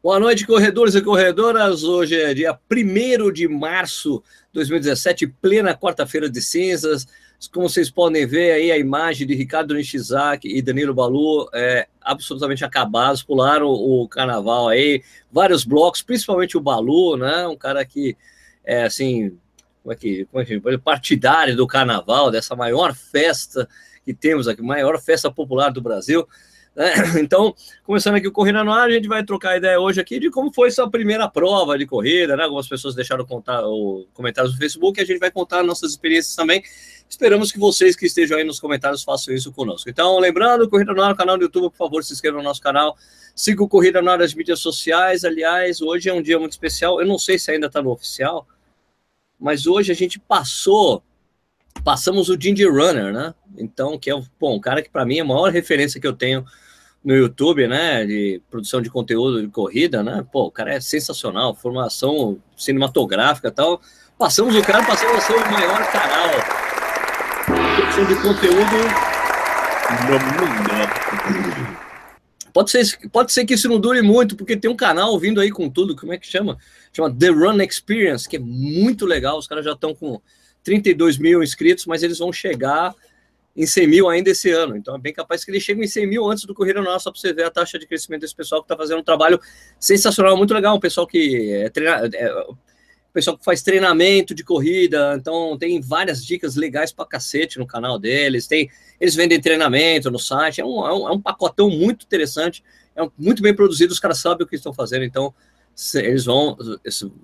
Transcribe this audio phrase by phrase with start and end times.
[0.00, 1.82] Boa noite, corredores e corredoras.
[1.82, 7.04] Hoje é dia 1 de março de 2017, plena quarta-feira de cinzas.
[7.52, 12.64] Como vocês podem ver aí, a imagem de Ricardo Nishizaki e Danilo Balu é, absolutamente
[12.64, 15.02] acabados, pularam o carnaval aí,
[15.32, 17.48] vários blocos, principalmente o Balu, né?
[17.48, 18.16] Um cara que
[18.64, 19.36] é assim,
[19.82, 23.68] como é que, como é que partidário do carnaval, dessa maior festa
[24.04, 26.24] que temos aqui, maior festa popular do Brasil.
[26.78, 26.92] Né?
[27.18, 27.52] Então,
[27.82, 30.52] começando aqui o Corrida no Ar, a gente vai trocar ideia hoje aqui de como
[30.54, 32.44] foi sua primeira prova de corrida, né?
[32.44, 36.62] Algumas pessoas deixaram contar o comentários no Facebook, a gente vai contar nossas experiências também.
[37.08, 39.90] Esperamos que vocês que estejam aí nos comentários façam isso conosco.
[39.90, 42.96] Então, lembrando, Corrida no Ar, canal do YouTube, por favor, se inscreva no nosso canal.
[43.34, 45.24] Siga o Corrida no Ar nas mídias sociais.
[45.24, 47.00] Aliás, hoje é um dia muito especial.
[47.00, 48.46] Eu não sei se ainda está no oficial,
[49.40, 51.02] mas hoje a gente passou
[51.84, 53.34] passamos o Ginger Runner, né?
[53.56, 56.12] Então, que é bom, um cara que para mim é a maior referência que eu
[56.12, 56.44] tenho
[57.04, 60.26] no YouTube, né, de produção de conteúdo de corrida, né?
[60.30, 63.80] Pô, o cara é sensacional, formação cinematográfica tal.
[64.18, 66.68] Passamos o cara, passamos a ser o maior canal
[67.48, 68.76] produção de conteúdo.
[72.52, 75.50] Pode ser, pode ser que isso não dure muito, porque tem um canal vindo aí
[75.50, 76.58] com tudo, como é que chama?
[76.92, 80.20] Chama The Run Experience, que é muito legal, os caras já estão com
[80.64, 82.94] 32 mil inscritos, mas eles vão chegar
[83.58, 84.76] em 100 mil ainda esse ano.
[84.76, 87.10] Então é bem capaz que eles cheguem em 100 mil antes do Corrida Nossa, só
[87.10, 89.40] para você ver a taxa de crescimento desse pessoal que está fazendo um trabalho
[89.80, 90.76] sensacional, muito legal.
[90.76, 92.46] Um pessoal que é, é,
[93.12, 97.98] pessoal que faz treinamento de corrida, então tem várias dicas legais para cacete no canal
[97.98, 98.46] deles.
[98.46, 98.70] Tem,
[99.00, 102.62] eles vendem treinamento no site, é um, é um, é um pacotão muito interessante,
[102.94, 105.34] é um, muito bem produzido, os caras sabem o que estão fazendo, então
[105.94, 106.56] eles vão,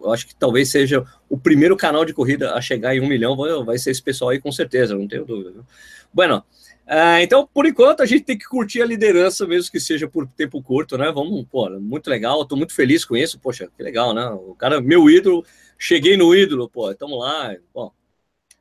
[0.01, 3.37] eu acho que talvez seja o primeiro canal de corrida a chegar em um milhão,
[3.65, 5.65] vai ser esse pessoal aí com certeza, não tenho dúvida.
[6.13, 6.39] Bueno,
[6.87, 10.27] uh, então por enquanto a gente tem que curtir a liderança, mesmo que seja por
[10.27, 11.11] tempo curto, né?
[11.13, 14.25] Vamos, pô, muito legal, tô muito feliz com isso, poxa, que legal, né?
[14.29, 15.45] O cara, meu ídolo,
[15.77, 17.93] cheguei no ídolo, pô, estamos lá, bom,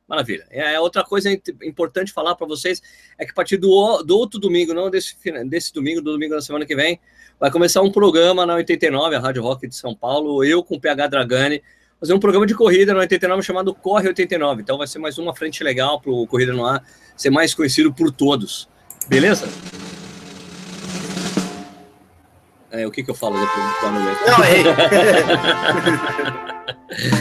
[0.06, 0.46] Maravilha.
[0.50, 2.82] É, outra coisa importante falar para vocês
[3.18, 6.42] é que a partir do, do outro domingo, não desse, desse domingo, do domingo da
[6.42, 7.00] semana que vem,
[7.40, 10.80] vai começar um programa na 89, a Rádio Rock de São Paulo, eu com o
[10.80, 11.62] PH Dragani,
[11.98, 14.60] fazer um programa de corrida na 89 chamado Corre 89.
[14.60, 16.84] Então vai ser mais uma frente legal para o Corrida no Ar
[17.16, 18.68] ser mais conhecido por todos.
[19.08, 19.48] Beleza?
[22.70, 23.64] É, o que, que eu falo depois
[24.26, 24.44] Não,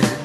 [0.10, 0.14] é.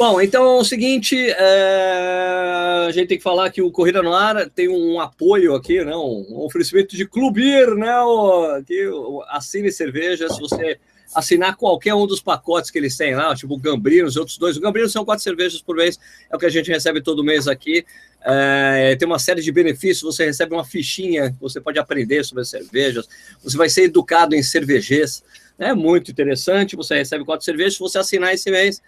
[0.00, 2.86] Bom, então é o seguinte, é...
[2.88, 5.94] a gente tem que falar que o Corrida no Ar tem um apoio aqui, né?
[5.94, 8.00] um oferecimento de Clubir, né?
[8.00, 8.90] O, que,
[9.28, 10.78] assine cerveja, se você
[11.14, 14.56] assinar qualquer um dos pacotes que eles têm lá, tipo o Gambrino, os outros dois.
[14.56, 15.98] O Gambrino são quatro cervejas por mês,
[16.30, 17.84] é o que a gente recebe todo mês aqui.
[18.24, 22.48] É, tem uma série de benefícios, você recebe uma fichinha, você pode aprender sobre as
[22.48, 23.06] cervejas,
[23.44, 25.22] você vai ser educado em cervejês,
[25.58, 28.80] é muito interessante, você recebe quatro cervejas, se você assinar esse mês,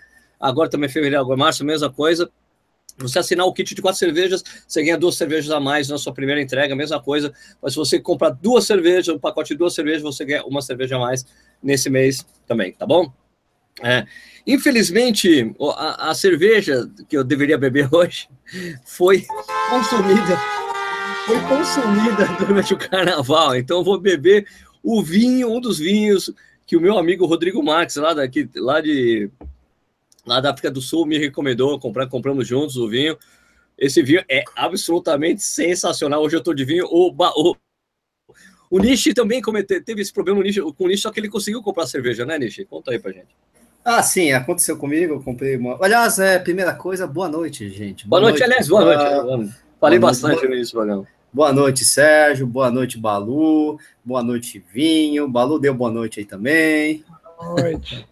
[0.42, 2.28] agora também fevereiro, agora março, mesma coisa,
[2.98, 6.12] você assinar o kit de quatro cervejas, você ganha duas cervejas a mais na sua
[6.12, 7.32] primeira entrega, mesma coisa.
[7.62, 10.96] Mas se você comprar duas cervejas, um pacote de duas cervejas, você ganha uma cerveja
[10.96, 11.24] a mais
[11.62, 13.12] nesse mês também, tá bom?
[13.82, 14.04] É,
[14.46, 18.28] infelizmente, a, a, cerveja que eu deveria beber hoje
[18.84, 19.24] foi
[19.70, 20.36] consumida,
[21.26, 23.56] foi consumida durante o carnaval.
[23.56, 24.46] Então, eu vou beber
[24.82, 26.30] o vinho, um dos vinhos
[26.66, 29.30] que o meu amigo Rodrigo Marques, lá, daqui, lá de
[30.26, 33.16] lá da África do Sul, me recomendou comprar, compramos juntos o vinho.
[33.76, 36.22] Esse vinho é absolutamente sensacional.
[36.22, 36.86] Hoje eu estou de vinho.
[36.86, 37.56] O, o,
[38.70, 39.42] o Nishi também
[39.84, 40.40] teve esse problema
[40.76, 42.64] com o Nishi, só que ele conseguiu comprar cerveja, né, Nishi?
[42.64, 43.34] Conta aí pra gente.
[43.84, 45.14] Ah, sim, aconteceu comigo.
[45.14, 45.76] Eu comprei uma.
[45.82, 48.06] Aliás, é, primeira coisa, boa noite, gente.
[48.06, 49.54] Boa, boa noite, noite, aliás, boa noite.
[49.80, 51.06] Falei boa bastante noite, nisso, Bagão.
[51.32, 52.46] Boa noite, Sérgio.
[52.46, 53.78] Boa noite, Balu.
[54.04, 55.26] Boa noite, Vinho.
[55.28, 57.04] Balu deu boa noite aí também.
[57.36, 58.06] Boa noite.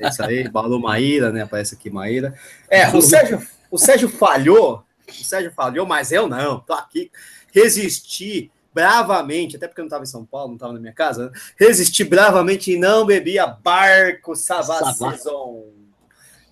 [0.00, 1.42] É isso aí, Balu Maíra, né?
[1.42, 2.34] Aparece aqui Maíra.
[2.68, 3.40] É, o Sérgio,
[3.70, 4.84] o Sérgio falhou.
[5.08, 6.60] O Sérgio falhou, mas eu não.
[6.60, 7.10] Tô aqui.
[7.52, 11.30] Resisti bravamente, até porque eu não estava em São Paulo, não estava na minha casa,
[11.30, 11.32] né?
[11.58, 15.64] resisti bravamente e não bebia Barco Savá Saison.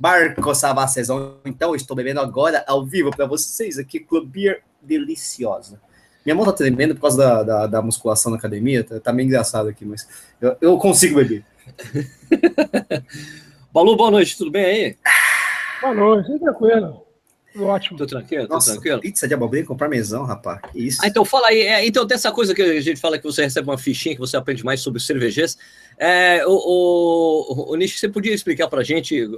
[0.00, 1.36] Barco Savá Saison.
[1.44, 5.78] Então, estou bebendo agora ao vivo para vocês aqui, Club Beer deliciosa.
[6.24, 9.26] Minha mão tá tremendo por causa da, da, da musculação na academia, tá, tá, meio
[9.26, 10.08] engraçado aqui, mas
[10.40, 11.44] eu, eu consigo beber.
[13.72, 14.96] Balu, boa noite, tudo bem aí?
[15.80, 17.04] Boa noite, tranquilo.
[17.56, 17.96] Ótimo.
[17.96, 19.00] Tô tranquilo, tô Nossa, tranquilo.
[19.00, 20.60] Pizza de abobrinha com parmesão, rapaz.
[20.74, 21.00] Isso.
[21.02, 21.60] Ah, então fala aí.
[21.60, 24.36] É, então, dessa coisa que a gente fala que você recebe uma fichinha, que você
[24.36, 25.56] aprende mais sobre cervejas.
[25.96, 29.28] É, o, o, o Nish, você podia explicar pra gente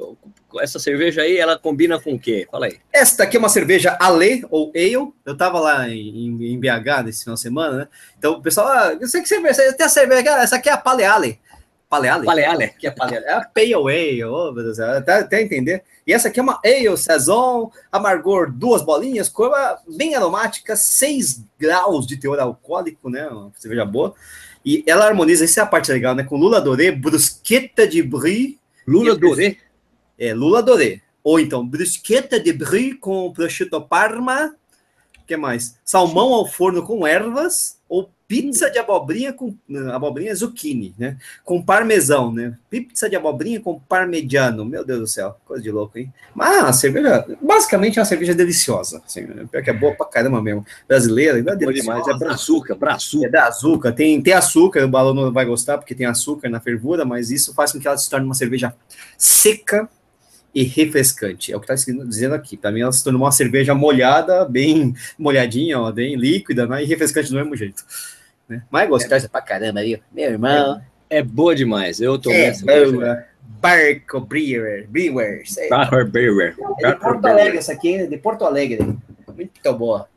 [0.61, 2.49] essa cerveja aí, ela combina com o quê?
[2.51, 2.79] Fala aí.
[2.91, 5.13] Esta aqui é uma cerveja Ale ou Ale.
[5.25, 7.89] Eu tava lá em, em BH nesse final de semana, né?
[8.19, 10.79] Então o pessoal, ah, eu sei que cerveja, tem a cerveja, essa aqui é a
[10.79, 11.39] Pale Ale.
[11.89, 12.25] Paleale?
[12.25, 12.69] Paleale.
[12.79, 13.25] Que é Paleale?
[13.27, 15.85] É a Pale Ale, oh, meu Deus, até, até entender.
[16.07, 19.53] E essa aqui é uma Ale Saison, amargor duas bolinhas, cor
[19.97, 23.29] bem aromática, 6 graus de teor alcoólico, né?
[23.29, 24.15] Uma cerveja boa.
[24.65, 26.25] E ela harmoniza, essa é a parte legal, né?
[26.25, 28.59] Com Lula Doré, brusqueta de brie.
[28.87, 29.57] Lula Doré?
[30.19, 31.03] É, Lula Doré.
[31.23, 34.57] Ou então, brusqueta de brie com prosciutto parma.
[35.21, 35.79] O que mais?
[35.85, 37.76] Salmão ao forno com ervas.
[38.29, 39.57] Pizza de abobrinha com
[39.93, 41.17] abobrinha zucchini, né?
[41.45, 42.59] Com parmesão, né?
[42.69, 44.65] Pizza de abobrinha com parmegiano.
[44.65, 46.13] Meu Deus do céu, coisa de louco, hein?
[46.35, 49.47] Mas a cerveja, basicamente é uma cerveja deliciosa, assim, né?
[49.49, 50.67] pior que é boa pra caramba mesmo.
[50.89, 53.27] Brasileira, não é demais, é pra açúcar, pra açúcar.
[53.27, 56.59] É da açúcar, tem, tem açúcar, o balão não vai gostar porque tem açúcar na
[56.59, 58.75] fervura, mas isso faz com que ela se torne uma cerveja
[59.17, 59.89] seca
[60.57, 61.53] e refrescante.
[61.53, 62.57] É o que está dizendo aqui.
[62.57, 66.83] Para mim, ela se tornou uma cerveja molhada, bem molhadinha, ó, bem líquida, né?
[66.83, 67.85] E refrescante do mesmo jeito.
[68.49, 68.63] Né?
[68.71, 69.29] Mas gostosa é.
[69.29, 70.83] pra caramba aí, meu irmão.
[71.11, 72.01] É, é boa demais.
[72.01, 73.25] Eu tô é boa.
[73.61, 75.43] Barco Brewer, Brewer.
[75.71, 76.57] Barco Brewer.
[76.81, 78.97] É de Porto Alegre, essa aqui, de Porto Alegre.
[79.35, 80.09] Muito boa.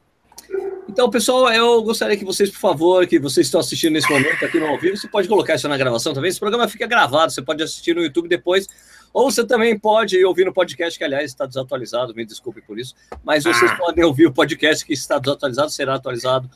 [0.87, 4.59] Então, pessoal, eu gostaria que vocês, por favor, que vocês estão assistindo nesse momento aqui
[4.59, 6.29] no ao vivo, você pode colocar isso na gravação também.
[6.29, 8.67] Esse programa fica gravado, você pode assistir no YouTube depois,
[9.13, 12.95] ou você também pode ouvir no podcast, que aliás está desatualizado, me desculpe por isso,
[13.23, 13.75] mas vocês ah.
[13.75, 16.49] podem ouvir o podcast que está desatualizado, será atualizado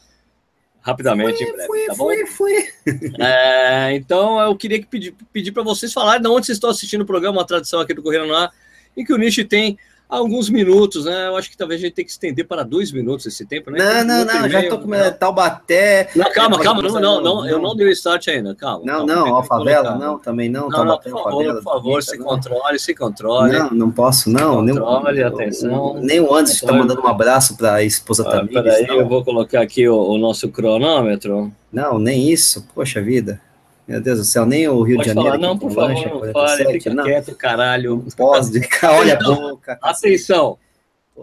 [0.83, 2.05] rapidamente fui, em breve, fui, tá bom?
[2.05, 2.73] Fui, fui.
[3.19, 7.01] É, então eu queria que pedir, pedir para vocês falarem de onde vocês estão assistindo
[7.01, 8.51] o programa, a tradição aqui do Correio no Ar,
[8.95, 9.77] em que o Nishi tem
[10.17, 11.27] alguns minutos, né?
[11.27, 14.03] Eu acho que talvez a gente tenha que estender para dois minutos esse tempo, né?
[14.03, 15.11] Não, não, não, já tô com né?
[15.11, 16.09] Taubaté.
[16.15, 18.85] Não, calma, calma, não, não, não, eu não dei o start ainda, calma.
[18.85, 22.17] Não, calma, não, Alfavela, não, também não, não, Taubaté, não, por favor, por favor, se
[22.17, 23.53] controle, se controle.
[23.53, 24.65] Não, não posso, não.
[24.65, 25.99] Controle, nem, atenção.
[26.01, 28.61] Nem o Anderson está mandando um abraço para a esposa ah, Tamires.
[28.61, 31.51] Peraí, eu vou colocar aqui o, o nosso cronômetro.
[31.71, 33.41] Não, nem isso, poxa vida.
[33.87, 35.37] Meu Deus do céu, nem o Rio Pode de Janeiro.
[35.37, 37.03] Falar, não, por favor, não 47, fale, fica não.
[37.03, 37.95] quieto, caralho.
[37.97, 39.77] Não pode, olha a boca.
[39.81, 40.57] Atenção,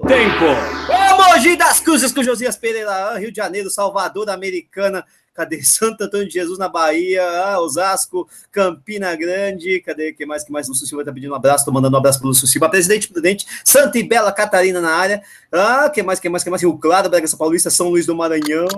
[0.07, 0.45] Tempo!
[0.89, 5.05] Ô, Mogi das Cruzes com Josias Pereira, Rio de Janeiro, Salvador, Americana,
[5.35, 10.53] cadê Santo Antônio de Jesus na Bahia, ah, Osasco, Campina Grande, cadê que mais que
[10.53, 10.69] mais?
[10.69, 13.47] Lúcio Silva tá pedindo um abraço, tô mandando um abraço pro Lúcio Silva, presidente prudente,
[13.65, 15.23] Santa e Bela Catarina na área,
[15.53, 16.63] ah, que mais, que mais, que mais?
[16.63, 18.69] Rio Claro, Bragança Paulista, São Luís do Maranhão,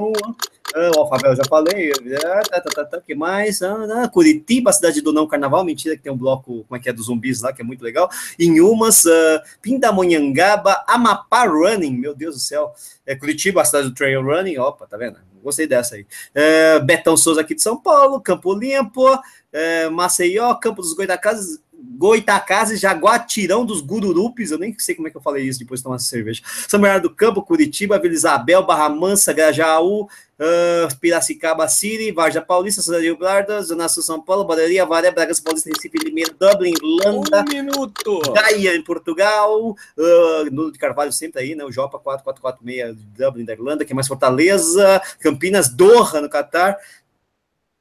[0.75, 1.93] ah, o Alfavel já falei,
[2.25, 3.63] ah, tá, tá, tá, tá, que mais?
[3.63, 6.93] Ah, Curitiba, cidade do não carnaval, mentira que tem um bloco, como é que é,
[6.93, 8.09] dos zumbis lá, que é muito legal,
[8.39, 12.73] Inhumas, uh, Pindamonhangaba, Amapá Running, meu Deus do céu,
[13.07, 15.32] é Curitiba, a cidade do trail running, opa, tá vendo?
[15.43, 16.07] Gostei dessa aí.
[16.35, 19.07] É, Betão Souza aqui de São Paulo, Campo Limpo,
[19.53, 25.17] é, Maceió, Campo dos Goitacazes, Goitacazes, Jaguatirão dos Gururupes, eu nem sei como é que
[25.17, 26.43] eu falei isso depois de tomar essa cerveja.
[26.69, 30.03] São Bernardo do Campo, Curitiba, Vila Isabel, Barra Mansa, Grajaú,
[30.43, 35.43] uh, Piracicaba City, Varja Paulista, Cidade de Guarda, Zona Sul São Paulo, Baderia, Varé, Bragança
[35.43, 37.45] Paulista, Recife, Limeira, Dublin, Irlanda.
[37.49, 38.21] Um minuto!
[38.33, 41.65] Gaia, em Portugal, uh, Nuno de Carvalho sempre aí, né?
[41.65, 46.77] O Jopa 4446 de Dublin, da Irlanda, que é mais Fortaleza, Campinas, Doha, no Catar.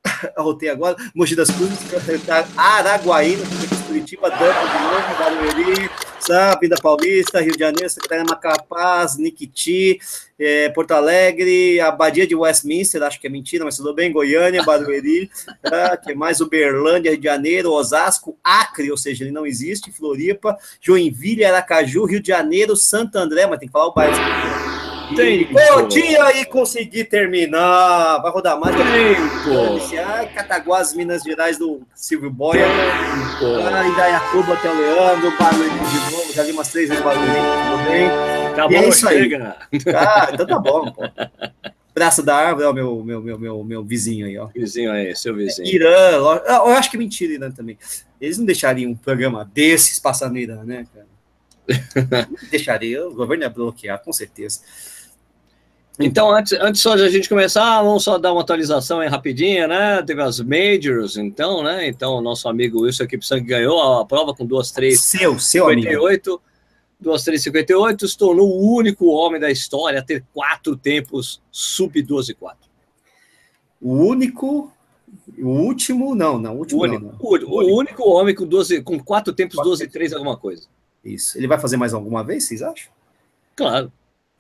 [0.35, 1.77] Arrotei agora, Mogi das Cruzes,
[2.57, 3.43] Araguaína,
[3.87, 5.89] Curitiba, Dublin, de novo, Barueri,
[6.19, 9.99] Sapinda Paulista, Rio de Janeiro, Secretaria Macapaz, Niquiti,
[10.39, 15.29] é, Porto Alegre, Abadia de Westminster, acho que é mentira, mas tudo bem, Goiânia, Barueri,
[15.61, 20.57] tá, que mais Uberlândia, Rio de Janeiro, Osasco, Acre, ou seja, ele não existe, Floripa,
[20.79, 24.80] Joinville, Aracaju, Rio de Janeiro, Santo André, mas tem que falar o bairro.
[25.15, 25.87] Tempo.
[25.87, 28.19] Tinha e consegui terminar.
[28.21, 28.75] Vai rodar mais.
[28.75, 30.33] Tempo.
[30.33, 32.65] Cataguás, Minas Gerais, do Silvio Boia.
[32.65, 35.37] Ah, Indaiatuba, até o Leandro.
[35.37, 36.33] Barulho de novo.
[36.33, 37.25] Já vi umas três vezes barulho.
[37.25, 38.07] Tudo bem?
[38.51, 39.57] Acabou, é isso chega.
[39.71, 39.79] aí.
[39.95, 41.03] Ah, então tá bom, pô.
[41.93, 44.47] Braço da árvore, ó, meu, meu, meu, meu, meu vizinho aí, ó.
[44.47, 45.67] Vizinho aí, seu vizinho.
[45.67, 46.11] É, Irã,
[46.47, 47.77] eu acho que é mentira, Irã também.
[48.19, 51.11] Eles não deixariam um programa desses passar no Irã, né, cara?
[52.49, 54.61] Deixaria, o governo ia bloquear, com certeza.
[56.05, 59.67] Então, antes, antes só de a gente começar, vamos só dar uma atualização aí rapidinha,
[59.67, 60.01] né?
[60.03, 61.87] Teve as Majors, então, né?
[61.87, 65.67] Então, o nosso amigo Wilson aqui Sangue ganhou a prova com duas, três, seu, seu
[65.67, 66.43] 58, amigo.
[66.99, 72.01] duas, três, 58, se tornou o único homem da história a ter quatro tempos sub
[72.01, 72.57] 12 4.
[73.81, 74.71] O único,
[75.39, 77.19] o último, não, não, o último o único, não, não.
[77.19, 80.67] O, o, o, único homem com 12, com quatro tempos, quatro 12 3 alguma coisa.
[81.03, 81.37] Isso.
[81.37, 82.91] Ele vai fazer mais alguma vez, vocês acham?
[83.55, 83.91] Claro.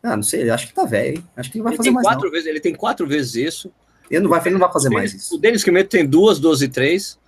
[0.03, 1.23] Ah, não sei, acho que tá velho.
[1.35, 2.07] Acho que ele vai ele fazer mais.
[2.07, 2.31] Quatro não.
[2.31, 3.71] vezes, ele tem quatro vezes isso.
[4.09, 5.35] Ele não vai, ele não vai fazer o mais Denis, isso.
[5.35, 7.19] O Denis Quimeto tem duas 12 e 3.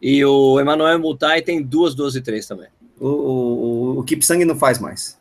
[0.00, 2.68] E o Emanuel Mutai tem duas 12 e 3 também.
[2.98, 5.18] O, o, o Keep Sang não faz mais.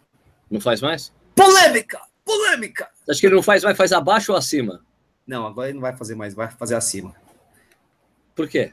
[0.49, 1.11] Não faz mais?
[1.35, 1.99] Polêmica!
[2.23, 2.87] Polêmica!
[3.09, 4.81] Acho que ele não faz mais, faz abaixo ou acima?
[5.27, 7.13] Não, agora ele não vai fazer mais, vai fazer acima.
[8.35, 8.71] Por quê?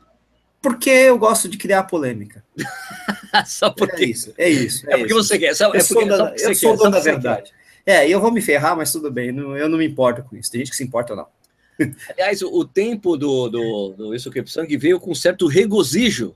[0.62, 2.44] Porque eu gosto de criar polêmica.
[3.46, 4.04] Só porque...
[4.04, 4.88] É isso, é isso.
[4.88, 5.22] É, é porque isso.
[5.22, 5.54] você quer.
[5.54, 7.52] Só, é porque, da, eu sou dono da verdade.
[7.86, 10.50] É, eu vou me ferrar, mas tudo bem, não, eu não me importo com isso.
[10.50, 11.28] Tem gente que se importa não.
[12.10, 16.34] Aliás, o, o tempo do, do, do Isso que Sangue veio com certo regozijo.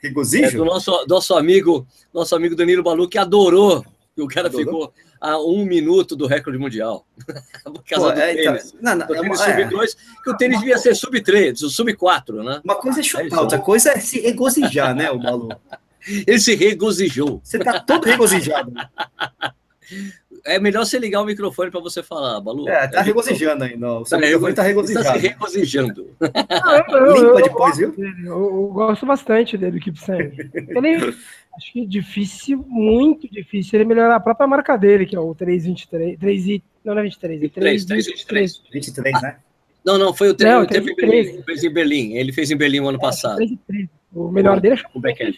[0.00, 0.44] Regozijo?
[0.44, 3.84] É, do nosso, nosso amigo, nosso amigo Danilo Balu, que adorou
[4.14, 4.64] que o cara adorou?
[4.64, 7.06] ficou a um minuto do recorde mundial.
[7.64, 8.66] Por causa Pô, do é, tênis.
[8.66, 12.44] Então, não, não, do tênis é, sub-2, que o tênis devia ser sub-3, o sub-4,
[12.44, 12.60] né?
[12.62, 15.48] Uma coisa é chutar, é outra coisa é se regozijar, né, o Balu?
[16.06, 17.40] Ele se regozijou.
[17.42, 18.72] Você tá todo regozijado.
[20.46, 22.68] É melhor você ligar o microfone para você falar, Balu.
[22.68, 24.00] É, tá regozijando ainda.
[24.00, 25.04] O seu é, microfone tá regozijando.
[25.04, 26.10] Tá se regozijando.
[26.20, 27.94] Ah, eu, eu, Limpa depois, viu?
[27.98, 30.32] Eu, eu, gosto bastante dele, Keep Sand.
[30.52, 30.96] Ele,
[31.56, 35.34] acho que é difícil, muito difícil ele melhorar a própria marca dele, que é o
[35.34, 36.18] 323.
[36.18, 38.62] 3 e, não, não é 23, é 3, 3, 23.
[38.70, 39.36] 23, né?
[39.82, 42.12] Não, não, foi o 3, não, 3, 3, Ele fez em Berlim.
[42.16, 43.36] Ele fez em Berlim o ano é, passado.
[43.36, 43.88] 3 3.
[44.14, 45.34] O melhor dele é o backhand.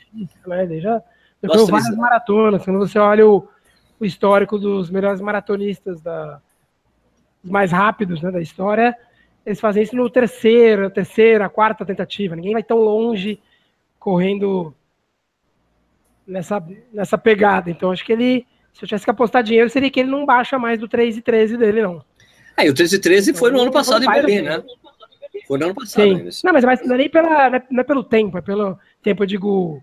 [0.47, 0.65] Né?
[0.65, 1.03] Ele já,
[1.43, 2.65] já foi várias maratonas.
[2.65, 3.49] Quando você olha o
[3.99, 6.41] o histórico dos melhores maratonistas, da,
[7.43, 8.97] os mais rápidos né, da história,
[9.45, 12.35] eles fazem isso no terceiro, terceira, quarta tentativa.
[12.35, 13.41] Ninguém vai tão longe
[13.99, 14.75] correndo
[16.27, 16.63] nessa,
[16.93, 17.71] nessa pegada.
[17.71, 20.59] Então, acho que ele, se eu tivesse que apostar dinheiro, seria que ele não baixa
[20.59, 22.05] mais do 3 e 13 dele, não.
[22.57, 24.63] É, e o 13 e 13 foi no ano passado em Berlim, né?
[25.47, 26.03] Foi no ano passado.
[26.03, 26.45] Sim.
[26.45, 29.27] Não, mas, mas não é nem pela, não é pelo tempo, é pelo tempo, eu
[29.27, 29.83] digo,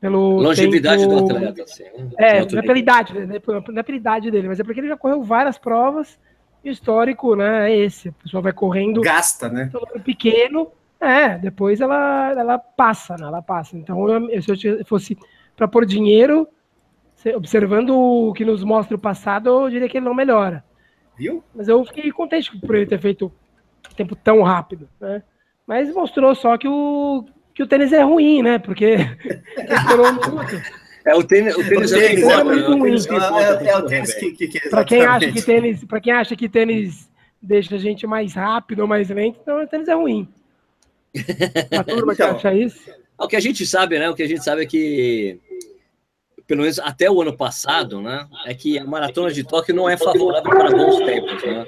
[0.00, 1.22] pelo Longevidade tempo...
[1.22, 1.62] do atleta.
[1.62, 1.84] Assim,
[2.16, 3.26] é, não é pela idade, né?
[3.26, 6.18] não é pela idade dele, mas é porque ele já correu várias provas
[6.62, 8.08] e o histórico, né, é esse.
[8.08, 9.00] A pessoa vai correndo.
[9.00, 9.70] Gasta, né?
[10.04, 13.26] Pequeno, é, depois ela, ela passa, né?
[13.26, 13.76] Ela passa.
[13.76, 15.16] Então, eu, se eu fosse
[15.56, 16.48] para pôr dinheiro,
[17.36, 20.64] observando o que nos mostra o passado, eu diria que ele não melhora.
[21.16, 21.42] Viu?
[21.54, 23.32] Mas eu fiquei contente por ele ter feito
[23.96, 25.22] tempo tão rápido, né?
[25.66, 27.24] Mas mostrou só que o,
[27.58, 28.58] que o tênis é ruim, né?
[28.60, 28.96] Porque.
[31.04, 32.92] É o tênis, o tênis, o é, tênis é, muito ruim.
[32.92, 36.36] É, é, o tênis que, que, que para quem acha que tênis, para quem acha
[36.36, 37.08] que tênis
[37.40, 40.28] deixa a gente mais rápido ou mais lento, então o tênis é ruim.
[41.70, 42.90] A turma então, que acha isso.
[43.16, 44.10] O que a gente sabe, né?
[44.10, 45.40] O que a gente sabe é que
[46.46, 48.28] pelo menos até o ano passado, né?
[48.44, 51.64] É que a maratona de Tóquio não é favorável para bons tempos, né?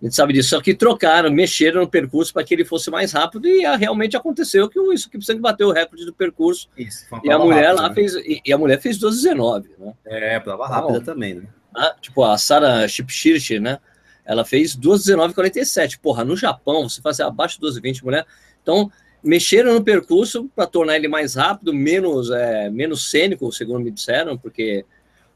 [0.00, 3.10] A gente sabe disso, só que trocaram, mexeram no percurso para que ele fosse mais
[3.10, 6.68] rápido e realmente aconteceu que o isso que precisa bateu o recorde do percurso.
[6.78, 7.94] Isso, e a mulher rápida, lá né?
[7.96, 9.92] fez e, e, a mulher fez 12:19, né?
[10.06, 11.48] É, prova rápida então, também, né?
[11.74, 13.80] Ah, tipo a Sara Shipshirch, né?
[14.24, 15.98] Ela fez 12:19:47.
[15.98, 18.24] Porra, no Japão você fazer abaixo de 12:20, mulher.
[18.62, 23.90] Então, mexeram no percurso para tornar ele mais rápido, menos é, menos cênico, segundo me
[23.90, 24.84] disseram, porque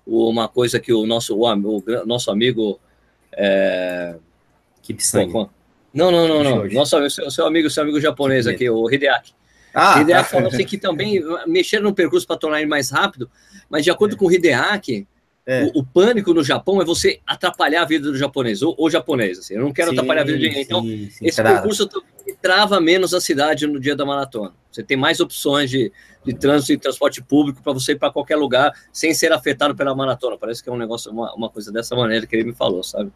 [0.06, 2.78] uma coisa que o nosso o, o nosso amigo
[3.32, 4.14] é,
[4.82, 5.32] Kipsang.
[5.94, 6.68] Não, não, não, não.
[6.68, 9.32] Nosso, seu, seu amigo, seu amigo japonês aqui, o Hideaki.
[9.74, 10.36] Ah, Hideaki tá.
[10.36, 13.30] falou assim que também mexeram no percurso para tornar ele mais rápido,
[13.70, 14.18] mas de acordo é.
[14.18, 15.06] com o Hideaki,
[15.44, 15.64] é.
[15.64, 19.38] o, o, pânico no Japão é você atrapalhar a vida do japonês, ou, ou japonês,
[19.38, 19.54] assim.
[19.54, 20.62] Eu não quero sim, atrapalhar a vida de ninguém.
[20.62, 21.88] Então, sim, esse percurso
[22.40, 24.54] trava menos a cidade no dia da maratona.
[24.70, 25.92] Você tem mais opções de,
[26.24, 29.94] de trânsito e transporte público para você ir para qualquer lugar sem ser afetado pela
[29.94, 30.38] maratona.
[30.38, 33.10] Parece que é um negócio, uma, uma coisa dessa maneira que ele me falou, sabe?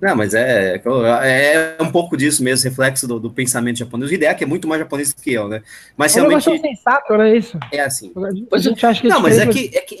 [0.00, 4.10] Não, mas é, é, é um pouco disso mesmo, reflexo do, do pensamento japonês.
[4.10, 5.62] O ideia é que é muito mais japonês que eu, né?
[5.96, 6.50] Mas é realmente.
[6.50, 7.36] É sensato, né?
[7.36, 7.58] Isso.
[7.70, 8.12] É assim.
[8.52, 10.00] A gente acha que não, mas é que, é que.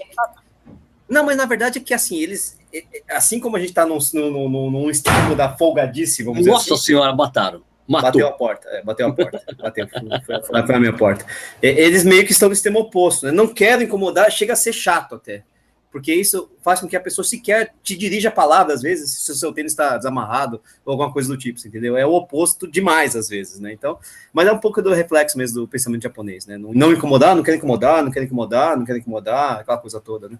[1.08, 2.58] Não, mas na verdade é que assim, eles.
[2.74, 6.44] É, é, assim como a gente está num, num, num, num estímulo da folgadice, vamos
[6.46, 6.84] Nossa dizer assim.
[6.84, 7.62] senhora, mataram.
[7.86, 8.10] Matou.
[8.10, 9.42] Bateu a porta, é, bateu a porta.
[9.60, 10.00] bateu, foi,
[10.40, 11.26] foi, foi, a minha porta.
[11.60, 13.32] Eles meio que estão no sistema oposto, né?
[13.32, 15.44] Não querem incomodar, chega a ser chato até
[15.92, 19.30] porque isso faz com que a pessoa sequer te dirija a palavra, às vezes, se
[19.30, 21.98] o seu tênis está desamarrado ou alguma coisa do tipo, entendeu?
[21.98, 23.74] É o oposto demais, às vezes, né?
[23.74, 23.98] Então,
[24.32, 26.56] mas é um pouco do reflexo mesmo do pensamento japonês, né?
[26.56, 30.30] Não, não incomodar, não quer incomodar, não quer incomodar, não quer incomodar, aquela coisa toda,
[30.30, 30.38] né?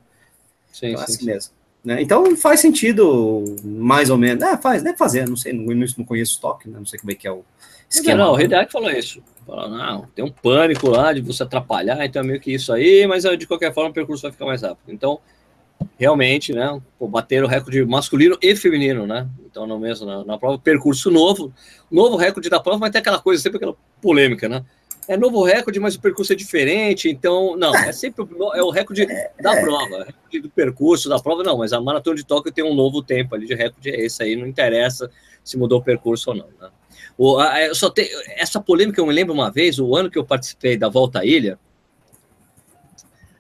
[0.72, 1.26] Sim, então, é sim, assim sim.
[1.26, 1.52] mesmo.
[1.84, 2.00] Né?
[2.00, 4.42] Então faz sentido, mais ou menos.
[4.42, 6.78] É, faz, deve fazer, não sei, não, não conheço o toque, né?
[6.78, 7.44] não sei como é que é o
[7.90, 8.24] esquema.
[8.24, 9.22] Não, o Hideaki falou isso.
[9.46, 13.06] Falou, não, tem um pânico lá de você atrapalhar, então é meio que isso aí,
[13.06, 14.92] mas de qualquer forma o percurso vai ficar mais rápido.
[14.92, 15.18] Então,
[15.98, 19.28] realmente, né, pô, bateram o recorde masculino e feminino, né?
[19.44, 21.52] Então, no mesmo, na, na, prova, percurso novo,
[21.90, 24.64] novo recorde da prova, mas tem aquela coisa, sempre aquela polêmica, né?
[25.08, 28.70] É novo recorde, mas o percurso é diferente, então, não, é sempre o, é o
[28.70, 29.06] recorde
[29.40, 32.64] da prova, é recorde do percurso da prova, não, mas a Maratona de Tóquio tem
[32.64, 35.10] um novo tempo ali de recorde, é esse aí, não interessa
[35.44, 36.70] se mudou o percurso ou não, né?
[37.18, 40.24] O, a, só tem, essa polêmica eu me lembro uma vez, o ano que eu
[40.24, 41.58] participei da Volta à Ilha,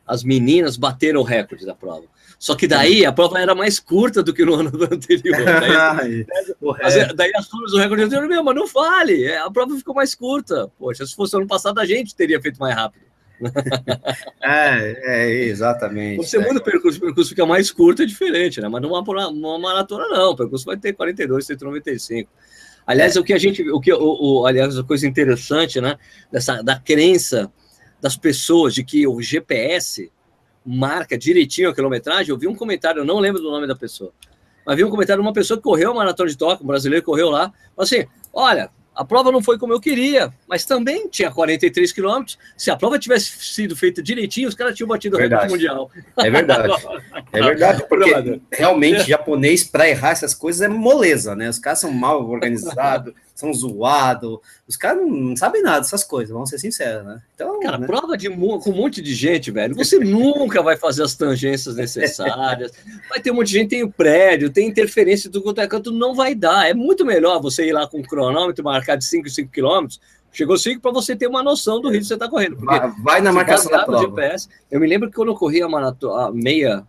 [0.06, 2.04] as meninas bateram o recorde da prova.
[2.42, 5.36] Só que daí a prova era mais curta do que no ano anterior.
[5.46, 9.76] Daí, daí, daí as turmas do recorde anterior, meu, mas não fale, é, a prova
[9.76, 10.68] ficou mais curta.
[10.76, 13.04] Poxa, se fosse ano passado, a gente teria feito mais rápido.
[14.42, 16.16] É, é exatamente.
[16.16, 16.40] Você é.
[16.40, 18.68] muda o percurso, o percurso fica mais curto, é diferente, né?
[18.68, 20.30] Mas numa, numa maratona, não.
[20.30, 22.28] O percurso vai ter 42, 195.
[22.84, 23.20] Aliás, é.
[23.20, 25.96] o que a gente, o que, o, o, aliás, a coisa interessante, né,
[26.30, 27.52] dessa da crença
[28.00, 30.10] das pessoas de que o GPS
[30.64, 34.12] marca direitinho a quilometragem, eu vi um comentário, eu não lembro do nome da pessoa,
[34.66, 37.04] mas vi um comentário de uma pessoa que correu a maratona de Tóquio, um brasileiro
[37.04, 41.92] correu lá, assim, olha, a prova não foi como eu queria, mas também tinha 43
[41.92, 42.38] quilômetros.
[42.56, 45.90] Se a prova tivesse sido feita direitinho, os caras tinham batido o recorde mundial.
[46.18, 46.68] É verdade.
[47.32, 51.48] É verdade, porque realmente japonês, para errar essas coisas, é moleza, né?
[51.48, 56.30] Os caras são mal organizados, são zoados, os caras não, não, sabem nada dessas coisas,
[56.30, 57.20] vamos ser sinceros, né?
[57.34, 57.86] Então, cara, né?
[57.86, 62.72] prova de com um monte de gente, velho, você nunca vai fazer as tangências necessárias,
[63.08, 65.90] vai ter um monte de gente, tem o prédio, tem interferência do quanto é canto,
[65.90, 66.68] não vai dar.
[66.68, 69.98] É muito melhor você ir lá com o cronômetro, marcar de 5 em 5 quilômetros,
[70.32, 72.56] Chegou 5 para você ter uma noção do ritmo que você está correndo.
[72.56, 74.04] Vai, vai, na marcação da prova.
[74.04, 76.82] GPS, eu me lembro que quando eu corri a, a meia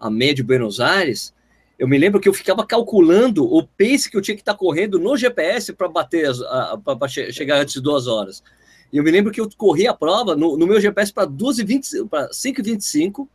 [0.00, 1.32] a meia de Buenos Aires,
[1.78, 4.58] eu me lembro que eu ficava calculando o pace que eu tinha que estar tá
[4.58, 6.30] correndo no GPS para bater,
[6.84, 8.42] para chegar antes de duas horas.
[8.92, 13.28] E eu me lembro que eu corri a prova no, no meu GPS para 5,25,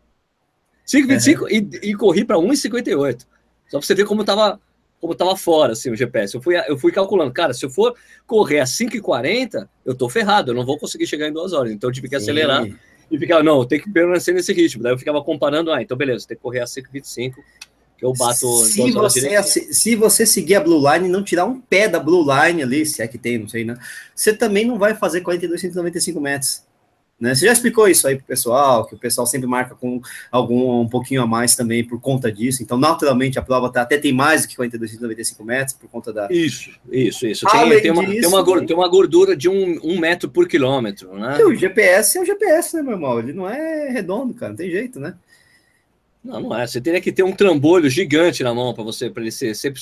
[0.86, 1.50] 5,25 uhum.
[1.50, 3.26] e, e corri para 1,58.
[3.68, 4.60] Só para você ver como estava
[5.00, 6.36] como tava fora assim, o GPS.
[6.36, 7.96] Eu fui, eu fui calculando, cara, se eu for
[8.26, 11.72] correr a 5,40, eu tô ferrado, eu não vou conseguir chegar em duas horas.
[11.72, 12.24] Então eu tive que Sim.
[12.24, 12.66] acelerar
[13.10, 14.84] e ficava, não, tem que permanecer nesse ritmo.
[14.84, 17.36] Daí eu ficava comparando, ah, então beleza, tem que correr a 5,25
[17.98, 18.48] que eu bato.
[18.66, 22.26] Se você, se você seguir a Blue Line e não tirar um pé da Blue
[22.26, 23.78] Line ali, se é que tem, não sei, né?
[24.14, 26.64] Você também não vai fazer 42, 195 metros.
[27.20, 27.34] Né?
[27.34, 30.90] Você já explicou isso aí pro pessoal, que o pessoal sempre marca com algum um
[30.90, 32.62] pouquinho a mais também por conta disso.
[32.62, 36.12] Então, naturalmente, a prova tá, até tem mais do que 42, 195 metros por conta
[36.12, 36.28] da.
[36.30, 37.46] Isso, isso, isso.
[37.46, 40.46] Tem, tem, uma, disso, tem, uma, gordura, tem uma gordura de um, um metro por
[40.48, 41.38] quilômetro, né?
[41.46, 43.18] O GPS é o GPS, né, meu irmão?
[43.18, 45.16] Ele não é redondo, cara, não tem jeito, né?
[46.22, 46.68] Não, não é.
[46.68, 49.74] Você teria que ter um trambolho gigante na mão para você, para ele ser, ser,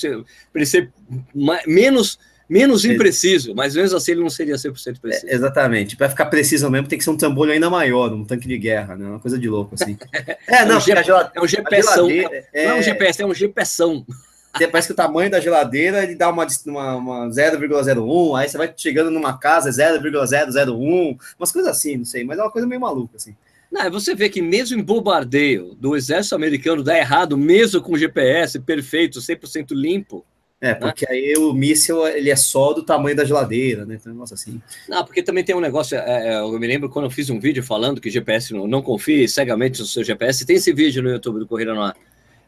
[0.53, 0.91] ele ser
[1.33, 5.27] mais, menos, menos impreciso, mas mesmo assim ele não seria 100% preciso.
[5.27, 5.95] É, exatamente.
[5.95, 8.95] Para ficar preciso mesmo, tem que ser um trambolho ainda maior, um tanque de guerra,
[8.95, 9.05] né?
[9.05, 9.97] Uma coisa de louco, assim.
[10.47, 11.97] é, não, é um, G, é um GPS.
[11.97, 12.09] Não
[12.53, 13.83] é um GPS, é um GPS.
[14.71, 18.71] Parece que o tamanho da geladeira ele dá uma, uma, uma 0,01, aí você vai
[18.77, 22.79] chegando numa casa, é 0,001, umas coisas assim, não sei, mas é uma coisa meio
[22.79, 23.35] maluca, assim.
[23.71, 28.59] Não, você vê que mesmo em bombardeio do exército americano dá errado, mesmo com GPS
[28.59, 30.23] perfeito, 100% limpo.
[30.63, 30.75] É, né?
[30.75, 31.11] porque né?
[31.11, 33.97] aí o míssil ele é só do tamanho da geladeira, né?
[33.99, 34.61] Então, nossa, assim.
[34.87, 35.97] Não, porque também tem um negócio.
[35.97, 38.81] É, é eu me lembro quando eu fiz um vídeo falando que GPS não, não
[38.81, 40.45] confie cegamente no seu GPS.
[40.45, 41.97] Tem esse vídeo no YouTube do Corrida no Ar.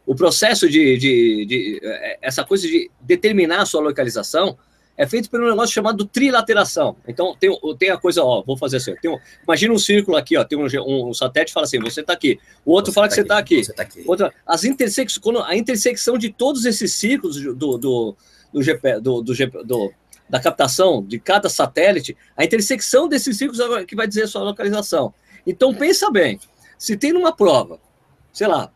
[0.06, 4.58] O processo de, de, de, é, essa coisa de determinar a sua localização
[4.98, 6.96] é feito por um negócio chamado trilateração.
[7.08, 10.44] Então, tem, tem a coisa, ó, vou fazer assim, um, imagina um círculo aqui, ó,
[10.44, 13.16] tem um, um, um satélite fala assim, você está aqui, o outro você fala tá
[13.16, 14.04] que tá aqui, você está aqui.
[14.08, 18.16] Outra, as intersecções, quando a intersecção de todos esses círculos do, do,
[18.54, 19.94] do, GP, do, do, do,
[20.30, 24.44] da captação de cada satélite, a intersecção desses círculos é que vai dizer a sua
[24.44, 25.14] localização.
[25.46, 26.40] Então, pensa bem,
[26.78, 27.80] se tem numa prova,
[28.34, 28.72] sei lá,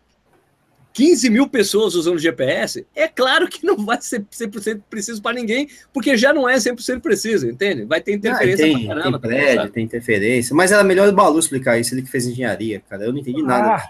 [1.00, 5.70] 15 mil pessoas usando GPS, é claro que não vai ser 100% preciso para ninguém,
[5.94, 7.86] porque já não é 100% preciso, entende?
[7.86, 11.40] Vai ter interferência ah, tem, caramba, Tem prédio, tem interferência, mas era melhor o Balu
[11.40, 13.76] explicar isso, ele que fez engenharia, cara, eu não entendi nada.
[13.76, 13.90] Ah.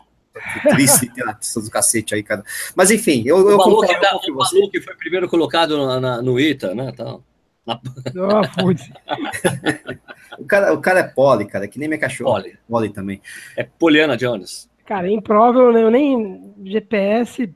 [0.70, 1.12] Triste
[1.56, 2.44] do cacete aí, cara.
[2.76, 6.00] Mas enfim, eu, o eu Balu que, dá, o Balu que foi primeiro colocado no,
[6.00, 6.92] na, no ITA, né?
[6.94, 7.24] Então,
[7.66, 7.82] na...
[10.38, 12.34] o, cara, o cara é poli, cara, que nem minha cachorro.
[12.34, 12.56] Poli.
[12.70, 13.20] Poli também.
[13.58, 14.69] É Poliana Jones.
[14.90, 15.84] Cara, é improvável, né?
[15.84, 17.48] eu nem GPS,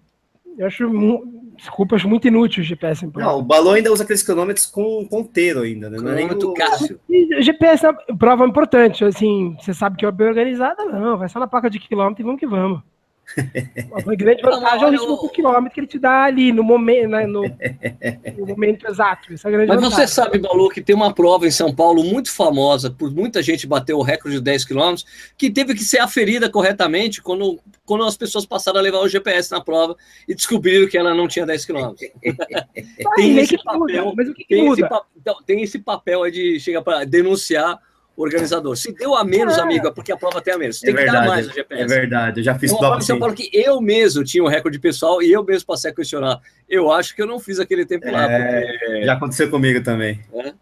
[0.56, 0.88] eu acho,
[1.58, 3.10] desculpa, acho muito inútil o GPS.
[3.12, 5.98] Não, o balão ainda usa aqueles cronômetros com ponteiro ainda, né?
[5.98, 7.00] Não é nem o Cássio.
[7.40, 11.48] GPS é prova importante, assim, você sabe que é bem organizada, não, vai só na
[11.48, 12.84] placa de quilômetro e vamos que vamos.
[14.04, 17.10] Uma grande vantagem é o ritmo por quilômetro que ele te dá ali no momento,
[17.10, 17.44] né, no,
[18.38, 19.34] no, momento exato.
[19.34, 19.92] Essa é Mas vantagem.
[19.92, 23.66] você sabe, Balu, que tem uma prova em São Paulo muito famosa, por muita gente
[23.66, 25.06] bateu o recorde de 10 quilômetros,
[25.38, 29.52] que teve que ser aferida corretamente quando, quando as pessoas passaram a levar o GPS
[29.52, 29.96] na prova
[30.28, 32.12] e descobriram que ela não tinha 10 quilômetros.
[33.16, 34.14] tem, esse papel,
[34.48, 34.84] tem, esse,
[35.18, 37.80] então, tem esse papel aí de chegar para denunciar
[38.16, 38.76] organizador.
[38.76, 39.62] Se deu a menos, é.
[39.62, 40.80] amigo, é porque a prova tem a menos.
[40.80, 41.84] Você tem é que dar mais no GPS.
[41.84, 43.08] É verdade, eu já fiz prova assim.
[43.08, 46.40] São Paulo que eu mesmo tinha um recorde pessoal e eu mesmo passei a questionar.
[46.70, 48.28] Eu acho que eu não fiz aquele tempo é, lá.
[48.28, 49.06] Porque...
[49.06, 50.20] Já aconteceu comigo também.
[50.34, 50.54] É?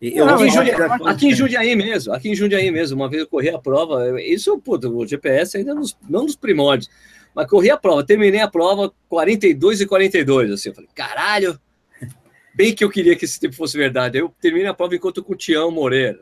[0.00, 3.20] Eu não, aqui, em Jundiaí, aqui em Jundiaí mesmo, aqui em Jundiaí mesmo, uma vez
[3.20, 6.88] eu corri a prova, isso, puta, o GPS ainda nos, não nos primórdios,
[7.34, 11.60] mas corri a prova, terminei a prova 42 e 42, assim, eu falei, caralho,
[12.54, 14.18] bem que eu queria que esse tempo fosse verdade.
[14.18, 16.18] Eu terminei a prova enquanto com o Tião Moreira,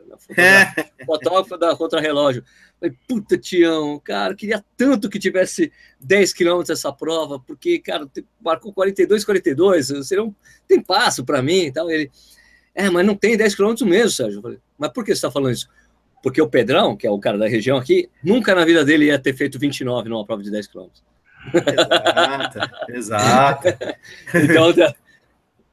[1.05, 2.43] fotógrafo da Contra-Relógio.
[2.79, 8.07] Falei, puta, Tião, cara, queria tanto que tivesse 10 quilômetros essa prova, porque, cara,
[8.41, 10.33] marcou 42, 42, seria um,
[10.67, 11.89] tem passo para mim e tal.
[11.89, 12.09] Ele,
[12.73, 14.41] é, mas não tem 10 quilômetros mesmo, Sérgio.
[14.41, 15.67] Falei, mas por que você está falando isso?
[16.23, 19.19] Porque o Pedrão, que é o cara da região aqui, nunca na vida dele ia
[19.19, 21.03] ter feito 29 numa prova de 10 quilômetros.
[21.53, 23.67] Exato, exato.
[24.35, 24.93] então,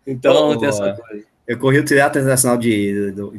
[0.07, 1.36] então tem essa coisa.
[1.47, 3.13] Eu corri o Triatlo Internacional de.
[3.13, 3.33] Do,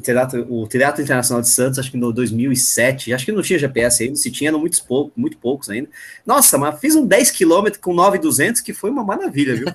[0.49, 3.13] o Triatlo Internacional de Santos, acho que no 2007.
[3.13, 5.89] Acho que não tinha GPS ainda, se tinha, eram muitos poucos, muito poucos ainda.
[6.25, 9.67] Nossa, mas fiz um 10 km com 9,200 que foi uma maravilha, viu?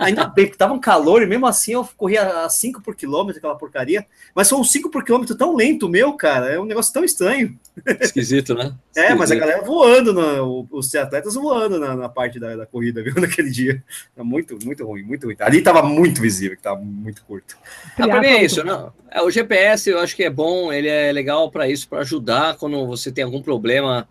[0.00, 3.38] Ainda bem, porque tava um calor e mesmo assim eu corria a 5 por quilômetro,
[3.38, 4.06] aquela porcaria.
[4.34, 6.52] Mas foi um 5 por quilômetro tão lento meu, cara.
[6.52, 7.58] É um negócio tão estranho.
[8.00, 8.64] Esquisito, né?
[8.64, 8.82] Esquisito.
[8.94, 13.02] É, mas a galera voando, na, os atletas voando na, na parte da, da, corrida,
[13.02, 13.14] viu?
[13.20, 13.82] Naquele dia.
[14.14, 15.36] É muito, muito ruim, muito ruim.
[15.40, 17.56] Ali tava muito visível, que tava muito curto.
[17.96, 18.92] Ah, para mim é isso, não.
[19.10, 22.56] É, o GPS eu acho que é bom, ele é legal para isso, para ajudar
[22.58, 24.06] quando você tem algum problema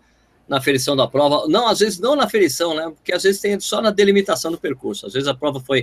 [0.52, 1.48] na aferição da prova.
[1.48, 2.92] Não, às vezes não na aferição, né?
[2.94, 5.06] Porque às vezes tem só na delimitação do percurso.
[5.06, 5.82] Às vezes a prova foi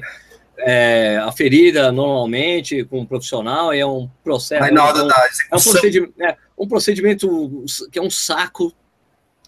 [0.60, 4.63] é, aferida normalmente com um profissional e é um processo.
[4.63, 8.71] Aí na hora da é um, procedimento, é, um procedimento que é um saco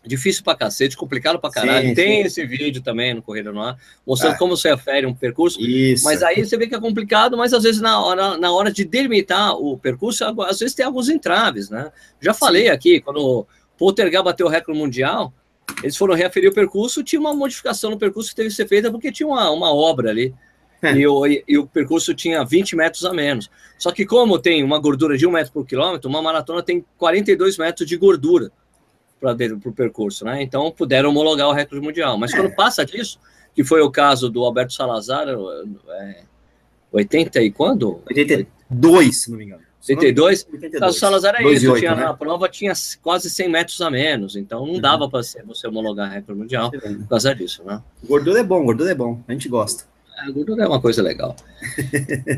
[0.04, 1.90] difícil pra cacete, complicado pra caralho.
[1.90, 2.28] Sim, Tem sim.
[2.28, 5.62] esse vídeo também no Corrida no Ar, mostrando ah, como você afere um percurso.
[5.62, 6.04] Isso.
[6.04, 8.84] Mas aí você vê que é complicado, mas às vezes na hora, na hora de
[8.84, 11.92] delimitar o percurso, às vezes tem alguns entraves, né?
[12.20, 12.70] Já falei sim.
[12.70, 13.46] aqui, quando
[13.82, 15.34] Poltergar bateu o recorde mundial,
[15.82, 18.92] eles foram reaferir o percurso, tinha uma modificação no percurso que teve que ser feita
[18.92, 20.36] porque tinha uma, uma obra ali.
[20.84, 20.94] É.
[20.94, 23.50] E, o, e, o percurso tinha 20 metros a menos.
[23.80, 27.58] Só que, como tem uma gordura de 1 metro por quilômetro, uma maratona tem 42
[27.58, 28.52] metros de gordura
[29.20, 30.44] para o percurso, né?
[30.44, 32.20] Então puderam homologar o recorde mundial.
[32.20, 33.20] Mas quando passa disso,
[33.56, 36.24] que foi o caso do Alberto Salazar, é,
[36.92, 38.00] 80 e quando?
[38.08, 39.71] 82, se não me engano.
[39.90, 40.48] 82?
[40.52, 40.96] 82.
[40.96, 42.04] O Salazar é 28, isso, tinha, né?
[42.04, 44.82] na prova tinha quase 100 metros a menos, então não uhum.
[44.82, 47.82] dava para você homologar recorde mundial por causa disso, né?
[48.04, 49.86] Gordura é bom, gordura é bom, a gente gosta.
[50.20, 51.36] A é, gordura é uma coisa legal.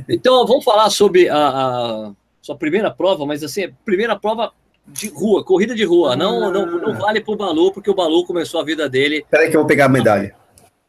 [0.07, 4.53] então, vamos falar sobre a, a sua primeira prova, mas assim, primeira prova
[4.87, 6.15] de rua, corrida de rua.
[6.15, 6.97] Não, não, não ah.
[6.97, 9.25] vale pro Balu, porque o Balu começou a vida dele.
[9.29, 10.35] Peraí que eu vou pegar a medalha.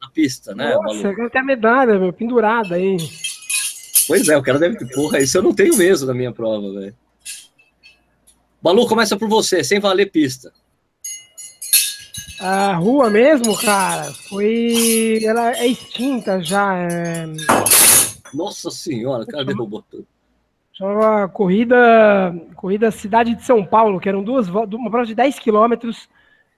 [0.00, 1.20] Na pista, né, Nossa, Balu?
[1.20, 2.96] eu quero a medalha, meu, pendurada aí.
[4.06, 4.86] Pois é, o cara deve ter.
[4.94, 6.94] Porra, isso eu não tenho mesmo na minha prova, velho.
[8.62, 10.52] Balu, começa por você, sem valer pista.
[12.40, 15.20] A rua mesmo, cara, foi.
[15.22, 16.76] Ela é extinta já.
[16.76, 17.26] É...
[18.32, 20.06] Nossa senhora, o cara derrubou tudo.
[20.72, 26.08] Chamava Corrida, Corrida Cidade de São Paulo, que eram duas uma prova de 10 quilômetros,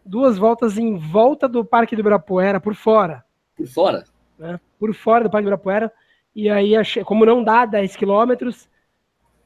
[0.04, 3.22] duas voltas em volta do Parque do Ibirapuera, por fora.
[3.54, 4.04] Por fora?
[4.38, 4.58] Né?
[4.78, 5.92] Por fora do Parque do Ibirapuera.
[6.36, 6.72] E aí,
[7.04, 8.68] como não dá 10 quilômetros,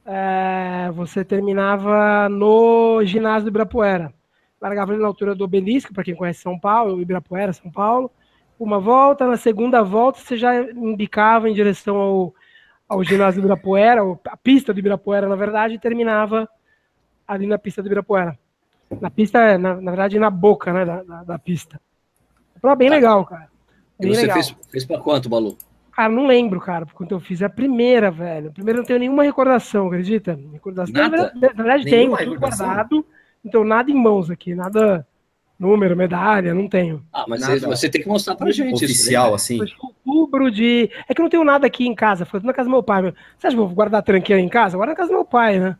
[0.05, 4.13] é, você terminava no ginásio do Ibirapuera.
[4.61, 8.11] Largava ali na altura do Obelisco, para quem conhece São Paulo, Ibirapuera, São Paulo.
[8.59, 12.33] Uma volta, na segunda volta você já indicava em direção ao
[12.91, 16.45] ao ginásio do Ibirapuera, a pista do Ibirapuera, na verdade, terminava
[17.25, 18.37] ali na pista do Ibirapuera.
[18.99, 21.79] Na pista, na, na verdade, na boca né, da, da, da pista.
[22.59, 22.95] Prova bem tá.
[22.95, 23.47] legal, cara.
[23.97, 24.35] Bem e você legal.
[24.35, 25.57] fez, fez pra quanto, Balu?
[26.01, 27.43] Cara, não lembro, cara, quanto eu fiz.
[27.43, 28.49] É a primeira, velho.
[28.49, 30.39] A primeira não tenho nenhuma recordação, acredita?
[30.51, 30.93] Recordação.
[30.95, 31.31] Nada?
[31.35, 33.05] Na verdade, tenho, tudo guardado.
[33.45, 35.05] Então, nada em mãos aqui, nada
[35.59, 37.05] número, medalha, não tenho.
[37.13, 37.67] Ah, mas nada.
[37.67, 38.83] você tem que mostrar pra gente.
[38.83, 39.59] Oficial, isso, assim.
[39.79, 40.89] Outubro de.
[41.07, 42.81] É que eu não tenho nada aqui em casa, foi tudo na casa do meu
[42.81, 43.03] pai.
[43.03, 43.13] Meu.
[43.37, 44.77] Você acha que eu vou guardar tranqueira em casa?
[44.77, 45.77] Guarda na casa do meu pai, né?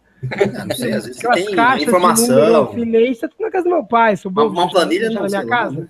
[0.54, 2.76] Não, não sei, às vezes tem informação.
[2.76, 4.16] De número, tá tudo na casa do meu pai.
[4.18, 5.90] Sou uma, uma planilha na minha casa.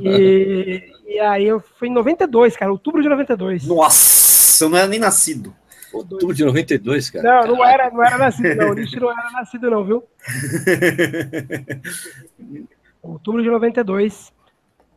[0.00, 3.66] E, e, aí eu fui em 92, cara, outubro de 92.
[3.66, 5.54] Nossa, eu não era nem nascido.
[5.92, 7.46] Outubro de 92, cara.
[7.46, 8.70] Não, não era, não era nascido, não.
[8.70, 10.02] O Nish não era nascido, não, viu?
[13.02, 14.32] outubro de 92.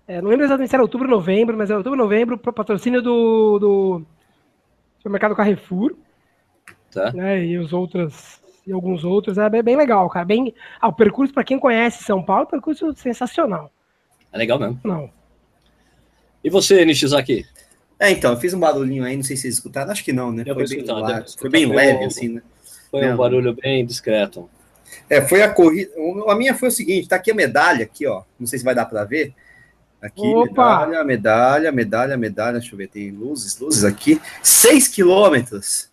[0.07, 3.01] É, não lembro exatamente se era outubro ou novembro, mas é outubro ou novembro, patrocínio
[3.01, 4.05] do, do
[4.97, 5.95] supermercado Carrefour.
[6.91, 7.11] Tá.
[7.11, 9.37] Né, e os outros, e alguns outros.
[9.37, 10.25] É bem, bem legal, cara.
[10.25, 13.69] Bem, ah, o percurso, para quem conhece São Paulo, é um percurso sensacional.
[14.35, 14.77] É legal mesmo.
[14.83, 15.09] Não.
[16.43, 17.45] E você, Nishizaki?
[17.97, 20.29] É, então, eu fiz um barulhinho aí, não sei se vocês escutaram, acho que não,
[20.29, 20.43] né?
[20.43, 20.85] Foi bem,
[21.39, 22.41] foi bem leve, assim, né?
[22.91, 24.49] Foi um barulho bem discreto.
[25.09, 25.91] É, foi a corrida.
[26.27, 28.23] A minha foi o seguinte: tá aqui a medalha, aqui, ó.
[28.37, 29.33] Não sei se vai dar para ver.
[30.01, 30.85] Aqui, Opa!
[30.85, 32.59] medalha, medalha, medalha, medalha.
[32.59, 34.21] Deixa eu ver, tem luzes, luzes aqui.
[34.43, 35.89] Seis quilômetros.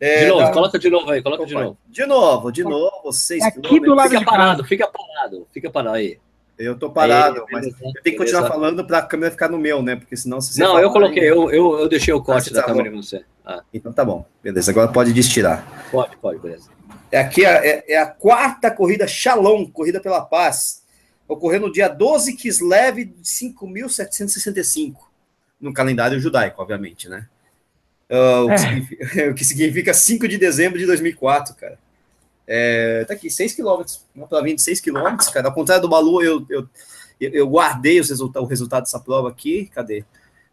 [0.00, 0.52] É, de novo, da...
[0.52, 1.78] coloca de novo aí, coloca Opa, de novo.
[1.88, 5.96] De novo, de novo, seis é Aqui do lado fica parado, fica parado, fica parado
[5.96, 6.18] aí.
[6.58, 8.54] Eu tô parado, aí, mas beleza, eu tenho que continuar beleza.
[8.54, 9.94] falando para a câmera ficar no meu, né?
[9.94, 11.28] Porque senão se Não, eu coloquei, aí...
[11.28, 13.24] eu, eu, eu deixei o corte ah, da tá câmera em você.
[13.46, 13.62] Ah.
[13.72, 14.70] Então tá bom, beleza.
[14.70, 15.64] Agora pode destilar.
[15.90, 16.68] Pode, pode, beleza.
[17.10, 20.82] É aqui a, é, é, a quarta corrida Shalom, corrida pela paz,
[21.28, 24.96] ocorreu no dia 12 Kislev de 5.765,
[25.60, 27.26] no calendário judaico, obviamente, né?
[28.10, 29.28] Uh, o, que é.
[29.30, 31.78] o, que significa 5 de dezembro de 2004, cara.
[32.50, 35.48] É, tá aqui, 6 quilômetros, uma prova de 6 quilômetros, cara.
[35.48, 36.66] Ao contrário do Balu, eu, eu,
[37.20, 40.02] eu guardei os resulta o resultado dessa prova aqui, cadê?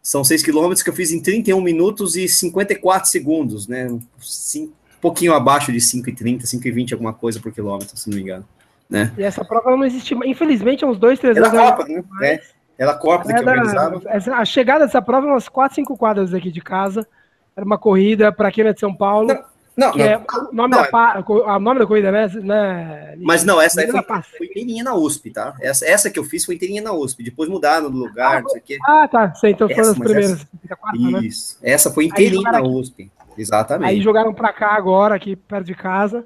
[0.02, 3.88] São 6 quilômetros que eu fiz em 31 minutos e 54 segundos, né?
[3.88, 8.46] Um pouquinho abaixo de 5,30, 5,20, alguma coisa por quilômetro, se não me engano.
[8.88, 9.12] Né?
[9.16, 11.52] E essa prova não existe, infelizmente, há uns dois, três anos.
[11.52, 12.04] Ela Copa, né?
[12.22, 12.40] É,
[12.78, 14.02] ela Copa que organizava.
[14.34, 17.08] A chegada dessa prova, umas 4, 5 quadras aqui de casa.
[17.56, 19.28] Era uma corrida, para quem é de São Paulo.
[19.28, 22.26] Não não, que não, é, o, nome não, da, o nome da corrida, né?
[22.28, 25.54] né mas não, essa aí foi, foi inteirinha na USP, tá?
[25.60, 27.22] Essa, essa que eu fiz foi inteirinha na USP.
[27.22, 28.78] Depois mudaram do lugar, ah, não sei o quê.
[28.86, 29.34] Ah, tá.
[29.34, 30.30] Sei, então foram as primeiras.
[30.32, 30.48] Essa,
[30.94, 31.20] né?
[31.20, 31.58] isso.
[31.62, 31.70] Né?
[31.70, 33.10] Essa foi inteirinha na USP.
[33.36, 33.90] Exatamente.
[33.90, 36.24] Aí jogaram pra cá agora, aqui perto de casa.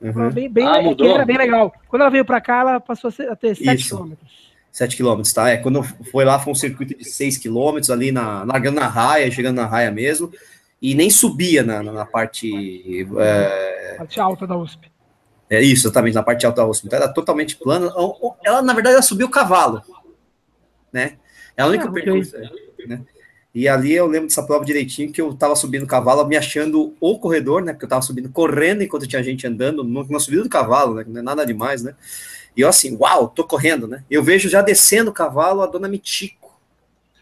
[0.00, 0.30] Uhum.
[0.30, 1.12] Bem, bem, ah, mudou.
[1.12, 1.72] era bem legal.
[1.88, 4.46] Quando ela veio pra cá, ela passou a ter 7 quilômetros.
[4.70, 5.48] 7 quilômetros, tá?
[5.48, 9.28] É, quando foi lá, foi um circuito de 6 quilômetros, ali na, largando na raia,
[9.30, 10.30] chegando na raia mesmo
[10.86, 13.04] e nem subia na, na parte.
[13.18, 13.94] É...
[13.98, 14.88] Parte alta da USP.
[15.50, 16.86] É isso, exatamente, na parte alta da USP.
[16.86, 17.92] Então era totalmente plana.
[18.44, 19.82] Ela, na verdade, ela subiu o cavalo.
[20.92, 21.16] Né?
[21.56, 22.36] É a única ah, percurso.
[22.36, 22.86] Okay.
[22.86, 23.00] Né?
[23.52, 26.94] E ali eu lembro dessa prova direitinho que eu tava subindo o cavalo, me achando
[27.00, 27.72] o corredor, né?
[27.72, 31.04] Porque eu tava subindo correndo enquanto tinha gente andando, na subida do cavalo, né?
[31.04, 31.96] Não é nada demais, né?
[32.56, 34.04] E eu assim, uau, tô correndo, né?
[34.08, 36.60] Eu vejo já descendo o cavalo a dona Mitico,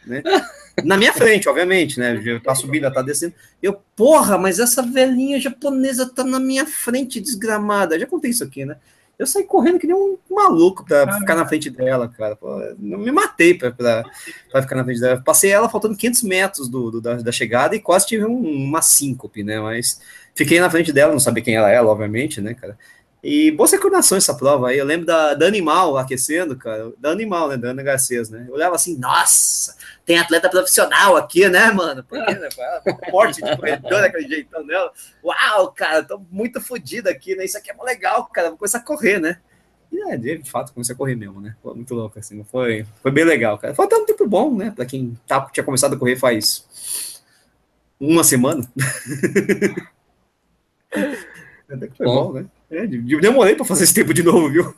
[0.05, 0.23] né?
[0.83, 2.21] Na minha frente, obviamente, né?
[2.43, 3.35] Tá subindo, tá descendo.
[3.63, 7.99] Eu, porra, mas essa velhinha japonesa tá na minha frente, desgramada.
[7.99, 8.77] Já contei isso aqui, né?
[9.17, 12.35] Eu saí correndo que nem um maluco pra ah, ficar na frente dela, cara.
[12.35, 14.05] Pô, não me matei pra, pra,
[14.51, 15.23] pra, ficar na frente dela.
[15.25, 18.83] Passei ela faltando 500 metros do, do da, da, chegada e quase tive um, uma
[18.83, 19.61] síncope, né?
[19.61, 20.01] Mas
[20.35, 22.77] fiquei na frente dela, não sabia quem ela era, obviamente, né, cara?
[23.27, 24.77] E boa recordação essa prova aí.
[24.77, 26.93] Eu lembro da, da Animal aquecendo, cara.
[26.99, 27.57] Da Animal, né?
[27.57, 28.45] Da Ana Garcês, né?
[28.47, 32.05] Eu olhava assim, nossa, tem atleta profissional aqui, né, mano?
[32.05, 32.51] Porque, né?
[33.11, 34.93] Forte de corredor, aquele jeitão dela.
[35.25, 37.47] Uau, cara, tô muito fodido aqui, né?
[37.47, 38.51] Isso aqui é legal, cara.
[38.51, 39.39] Vou começar a correr, né?
[39.91, 41.57] E é, de fato, comecei a correr mesmo, né?
[41.63, 42.45] Foi muito louco, assim.
[42.45, 43.75] Foi, foi bem legal, cara.
[43.75, 44.71] Foi até um tempo bom, né?
[44.71, 46.69] Pra quem tá, tinha começado a correr faz
[47.99, 48.71] uma semana.
[51.71, 52.47] até que foi bom, bom né?
[52.75, 54.75] É, demorei para fazer esse tempo de novo, viu?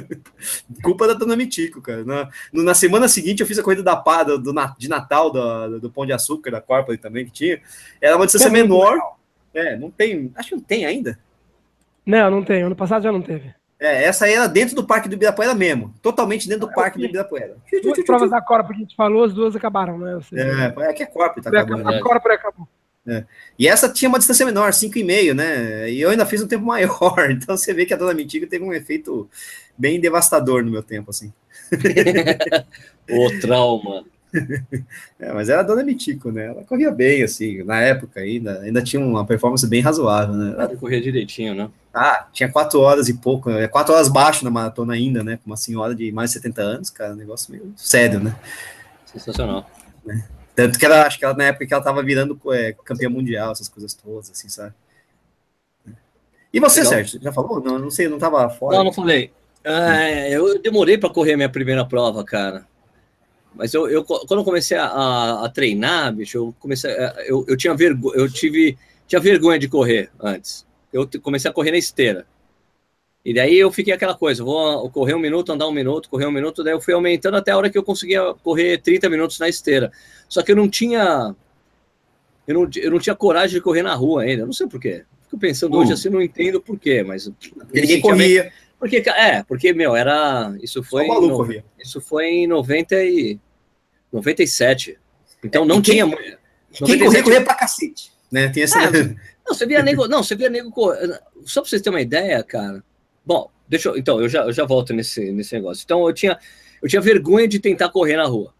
[0.82, 2.04] Culpa da Dona Mitico, cara.
[2.04, 5.80] Na, na semana seguinte eu fiz a corrida da pá do, do, de Natal do,
[5.80, 7.60] do Pão de Açúcar, da Corpore também, que tinha.
[8.00, 8.98] Era uma distância é menor.
[9.54, 10.30] É, não tem.
[10.36, 11.18] Acho que não tem ainda.
[12.04, 12.62] Não, não tem.
[12.62, 13.54] Ano passado já não teve.
[13.80, 15.92] É, essa aí era dentro do Parque do Ibirapuera mesmo.
[16.00, 17.56] Totalmente dentro do Parque do Ibirapuera.
[17.82, 20.20] Duas provas da Corpore que a gente falou, as duas acabaram, né?
[20.34, 21.88] É, é que é Corpore tá acabando.
[21.88, 22.68] A Corpore acabou.
[23.06, 23.24] É.
[23.58, 25.90] E essa tinha uma distância menor, 5,5, né?
[25.90, 27.30] E eu ainda fiz um tempo maior.
[27.30, 29.28] Então você vê que a Dona Mitiga teve um efeito
[29.76, 31.32] bem devastador no meu tempo, assim.
[33.10, 34.04] o trauma.
[35.18, 36.46] É, mas era a Dona Mitico, né?
[36.46, 40.54] Ela corria bem, assim, na época ainda, ainda tinha uma performance bem razoável, né?
[40.56, 41.68] Ela corria direitinho, né?
[41.92, 45.38] Ah, tinha quatro horas e pouco, é quatro horas baixo na maratona ainda, né?
[45.42, 48.34] Com uma senhora de mais de 70 anos, cara, um negócio meio sério, né?
[49.04, 49.70] Sensacional.
[50.08, 50.41] É.
[50.54, 53.52] Tanto que ela, acho que ela, na época que ela tava virando é, campeã mundial,
[53.52, 54.74] essas coisas todas, assim, sabe?
[56.52, 56.92] E você, Legal.
[56.92, 57.60] Sérgio, já falou?
[57.62, 58.76] Não, não sei, não tava fora.
[58.76, 59.32] Não, não falei.
[59.64, 62.66] É, eu demorei para correr a minha primeira prova, cara.
[63.54, 67.56] Mas eu, eu quando eu comecei a, a, treinar, bicho, eu comecei, é, eu, eu
[67.56, 70.66] tinha vergonha, eu tive, tinha vergonha de correr antes.
[70.92, 72.26] Eu comecei a correr na esteira.
[73.24, 76.32] E daí eu fiquei aquela coisa, vou correr um minuto, andar um minuto, correr um
[76.32, 79.48] minuto, daí eu fui aumentando até a hora que eu conseguia correr 30 minutos na
[79.48, 79.92] esteira.
[80.28, 81.34] Só que eu não tinha.
[82.46, 84.44] Eu não, eu não tinha coragem de correr na rua ainda.
[84.44, 85.04] Não sei porquê.
[85.22, 87.30] Fico pensando hoje assim, não entendo porquê, mas.
[87.72, 88.52] Ninguém corria.
[88.76, 90.52] Porque, é, porque, meu, era.
[90.60, 91.06] Isso foi.
[91.06, 93.38] Só maluco, no, isso foi em 90 e,
[94.12, 94.98] 97.
[95.44, 96.08] Então não quem, tinha.
[96.72, 98.10] Quem corria, corria pra cacete.
[98.32, 98.48] Né?
[98.48, 98.82] Tem essa...
[98.82, 98.90] É,
[99.46, 100.08] não, você via nego.
[100.08, 100.72] Não, você via nego.
[101.44, 102.82] Só pra vocês terem uma ideia, cara
[103.24, 105.82] Bom, deixa eu, então, eu já, eu já volto nesse, nesse negócio.
[105.84, 106.38] Então, eu tinha,
[106.82, 108.52] eu tinha vergonha de tentar correr na rua.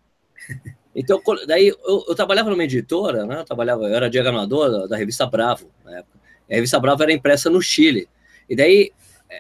[0.95, 3.41] Então, daí eu, eu trabalhava numa editora, né?
[3.41, 6.19] Eu trabalhava, eu era diagramador da, da, revista Bravo na época.
[6.51, 8.07] a revista Bravo era impressa no Chile.
[8.47, 8.93] E daí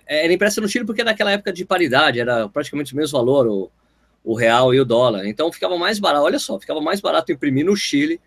[0.06, 3.46] é, era impressa no Chile porque naquela época de paridade, era praticamente o mesmo valor,
[3.46, 3.70] o,
[4.24, 5.26] o real e o dólar.
[5.26, 8.20] Então ficava mais barato, olha só, ficava mais barato imprimir no Chile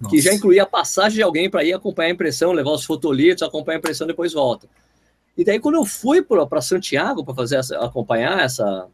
[0.00, 0.14] Nossa.
[0.14, 3.42] que já incluía a passagem de alguém para ir acompanhar a impressão, levar os fotolitos,
[3.42, 4.68] acompanhar a impressão, depois volta.
[5.36, 8.88] E daí, quando eu fui para Santiago para fazer essa, acompanhar essa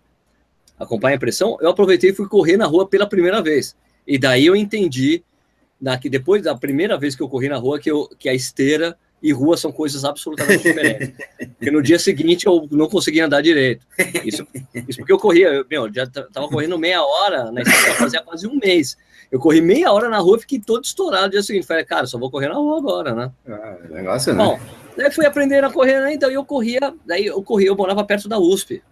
[0.78, 3.76] acompanhar a impressão, eu aproveitei e fui correr na rua pela primeira vez.
[4.06, 5.22] E daí eu entendi
[5.78, 8.34] na, que depois da primeira vez que eu corri na rua que, eu, que a
[8.34, 11.12] esteira e rua são coisas absolutamente diferentes.
[11.58, 13.86] porque no dia seguinte eu não conseguia andar direito.
[14.24, 14.46] Isso,
[14.88, 18.46] isso porque eu corria, eu, meu, já estava correndo meia hora na esteira, fazia quase
[18.46, 18.96] um mês.
[19.30, 21.66] Eu corri meia hora na rua e fiquei todo estourado no dia seguinte.
[21.66, 23.30] Falei, cara, só vou correr na rua agora, né?
[23.46, 24.60] Ah, negócio, né?
[24.96, 26.14] Daí fui aprendendo a correr, né?
[26.14, 28.82] Então eu corria, daí eu corria, eu morava perto da USP.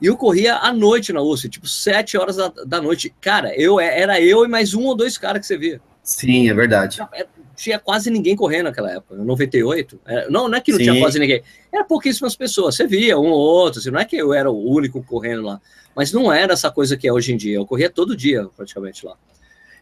[0.00, 3.12] E eu corria à noite na USP, tipo, sete horas da, da noite.
[3.20, 5.80] Cara, eu era eu e mais um ou dois caras que você via.
[6.02, 7.00] Sim, é verdade.
[7.12, 10.00] É, tinha quase ninguém correndo naquela época, 98.
[10.06, 10.84] É, não, não é que não Sim.
[10.84, 11.42] tinha quase ninguém.
[11.72, 12.76] Era pouquíssimas pessoas.
[12.76, 15.60] Você via um ou outro, assim, não é que eu era o único correndo lá.
[15.94, 17.56] Mas não era essa coisa que é hoje em dia.
[17.56, 19.16] Eu corria todo dia, praticamente, lá.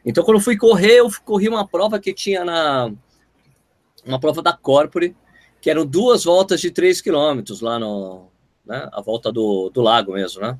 [0.05, 2.91] Então, quando eu fui correr, eu corri uma prova que tinha na.
[4.05, 5.15] Uma prova da Corpore,
[5.67, 8.29] que eram duas voltas de 3 quilômetros lá no.
[8.65, 10.57] Né, a volta do, do lago mesmo, né?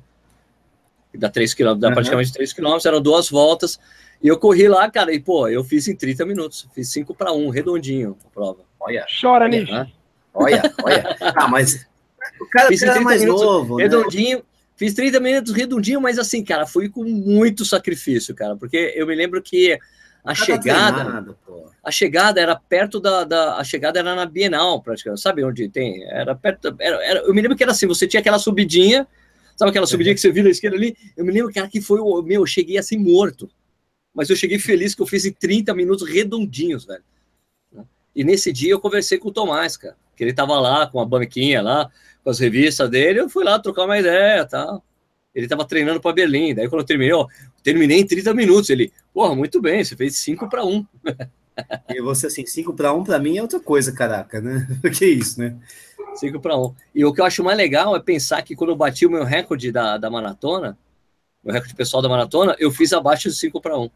[1.15, 1.93] Dá 3 quilômetros, dá uhum.
[1.93, 3.79] praticamente 3 quilômetros, eram duas voltas.
[4.21, 6.67] E eu corri lá, cara, e pô, eu fiz em 30 minutos.
[6.75, 8.59] Fiz 5 para 1, redondinho a prova.
[8.81, 9.05] Olha.
[9.21, 9.69] Chora, Nish.
[10.33, 11.17] Olha, olha.
[11.37, 11.87] Ah, mas
[12.41, 13.77] o cara, fiz cara mais minutos, novo.
[13.77, 13.83] Né?
[13.83, 14.39] Redondinho.
[14.39, 14.43] Né?
[14.75, 19.15] Fiz 30 minutos redondinho, mas assim, cara, fui com muito sacrifício, cara, porque eu me
[19.15, 19.79] lembro que
[20.23, 21.03] a chegada.
[21.03, 21.37] Treinado,
[21.83, 25.21] a chegada era perto da, da, A chegada era na Bienal, praticamente.
[25.21, 26.03] Sabe onde tem?
[26.03, 26.75] Era perto.
[26.79, 29.07] Era, era, eu me lembro que era assim: você tinha aquela subidinha,
[29.55, 30.15] sabe aquela subidinha uhum.
[30.15, 30.95] que você vira à esquerda ali?
[31.15, 32.21] Eu me lembro, cara, que foi o.
[32.21, 33.49] Meu, eu cheguei assim morto
[34.17, 37.03] mas eu cheguei feliz que eu fiz em 30 minutos redondinhos, velho.
[38.15, 41.05] E nesse dia eu conversei com o Tomás, cara, que ele tava lá com a
[41.05, 41.87] banquinha lá,
[42.23, 44.81] com as revistas dele, eu fui lá trocar uma ideia, tá?
[45.37, 47.27] Ele tava treinando para Berlim, daí quando eu terminei, ó,
[47.61, 50.83] terminei em 30 minutos, ele, porra, muito bem, você fez 5 para 1.
[51.89, 54.67] E você assim, 5 para 1 para mim é outra coisa, caraca, né?
[54.97, 55.55] que isso, né?
[56.15, 56.73] 5 para 1.
[56.95, 59.23] E o que eu acho mais legal é pensar que quando eu bati o meu
[59.23, 60.75] recorde da, da maratona,
[61.43, 63.91] meu recorde pessoal da maratona, eu fiz abaixo de 5 para 1.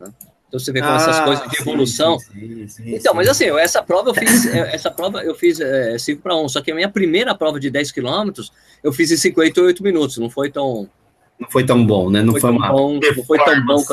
[0.00, 0.12] Né?
[0.48, 2.18] Então você vê com ah, essas coisas de evolução.
[2.18, 5.60] Sim, sim, sim, então, mas assim, essa prova eu fiz, é, essa prova eu fiz
[5.60, 8.50] é, 5 para 1, só que a minha primeira prova de 10 quilômetros
[8.82, 10.88] eu fiz em 58 minutos, não foi tão.
[11.38, 12.22] Não foi tão bom, né?
[12.22, 13.84] Não, foi, foi bom, não foi tão bom.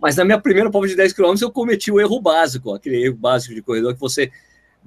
[0.00, 3.16] Mas na minha primeira prova de 10 quilômetros eu cometi o erro básico, aquele erro
[3.16, 4.30] básico de corredor que você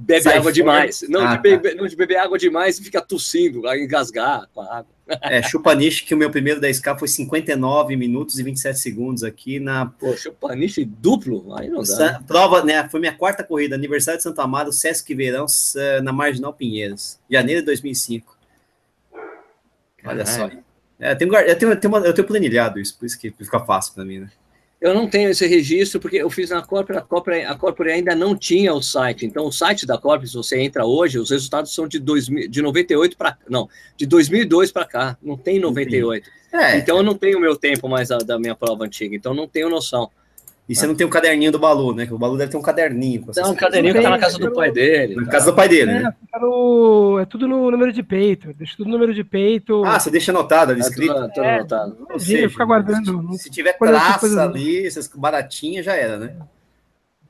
[0.02, 1.04] bebe Sai água demais.
[1.08, 1.82] Não, ah, de beber, tá.
[1.82, 4.92] não, de beber água demais e fica tossindo, engasgar com a água.
[5.24, 9.88] É, Chupaniche, que o meu primeiro 10K foi 59 minutos e 27 segundos aqui na.
[9.88, 11.54] Pô, Chupaniche duplo?
[11.56, 12.22] Aí não dá.
[12.26, 12.88] Prova, né?
[12.90, 15.46] Foi minha quarta corrida, aniversário de Santo Amaro, Sesc Verão,
[16.02, 18.38] na Marginal Pinheiros, janeiro de 2005.
[20.06, 20.50] Olha só.
[21.00, 23.60] É, eu, tenho, eu, tenho, eu, tenho, eu tenho planilhado isso, por isso que fica
[23.60, 24.30] fácil para mim, né?
[24.82, 28.16] Eu não tenho esse registro porque eu fiz na Corpore, a Corpore, a Corpore ainda
[28.16, 29.28] não tinha o site.
[29.28, 32.62] Então, o site da Corpore, se você entra hoje, os resultados são de, 2000, de
[32.64, 35.18] 98 para não, de 2002 para cá.
[35.22, 36.28] Não tem 98.
[36.52, 39.16] É, então, eu não tenho o meu tempo mais da, da minha prova antiga.
[39.16, 40.10] Então, não tenho noção.
[40.72, 42.06] E você não tem o caderninho do Balu, né?
[42.06, 43.26] Que o Balu deve ter um caderninho.
[43.36, 45.16] Não, um caderninho que tá na casa do pai dele.
[45.16, 45.32] Na tá.
[45.32, 46.14] casa do pai dele, né?
[46.34, 48.54] É, no, é tudo no número de peito.
[48.54, 49.84] Deixa tudo no número de peito.
[49.84, 51.14] Ah, você deixa anotado ali, é, escrito?
[51.14, 52.08] Tudo, tudo é, anotado.
[52.10, 53.34] Ou seja, fica guardando.
[53.34, 56.38] Se, se tiver traça ali, essas baratinhas, já era, né?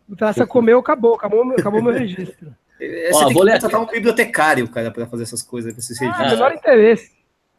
[0.08, 1.16] O traça comeu, acabou.
[1.16, 2.54] Acabou, acabou meu registro.
[2.84, 6.02] É, você Ó, tem vou que contratar um bibliotecário, cara, para fazer essas coisas, esses
[6.02, 6.32] ah, registros.
[6.32, 7.12] Menor interesse.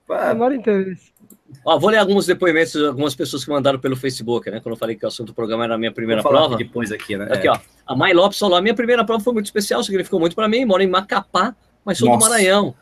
[0.08, 1.11] Menor interesse.
[1.64, 4.60] Ó, vou ler alguns depoimentos de algumas pessoas que mandaram pelo Facebook, né?
[4.60, 6.54] Quando eu falei que o assunto do programa era a minha primeira prova.
[6.54, 7.28] Aqui depois aqui, né?
[7.30, 7.50] Aqui, é.
[7.50, 7.58] ó.
[7.86, 10.64] A Mai Lopes falou: a minha primeira prova foi muito especial, significou muito para mim.
[10.64, 12.18] Moro em Macapá, mas sou Nossa.
[12.18, 12.74] do Maranhão.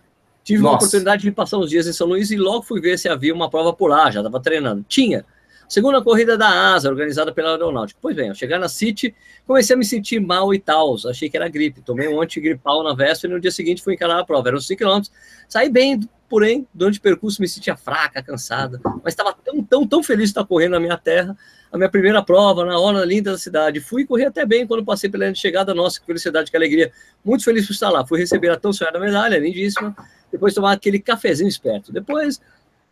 [0.43, 0.73] Tive Nossa.
[0.73, 3.35] uma oportunidade de passar uns dias em São Luís e logo fui ver se havia
[3.35, 4.85] uma prova por lá, já estava treinando.
[4.89, 5.25] Tinha.
[5.71, 7.97] Segunda corrida da ASA, organizada pela Aeronáutica.
[8.03, 9.15] Pois bem, ao chegar na City,
[9.47, 10.97] comecei a me sentir mal e tal.
[11.09, 11.81] Achei que era gripe.
[11.81, 14.49] Tomei um antigripal na véspera e no dia seguinte fui encarar a prova.
[14.49, 15.01] Eram 5 km.
[15.49, 18.81] Saí bem, porém, durante o percurso me sentia fraca, cansada.
[19.05, 21.39] Mas estava tão, tão, tão feliz de estar correndo na minha terra.
[21.71, 23.79] A minha primeira prova, na hora linda da cidade.
[23.79, 25.73] Fui correr até bem quando passei pela chegada.
[25.73, 26.91] Nossa, que felicidade, que alegria.
[27.25, 28.05] Muito feliz por estar lá.
[28.05, 29.95] Fui receber a tão sonhada medalha, lindíssima.
[30.33, 31.93] Depois tomar aquele cafezinho esperto.
[31.93, 32.41] Depois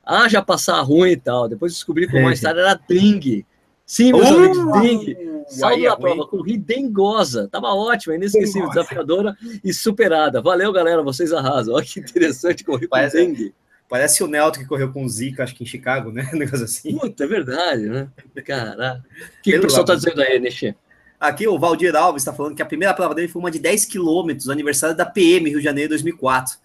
[0.08, 1.46] ah, já passar ruim e tal.
[1.46, 3.44] Depois descobri que mais tarde era dengue.
[3.84, 5.16] Sim, meus uh, amigos, dengue.
[5.48, 7.46] Saldo da é prova, corri dengosa.
[7.48, 10.40] Tava ótima, inesquecível, desafiadora e superada.
[10.40, 11.74] Valeu, galera, vocês arrasam.
[11.74, 13.54] Olha que interessante correr com dengue.
[13.86, 16.28] Parece o Nelton que correu com Zika, acho que em Chicago, né?
[16.32, 16.96] Um negócio assim.
[16.96, 18.08] Puta, é verdade, né?
[18.44, 19.04] Caraca.
[19.38, 20.74] O que, que o pessoal tá dizendo aí, Nexê?
[21.20, 23.86] Aqui o Valdir Alves está falando que a primeira prova dele foi uma de 10
[23.86, 26.58] quilômetros, aniversário da PM, Rio de Janeiro, 2004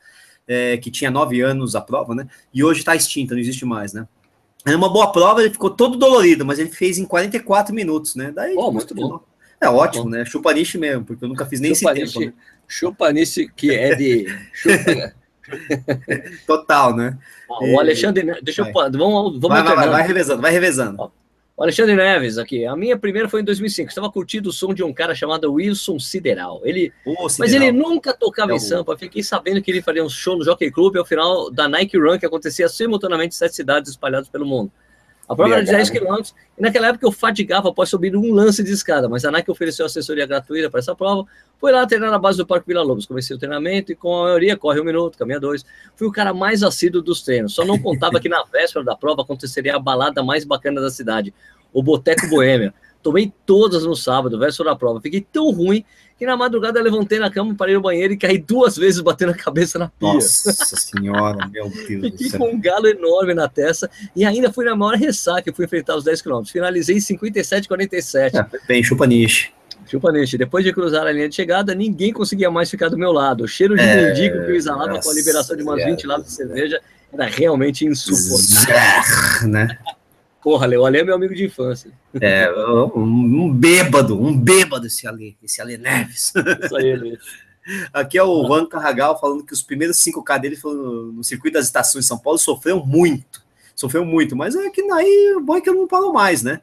[0.47, 2.27] é, que tinha nove anos a prova, né?
[2.53, 4.07] E hoje está extinta, não existe mais, né?
[4.65, 8.31] É uma boa prova, ele ficou todo dolorido, mas ele fez em 44 minutos, né?
[8.31, 9.19] Daí, oh, muito bom.
[9.59, 10.25] É ótimo, né?
[10.25, 12.25] Chupaniche mesmo, porque eu nunca fiz nem chupaniche, esse tempo.
[12.25, 12.43] Né?
[12.67, 14.25] Chupaniche, que é de.
[14.53, 15.13] Chupa...
[16.47, 17.17] Total, né?
[17.49, 18.71] o Alexandre, deixa vai.
[18.71, 18.91] eu.
[18.91, 21.11] Vamos, vamos vai, vai, vai, revezando, vai revezando.
[21.55, 22.65] O Alexandre Neves aqui.
[22.65, 23.89] A minha primeira foi em 2005.
[23.89, 26.61] Estava curtindo o som de um cara chamado Wilson Sideral.
[26.63, 27.33] Ele, oh, Sideral.
[27.39, 28.97] Mas ele nunca tocava é em Sampa.
[28.97, 32.17] Fiquei sabendo que ele faria um show no Jockey Club ao final da Nike Run,
[32.17, 34.71] que acontecia simultaneamente em sete cidades espalhadas pelo mundo.
[35.27, 36.21] A prova era de 10 km,
[36.57, 39.85] e naquela época eu fadigava após subir um lance de escada, mas a Nike ofereceu
[39.85, 41.25] assessoria gratuita para essa prova.
[41.57, 44.23] Fui lá treinar na base do Parque Vila Lobos, comecei o treinamento e com a
[44.23, 45.65] maioria corre um minuto, caminha dois.
[45.95, 49.21] Fui o cara mais assíduo dos treinos, só não contava que na véspera da prova
[49.21, 51.33] aconteceria a balada mais bacana da cidade,
[51.71, 52.73] o Boteco Boêmia.
[53.01, 54.99] Tomei todas no sábado, véspera da prova.
[55.01, 55.85] Fiquei tão ruim
[56.25, 59.79] na madrugada levantei na cama, parei no banheiro e caí duas vezes batendo a cabeça
[59.79, 60.13] na pia.
[60.13, 64.75] Nossa senhora, meu Deus Fiquei com um galo enorme na testa e ainda fui na
[64.75, 66.43] maior ressaca fui enfrentar os 10 km.
[66.45, 68.35] Finalizei em 57,47.
[68.35, 69.51] É, bem, chupa niche.
[69.87, 70.37] Chupa niche.
[70.37, 73.43] Depois de cruzar a linha de chegada, ninguém conseguia mais ficar do meu lado.
[73.43, 76.07] O cheiro de é, mendigo que eu exalava com a liberação de umas é, 20
[76.07, 79.47] latas de cerveja era realmente insuportável.
[79.47, 79.77] né?
[80.43, 81.89] Porra, Leo, Ale é meu amigo de infância.
[82.19, 86.33] É, um, um bêbado, um bêbado esse Ale, esse Ale Neves.
[86.63, 87.17] Isso aí, Ale.
[87.93, 92.03] Aqui é o Juan Carragal falando que os primeiros 5K dele no circuito das estações
[92.03, 93.41] de São Paulo, sofreu muito.
[93.73, 96.61] Sofreu muito, mas é que aí o bom é que eu não falo mais, né?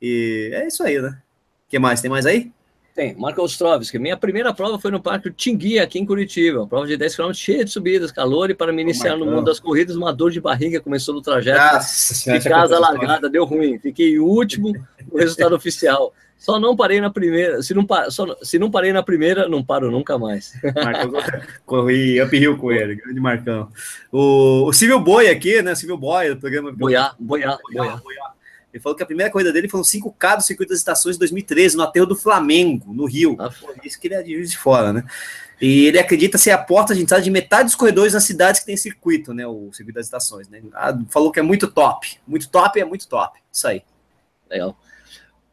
[0.00, 1.20] E é isso aí, né?
[1.66, 2.00] O que mais?
[2.00, 2.52] Tem mais aí?
[2.98, 3.96] Tem, Marco Ostrovski.
[3.96, 6.66] Minha primeira prova foi no Parque Tingui, aqui em Curitiba.
[6.66, 9.60] Prova de 10 km cheia de subidas, calor, e para me iniciar no mundo das
[9.60, 11.60] corridas, uma dor de barriga começou no trajeto.
[11.60, 13.78] Nossa, de casa largada, deu ruim.
[13.78, 14.72] Fiquei último
[15.12, 16.12] no resultado oficial.
[16.36, 17.62] Só não parei na primeira.
[17.62, 20.54] Se não, só, se não parei na primeira, não paro nunca mais.
[20.74, 21.12] Marcão,
[21.64, 23.68] corri up hill com ele, grande Marcão.
[24.10, 25.76] O, o Civil Boy aqui, né?
[25.76, 26.72] Civil Boy, do programa.
[26.72, 27.96] Boiá, Boiá, Boiá.
[27.98, 28.37] Boiá.
[28.72, 31.76] Ele falou que a primeira corrida dele foram 5K do Circuito das Estações de 2013,
[31.76, 33.36] no aterro do Flamengo, no Rio.
[33.38, 33.50] Ah,
[33.82, 35.04] isso que ele é de Juiz de Fora, né?
[35.60, 38.66] E ele acredita ser a porta de entrada de metade dos corredores nas cidades que
[38.66, 39.46] tem circuito, né?
[39.46, 40.62] O Circuito das Estações, né?
[40.74, 42.18] Ah, falou que é muito top.
[42.26, 43.40] Muito top é muito top.
[43.50, 43.82] Isso aí.
[44.50, 44.78] Legal.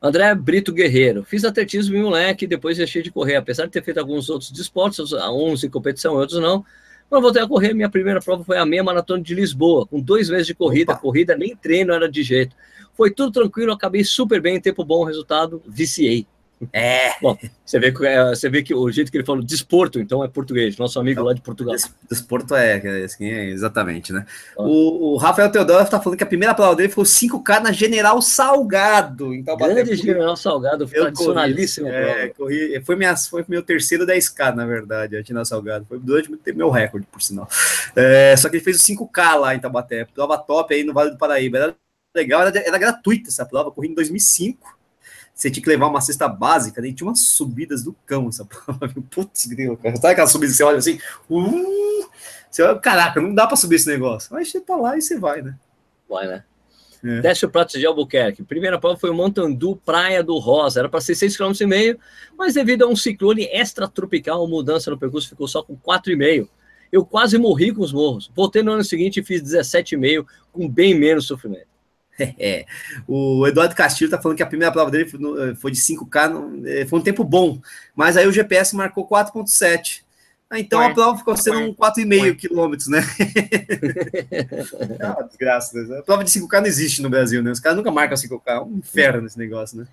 [0.01, 1.23] André Brito Guerreiro.
[1.23, 3.37] Fiz atletismo em moleque, depois deixei de correr.
[3.37, 6.63] Apesar de ter feito alguns outros desportos, uns em competição e outros não.
[7.09, 10.29] Quando voltei a correr, minha primeira prova foi a meia maratona de Lisboa, com dois
[10.29, 10.91] meses de corrida.
[10.91, 11.01] Opa.
[11.01, 12.55] Corrida nem treino era de jeito.
[12.95, 16.25] Foi tudo tranquilo, acabei super bem, tempo bom, resultado, viciei.
[16.71, 17.19] É.
[17.21, 20.23] Bom, você vê, que, é, você vê que o jeito que ele falou desporto, então
[20.23, 21.75] é português, nosso amigo lá de Portugal.
[22.09, 24.25] Desporto é, é, assim, é exatamente, né?
[24.57, 24.63] Ah.
[24.63, 28.21] O, o, Rafael Teodoro está falando que a primeira prova dele foi 5K na General
[28.21, 29.33] Salgado.
[29.33, 31.87] Então, Grande General Salgado, tradicionalíssimo.
[31.87, 35.85] É, corri, foi, minha, foi meu terceiro 10K, na verdade, a General Salgado.
[35.85, 37.47] Foi durante muito tempo meu recorde, por sinal.
[37.95, 41.11] É, só que ele fez o 5K lá em Tabaté, prova top aí no Vale
[41.11, 41.57] do Paraíba.
[41.57, 41.75] Era
[42.15, 44.75] legal, era, era gratuita essa prova, corri em 2005.
[45.33, 46.93] Você tinha que levar uma cesta básica, né?
[46.93, 48.89] tinha umas subidas do cão essa prova.
[49.11, 49.95] Putz, grilo, cara.
[49.97, 50.97] Sabe aquela subida que você olha assim?
[51.29, 52.09] Uh,
[52.49, 54.33] você olha, caraca, não dá para subir esse negócio.
[54.33, 55.55] Mas você tá lá e você vai, né?
[56.07, 56.43] Vai, né?
[57.03, 57.19] É.
[57.19, 58.43] Desce o Prato de Albuquerque.
[58.43, 60.79] Primeira prova foi o Montandu, Praia do Rosa.
[60.79, 61.99] Era para ser 6,5 km,
[62.37, 66.47] mas devido a um ciclone extratropical, mudança no percurso ficou só com 4,5
[66.91, 68.31] Eu quase morri com os morros.
[68.33, 71.74] Voltei no ano seguinte e fiz 17,5 com bem menos sofrimento.
[72.39, 72.65] É.
[73.07, 75.09] O Eduardo Castilho tá falando que a primeira prova dele
[75.57, 77.59] foi de 5K, é, foi um tempo bom,
[77.95, 80.03] mas aí o GPS marcou 4,7.
[80.49, 83.03] Ah, então a prova ficou sendo um 4,5 quilômetros, né?
[84.99, 85.81] é uma desgraça.
[85.81, 85.99] Né?
[85.99, 87.51] A prova de 5K não existe no Brasil, né?
[87.51, 89.87] Os caras nunca marcam 5K, é um inferno nesse negócio, né?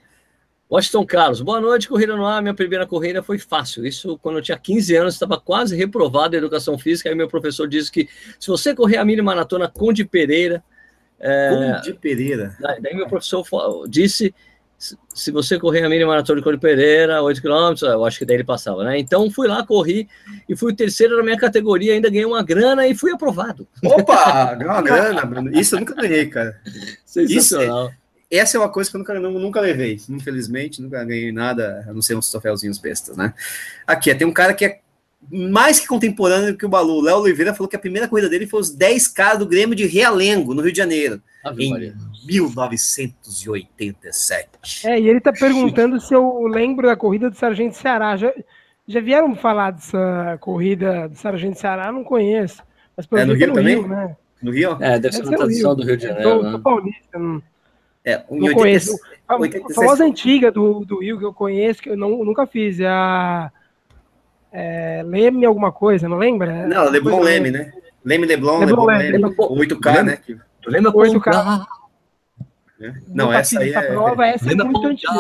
[0.71, 2.41] Washington Carlos, boa noite, corrida no ar.
[2.41, 3.85] Minha primeira corrida foi fácil.
[3.85, 7.09] Isso quando eu tinha 15 anos, estava quase reprovado em educação física.
[7.09, 8.09] Aí meu professor disse que
[8.39, 10.65] se você correr a mini maratona Conde Pereira,
[11.23, 12.57] é, de Pereira.
[12.61, 13.45] Daí meu professor
[13.89, 14.35] disse:
[15.15, 18.37] se você correr a mini maratona de Conde Pereira, 8 km, eu acho que daí
[18.37, 18.99] ele passava, né?
[18.99, 20.09] Então fui lá, corri
[20.49, 23.69] e fui o terceiro na minha categoria, ainda ganhei uma grana e fui aprovado.
[23.85, 25.57] Opa, ganhei uma grana, Bruno.
[25.57, 26.61] Isso eu nunca ganhei, cara.
[27.07, 27.87] Sensacional.
[27.87, 27.97] Isso
[28.31, 31.93] é, essa é uma coisa que eu nunca, nunca levei, infelizmente, nunca ganhei nada, a
[31.93, 33.35] não ser uns troféuzinhos bestas, né?
[33.87, 34.81] Aqui, tem um cara que é
[35.31, 37.01] mais que contemporâneo que o Balu.
[37.01, 40.53] Léo Oliveira falou que a primeira corrida dele foi os 10K do Grêmio de Realengo,
[40.55, 41.95] no Rio de Janeiro, Ave em Maria.
[42.27, 44.87] 1987.
[44.87, 48.17] É, e ele está perguntando se eu lembro da corrida do Sargento Ceará.
[48.17, 48.33] Já,
[48.87, 51.91] já vieram falar dessa corrida do Sargento Ceará?
[51.91, 52.63] Não conheço.
[52.97, 53.75] Mas é no Rio no também?
[53.77, 54.17] Rio, né?
[54.43, 54.77] No Rio?
[54.81, 56.29] É, deve, ser uma tradição do Rio de Janeiro.
[56.29, 56.61] Eu, né?
[56.63, 57.43] paulista, não,
[58.05, 58.95] é, um não conheço.
[59.29, 62.81] A, a famosa antiga do, do Rio que eu conheço, que eu não, nunca fiz,
[62.81, 63.51] é a
[64.53, 66.67] é, Leme alguma coisa, não lembra?
[66.67, 67.73] Não, Leblon Leme, né?
[68.05, 69.19] Leme Leblon, Leblon, Leblon Leme.
[69.19, 69.37] Leme.
[69.37, 70.19] 8K, né?
[70.67, 71.67] Lembra 8K.
[72.81, 72.93] É.
[73.09, 73.83] Não, essa aí é...
[73.83, 75.13] Prova, essa é muito antiga.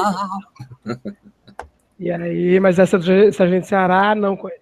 [1.98, 4.60] E aí, mas essa do Sargento Ceará não conheço.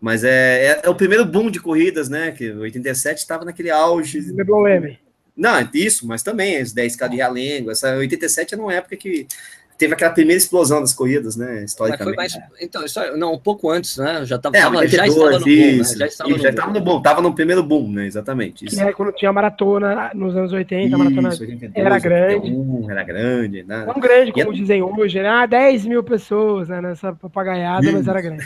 [0.00, 2.32] Mas é, é, é, o primeiro boom de corridas, né?
[2.32, 4.18] Que 87 estava naquele auge.
[4.32, 4.98] LeBron M.
[5.36, 7.70] Não, isso, mas também, os 10K de Realengo.
[7.70, 9.28] Essa 87 era uma época que
[9.76, 11.64] teve aquela primeira explosão das corridas, né?
[11.64, 12.16] Historicamente.
[12.16, 14.24] Mais, então, história, não, um pouco antes, né?
[14.24, 15.84] Já, é, tava já estava no boom, né?
[15.84, 18.06] Já estava, no, já estava no boom, tava no primeiro boom, né?
[18.06, 18.64] Exatamente.
[18.64, 18.76] Isso.
[18.76, 22.34] Que é quando tinha maratona nos anos 80, isso, a maratona 82, era grande.
[22.34, 23.84] 81, era grande, né?
[23.86, 25.28] Não grande, como dizem hoje, né?
[25.28, 26.80] Ah, 10 mil pessoas né?
[26.80, 28.44] nessa papagaiada, mas era grande.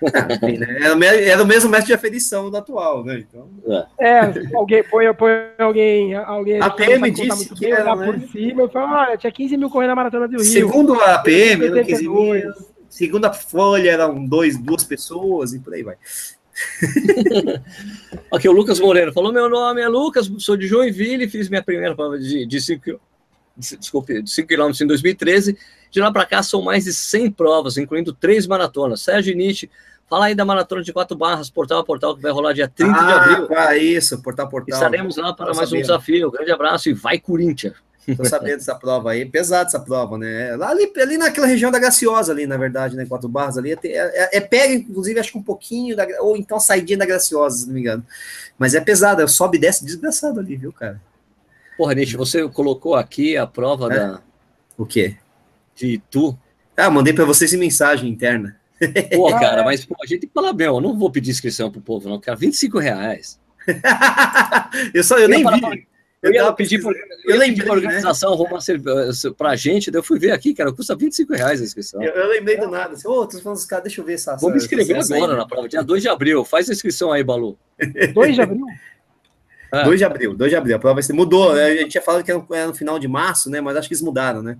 [0.00, 1.28] Né?
[1.28, 3.24] era, o mesmo mestre de aferição do atual, né?
[3.26, 3.48] Então...
[3.98, 4.20] É,
[4.54, 6.60] alguém põe, põe alguém, alguém.
[6.60, 8.06] A PM disse que era, né?
[8.06, 10.44] por cima e fala, olha, tinha 15 mil correndo na maratona do Rio.
[10.44, 12.52] Segundo a PM, eram 15 mil.
[12.88, 15.96] Segundo a Folha, eram dois, duas pessoas e por aí vai.
[18.32, 21.94] Aqui o Lucas Moreira falou: meu nome é Lucas, sou de Joinville, fiz minha primeira
[21.94, 23.00] prova de 5
[23.60, 25.56] desculpe, de 5 km em 2013.
[25.90, 29.02] De lá para cá são mais de 100 provas, incluindo três maratonas.
[29.02, 29.68] Sérgio Nietzsche
[30.10, 32.92] Fala aí da maratona de quatro barras, portal a portal, que vai rolar dia 30
[32.92, 33.56] ah, de abril.
[33.56, 34.74] Ah, isso, portal a portal.
[34.74, 35.76] Estaremos lá para mais sabendo.
[35.76, 36.30] um desafio.
[36.32, 37.74] Grande abraço e vai, Corinthians.
[38.16, 40.56] Tô sabendo dessa prova aí, pesada essa prova, né?
[40.56, 43.06] Lá ali, ali naquela região da Graciosa, ali, na verdade, né?
[43.06, 46.58] Quatro barras ali, é, é, é pega, inclusive, acho que um pouquinho, da, ou então
[46.58, 48.04] saidinha da Graciosa, se não me engano.
[48.58, 51.00] Mas é pesada, sobe e desce desgraçado ali, viu, cara?
[51.80, 53.96] Porra, Nish, você colocou aqui a prova é?
[53.96, 54.20] da.
[54.76, 55.16] O quê?
[55.74, 56.38] De tu.
[56.76, 58.60] Ah, mandei para vocês em mensagem interna.
[59.14, 61.72] Pô, cara, mas pô, a gente tem que falar bem, eu não vou pedir inscrição
[61.72, 63.40] pro povo, não, cara, 25 reais.
[64.92, 65.88] eu só, eu, eu nem vi.
[66.22, 66.92] Eu, eu ia pedir eu,
[67.24, 68.36] eu lembrei, a organização né?
[68.36, 72.02] arrumar eh, pra gente, daí eu fui ver aqui, cara, custa 25 reais a inscrição.
[72.02, 74.14] Eu, eu lembrei do nada, assim, ô, oh, tô falando dos caras, deixa eu ver
[74.14, 74.36] essa.
[74.36, 77.24] Vou me inscrever agora aí, na prova, dia 2 de abril, faz a inscrição aí,
[77.24, 77.58] Balu.
[78.12, 78.66] 2 de abril?
[79.72, 79.84] É.
[79.84, 81.64] 2 de abril, 2 de abril, a prova vai ser, mudou, né?
[81.64, 84.02] a gente tinha falado que era no final de março, né, mas acho que eles
[84.02, 84.58] mudaram, né,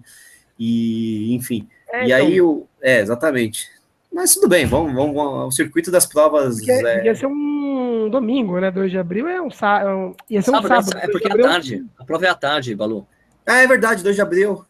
[0.58, 2.16] e, enfim, é, e então...
[2.16, 3.68] aí, o, é, exatamente,
[4.12, 6.56] mas tudo bem, vamos, vamos, vamos o circuito das provas.
[6.56, 7.04] Porque é...
[7.04, 8.70] Ia ser um domingo, né?
[8.70, 10.16] 2 de abril é um sábado.
[10.28, 10.84] Ia ser um sábado.
[10.84, 11.86] sábado é porque é tarde.
[11.96, 13.06] A prova é à tarde, Balu.
[13.46, 14.64] Ah, é verdade, 2 de abril.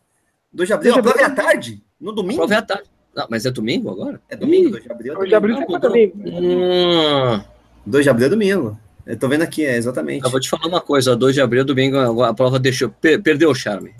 [0.53, 1.83] 2 de abril, 2 de abril a prova é à tarde?
[1.99, 2.43] No domingo?
[2.43, 2.91] A prova é à tarde.
[3.15, 4.21] Não, mas é domingo agora?
[4.29, 5.15] É domingo, 2 de abril.
[5.15, 7.45] 2 de abril é domingo.
[7.87, 8.79] 2 de abril é domingo.
[9.11, 10.25] Eu tô vendo aqui, é exatamente.
[10.25, 12.91] Eu vou te falar uma coisa: 2 de abril, domingo, a prova deixou,
[13.23, 13.93] perdeu o charme.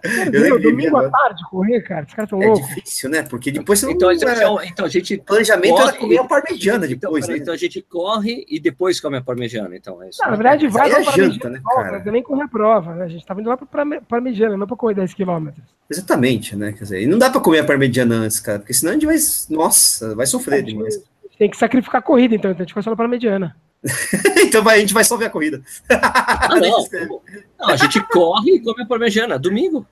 [0.00, 2.04] Perdeu, domingo à tarde correr, cara.
[2.06, 2.68] Os caras tão é loucos.
[2.68, 3.22] difícil, né?
[3.22, 4.60] Porque depois você então, não.
[4.60, 4.68] É...
[4.68, 5.16] Então, a gente.
[5.18, 7.24] Planejamento corre, era comer a parmegiana então, depois.
[7.24, 7.42] Então, né?
[7.42, 9.74] então a gente corre e depois come a parmegiana.
[9.74, 10.22] Então, é isso.
[10.22, 12.04] Não, na verdade, vai para é janta, né, cara?
[12.04, 12.94] Nem correr a prova.
[12.94, 13.04] Né?
[13.04, 15.48] A gente tava indo lá para parmegiana, não para correr 10 km.
[15.90, 16.72] Exatamente, né?
[16.72, 19.06] Quer dizer, e não dá para comer a parmegiana antes, cara, porque senão a gente
[19.06, 19.16] vai.
[19.50, 21.02] Nossa, vai sofrer demais.
[21.38, 22.50] Tem que sacrificar a corrida, então.
[22.50, 23.56] Então a gente vai só para parmegiana.
[24.42, 25.62] então vai, a gente vai só ver a corrida.
[25.90, 26.86] Ah, não,
[27.58, 29.38] não, a gente corre e come a parmegiana.
[29.38, 29.86] Domingo.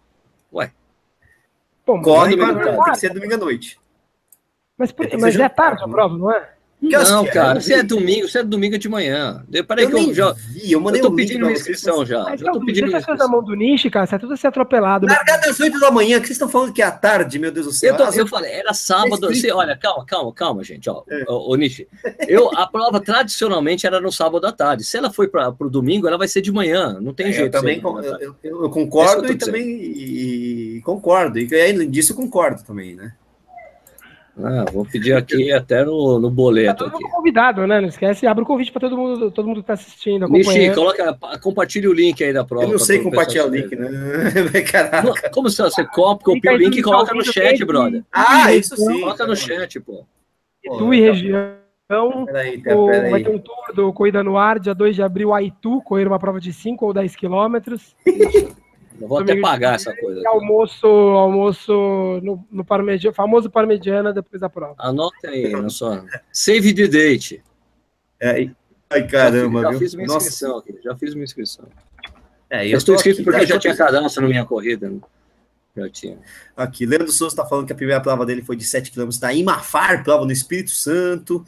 [0.52, 0.72] Ué.
[1.84, 3.78] Pô, corre, mas tem que ser domingo à noite.
[4.76, 6.53] Mas, por, mas é tarde a prova, não é?
[6.88, 9.44] Não, cara, se é domingo, se é domingo de manhã.
[9.66, 10.32] Peraí que eu já.
[10.32, 12.22] Vi, eu, mandei eu tô um pedindo inscrição já.
[12.24, 15.06] Mas, já tô pedindo você tá mão do nicho, cara, você é tudo ser atropelado.
[15.06, 17.66] Largada às 8 da manhã, que vocês estão falando que é à tarde, meu Deus
[17.66, 17.94] do céu.
[17.94, 19.28] Eu, tô, eu falei, era sábado.
[19.28, 20.88] Você, olha, calma, calma, calma, gente.
[20.88, 21.24] Ó, é.
[21.28, 21.88] o, Nishi,
[22.28, 24.84] eu, a prova tradicionalmente era no sábado à tarde.
[24.84, 26.98] Se ela foi para o domingo, ela vai ser de manhã.
[27.00, 27.56] Não tem é, jeito.
[27.56, 31.38] Eu também eu, eu, eu, concordo e também e, concordo.
[31.38, 33.12] E além disso, eu concordo também, né?
[34.42, 36.84] Ah, vou pedir aqui até no, no boleto.
[36.84, 37.10] Tá aqui.
[37.10, 37.80] convidado, né?
[37.80, 40.28] Não esquece, abre o convite para todo mundo, todo mundo que está assistindo.
[40.28, 42.66] Nishi, coloca, compartilhe o link aí da prova.
[42.66, 43.88] Eu não sei compartilhar o link, né?
[44.70, 45.30] Caraca.
[45.30, 48.02] Como você, você copia o link e coloca no chat, brother?
[48.12, 49.00] Ah, isso sim.
[49.00, 50.04] Coloca no chat, pô.
[50.78, 51.54] Tu e região.
[52.26, 53.10] Peraí, peraí.
[53.10, 56.18] Vai ter um tour do Corrida no Ar, dia 2 de abril, Aitu, correr uma
[56.18, 57.94] prova de 5 ou 10 quilômetros.
[59.00, 60.20] Eu vou até pagar essa coisa.
[60.20, 60.28] Aqui.
[60.28, 61.72] Almoço, almoço
[62.22, 64.74] no, no parmegiana, famoso parmegiana depois da prova.
[64.78, 66.04] Anota aí, sua.
[66.32, 67.42] Save the date.
[68.20, 68.48] É,
[68.88, 71.66] ai, caramba, já, já fiz minha inscrição aqui, já fiz minha inscrição.
[72.48, 74.88] É, eu estou inscrito aqui, porque já tinha cadastro na minha corrida.
[74.88, 75.00] Né?
[75.76, 76.18] Já tinha.
[76.56, 79.32] Aqui, Leandro Souza está falando que a primeira prova dele foi de 7 km da
[79.32, 81.44] Imafar, prova no Espírito Santo.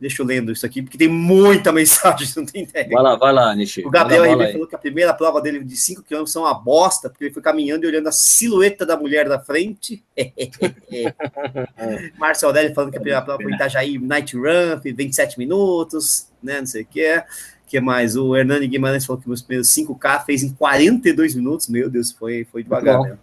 [0.00, 2.88] Deixa eu lendo isso aqui, porque tem muita mensagem, não tem ideia.
[2.90, 3.84] Vai lá, vai lá, Nishi.
[3.84, 7.10] O Gabriel Ribeiro falou que a primeira prova dele de 5 km são uma bosta,
[7.10, 10.04] porque ele foi caminhando e olhando a silhueta da mulher da frente.
[12.16, 16.60] Márcio Aurélio falando que a primeira prova foi Itajaí Night Run, 27 minutos, né?
[16.60, 17.24] Não sei o que é.
[17.66, 18.16] que mais?
[18.16, 21.68] O Hernani Guimarães falou que os primeiros 5K fez em 42 minutos.
[21.68, 23.18] Meu Deus, foi, foi devagar mesmo.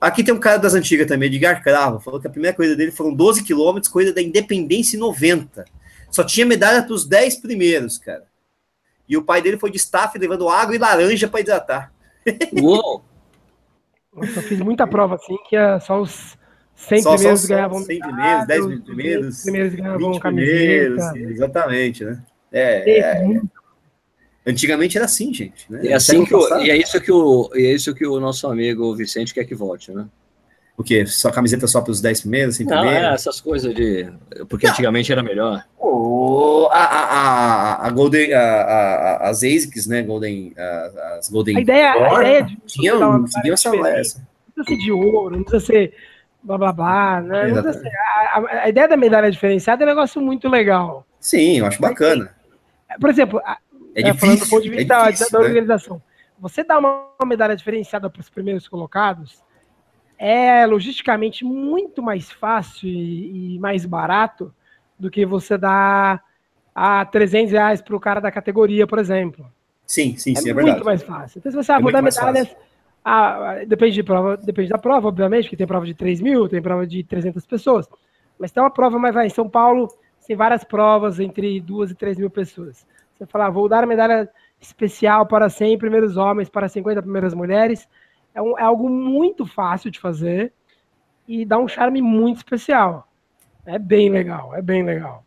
[0.00, 2.90] Aqui tem um cara das antigas também, Edgar Cravo, falou que a primeira corrida dele
[2.90, 5.64] foram 12 quilômetros, corrida da Independência em 90.
[6.12, 8.24] Só tinha medalha para os 10 primeiros, cara.
[9.08, 11.92] E o pai dele foi de staff levando água e laranja para hidratar.
[12.62, 13.02] Uou!
[14.14, 16.36] Nossa, eu fiz muita prova assim, que é só os,
[16.76, 21.12] 100 só, primeiros só, ganhavam 100 primeiros, 10 primeiros, primeiros ganhavam camiseta.
[21.16, 22.22] Exatamente, né?
[22.52, 23.40] É, é,
[24.44, 25.70] Antigamente era assim, gente.
[25.70, 25.80] Né?
[25.84, 28.18] E, é assim que o, e é isso que o, e é isso que o
[28.18, 30.06] nosso amigo Vicente quer que volte, né?
[30.82, 31.06] O quê?
[31.06, 32.56] Só camiseta só para os 10 primeiros?
[32.56, 34.12] Assim, Não, é essas coisas de.
[34.48, 34.72] Porque Não.
[34.72, 35.64] antigamente era melhor.
[35.78, 38.34] Oh, a, a, a, Golden.
[38.34, 40.02] A, a, as ASICs, né?
[40.02, 40.52] Golden.
[41.16, 41.56] as Golden.
[41.56, 42.56] A ideia, a ideia de.
[42.66, 42.94] Tinha,
[43.40, 43.70] tinha essa.
[43.70, 45.94] Não precisa ser de ouro, não precisa ser
[46.42, 47.72] blá blá blá, né?
[47.72, 47.92] Ser,
[48.34, 51.06] a, a, ideia da medalha diferenciada é um negócio muito legal.
[51.20, 52.34] Sim, eu acho bacana.
[53.00, 55.96] Por exemplo, é, é falando do ponto de é vista é difícil, da, da, organização,
[55.96, 56.02] né?
[56.40, 59.40] você dá uma, uma medalha diferenciada para os primeiros colocados
[60.24, 64.54] é logisticamente muito mais fácil e, e mais barato
[64.96, 66.22] do que você dar
[66.72, 69.44] a 300 reais para o cara da categoria, por exemplo.
[69.84, 70.76] Sim, sim, é sim, é verdade.
[70.76, 71.40] muito mais fácil.
[71.40, 72.54] Então, se você ah, é vou dar medalhas.
[73.04, 76.62] Ah, depende, de prova, depende da prova, obviamente, que tem prova de 3 mil, tem
[76.62, 77.88] prova de 300 pessoas.
[78.38, 79.92] Mas tem uma prova, mas vai, em São Paulo,
[80.24, 82.86] tem várias provas entre 2 e 3 mil pessoas.
[83.18, 87.34] Você fala, ah, vou dar a medalha especial para 100 primeiros homens, para 50 primeiras
[87.34, 87.88] mulheres.
[88.34, 90.52] É, um, é algo muito fácil de fazer
[91.26, 93.08] e dá um charme muito especial.
[93.64, 95.24] É bem legal, é bem legal.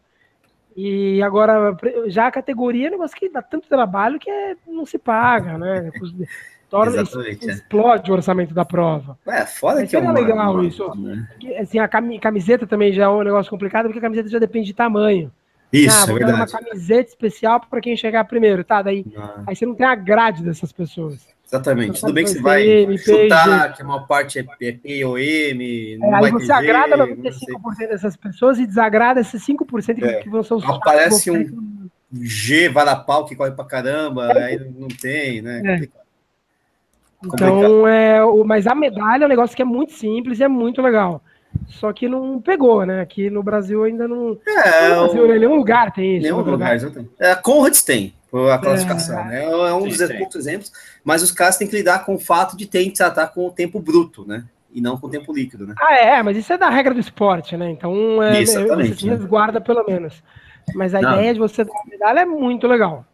[0.76, 1.76] E agora,
[2.08, 5.58] já a categoria é um negócio que dá tanto trabalho que é, não se paga,
[5.58, 5.89] né?
[6.70, 7.32] Torna, é.
[7.32, 9.18] explode o orçamento da prova.
[9.28, 10.93] É, foda que é uma, legal uma, isso.
[10.95, 11.28] Né?
[11.60, 14.74] Assim, a camiseta também já é um negócio complicado, porque a camiseta já depende de
[14.74, 15.32] tamanho.
[15.72, 16.39] Isso, ah, vou é verdade.
[16.39, 18.82] uma camiseta especial para quem chegar primeiro, tá?
[18.82, 19.43] Daí, ah.
[19.47, 21.35] aí você não tem a grade dessas pessoas.
[21.48, 22.02] Exatamente.
[22.02, 26.00] Tudo bem que você vai chutar, que uma parte é P ou M.
[26.02, 30.24] É, aí você agrada 95% dessas pessoas e desagrada esses 5% é.
[30.24, 34.43] que vão ser os Aparece um G, vara pau que corre pra caramba, é.
[34.43, 35.62] aí não tem, né?
[35.66, 36.06] É.
[37.26, 40.48] Então, é, o, mas a medalha é um negócio que é muito simples e é
[40.48, 41.22] muito legal.
[41.68, 43.02] Só que não pegou, né?
[43.02, 44.38] Aqui no Brasil ainda não.
[44.46, 45.28] É, no Brasil, o...
[45.28, 46.24] nenhum lugar tem isso.
[46.24, 47.12] Nenhum lugar, exatamente.
[47.20, 48.14] É, a Conrads tem,
[48.52, 49.44] a classificação, é, né?
[49.44, 50.72] É um dos poucos exemplos,
[51.04, 53.52] mas os caras têm que lidar com o fato de ter que tratar com o
[53.52, 54.46] tempo bruto, né?
[54.74, 55.74] E não com o tempo líquido, né?
[55.80, 57.70] Ah, é, mas isso é da regra do esporte, né?
[57.70, 59.16] Então, é, Exatamente, você né?
[59.16, 60.22] resguarda pelo menos.
[60.74, 61.14] Mas a não.
[61.14, 63.06] ideia de você dar uma medalha é muito legal.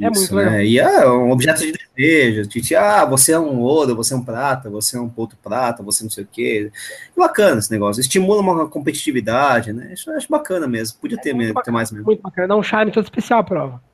[0.00, 0.52] É Isso, muito legal.
[0.52, 0.66] Né?
[0.66, 2.48] E é um objeto de desejo.
[2.48, 5.82] Tipo, ah, você é um ouro, você é um prata, você é um ponto prata,
[5.82, 6.70] você não sei o quê.
[7.14, 8.00] É bacana esse negócio.
[8.00, 9.92] Estimula uma competitividade, né?
[9.92, 10.98] Isso eu acho bacana mesmo.
[10.98, 12.06] Podia ter, é mesmo, bacana, ter mais mesmo.
[12.06, 12.48] Muito bacana.
[12.48, 13.89] Dá um charme todo especial a prova.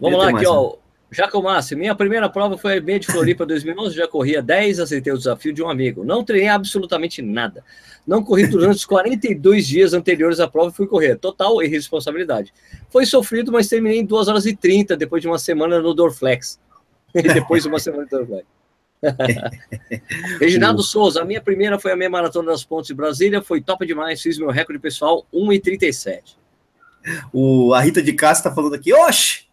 [0.00, 0.76] Vamos lá, aqui, ó.
[1.14, 5.12] Jaco Massi, minha primeira prova foi a meia de Floripa 2011, já corria 10, aceitei
[5.12, 6.04] o desafio de um amigo.
[6.04, 7.64] Não treinei absolutamente nada.
[8.06, 11.16] Não corri durante os 42 dias anteriores à prova e fui correr.
[11.16, 12.52] Total irresponsabilidade.
[12.90, 16.58] Foi sofrido, mas terminei em 2 horas e 30 depois de uma semana no Dorflex.
[17.14, 18.46] depois de uma semana no Dorflex.
[20.40, 23.86] Reginaldo Souza, a minha primeira foi a meia maratona das pontes de Brasília, foi top
[23.86, 26.36] demais, fiz meu recorde pessoal 1,37.
[27.32, 29.44] O, a Rita de Castro está falando aqui, oxe,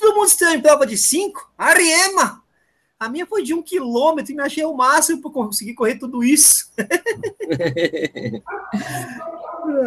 [0.00, 1.52] Todo mundo estreou em prova de 5.
[1.56, 2.42] Ariema!
[3.00, 6.24] A minha foi de um quilômetro e me achei o máximo para conseguir correr tudo
[6.24, 6.68] isso.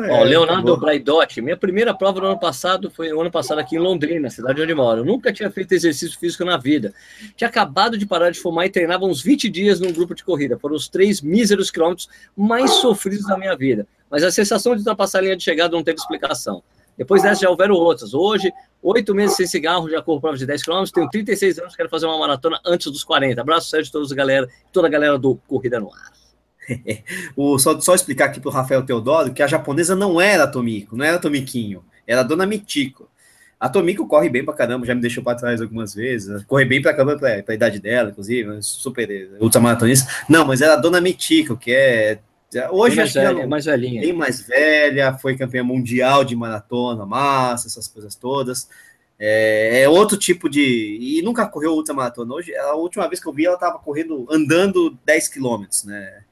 [0.09, 3.79] Ó, Leonardo Braidotti, minha primeira prova no ano passado foi o ano passado aqui em
[3.79, 5.01] Londrina, cidade onde moro.
[5.01, 6.93] Eu nunca tinha feito exercício físico na vida.
[7.35, 10.57] Tinha acabado de parar de fumar e treinava uns 20 dias num grupo de corrida.
[10.57, 13.85] Foram os três míseros quilômetros mais sofridos da minha vida.
[14.09, 16.63] Mas a sensação de ultrapassar a linha de chegada não teve explicação.
[17.01, 18.13] Depois dessa já houveram outras.
[18.13, 21.89] Hoje, oito meses sem cigarro, já corro prova de 10 km, tenho 36 anos, quero
[21.89, 23.41] fazer uma maratona antes dos 40.
[23.41, 26.11] Abraço, Sérgio, todos a galera, toda a galera do Corrida no Ar.
[27.35, 30.95] o, só, só explicar aqui para o Rafael Teodoro que a japonesa não era Tomiko,
[30.95, 33.09] não era Tomiquinho, era Dona Mitiko.
[33.59, 36.43] A Tomiko corre bem pra caramba, já me deixou para trás algumas vezes.
[36.43, 40.07] Corre bem pra caramba pra, pra idade dela, inclusive, super ultramaratonista.
[40.29, 42.19] Não, mas era a Dona Mitiko, que é
[42.71, 44.01] Hoje mais acho velha, é mais velhinha.
[44.01, 48.67] Bem mais velha, foi campeã mundial de maratona, massa, essas coisas todas.
[49.17, 50.97] É, é, outro tipo de.
[50.99, 52.33] E nunca correu ultramaratona.
[52.33, 56.23] Hoje, a última vez que eu vi, ela estava correndo, andando 10 quilômetros, né?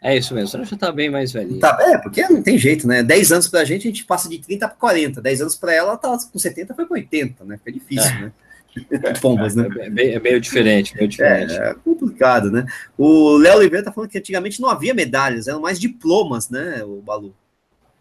[0.00, 1.58] É isso mesmo, ela já está bem mais velhinha.
[1.58, 3.02] Tá, é, porque não tem jeito, né?
[3.02, 5.20] 10 anos para a gente, a gente passa de 30 para 40.
[5.20, 7.58] 10 anos para ela, ela tá com 70, foi com 80, né?
[7.58, 8.20] Fica difícil, é.
[8.20, 8.32] né?
[9.20, 9.68] Pombas, né?
[9.80, 11.54] É, meio, é meio diferente, meio diferente.
[11.54, 12.64] É, é, complicado, né?
[12.96, 17.00] O Léo Oliveira tá falando que antigamente não havia medalhas, eram mais diplomas, né, o
[17.00, 17.34] Balu?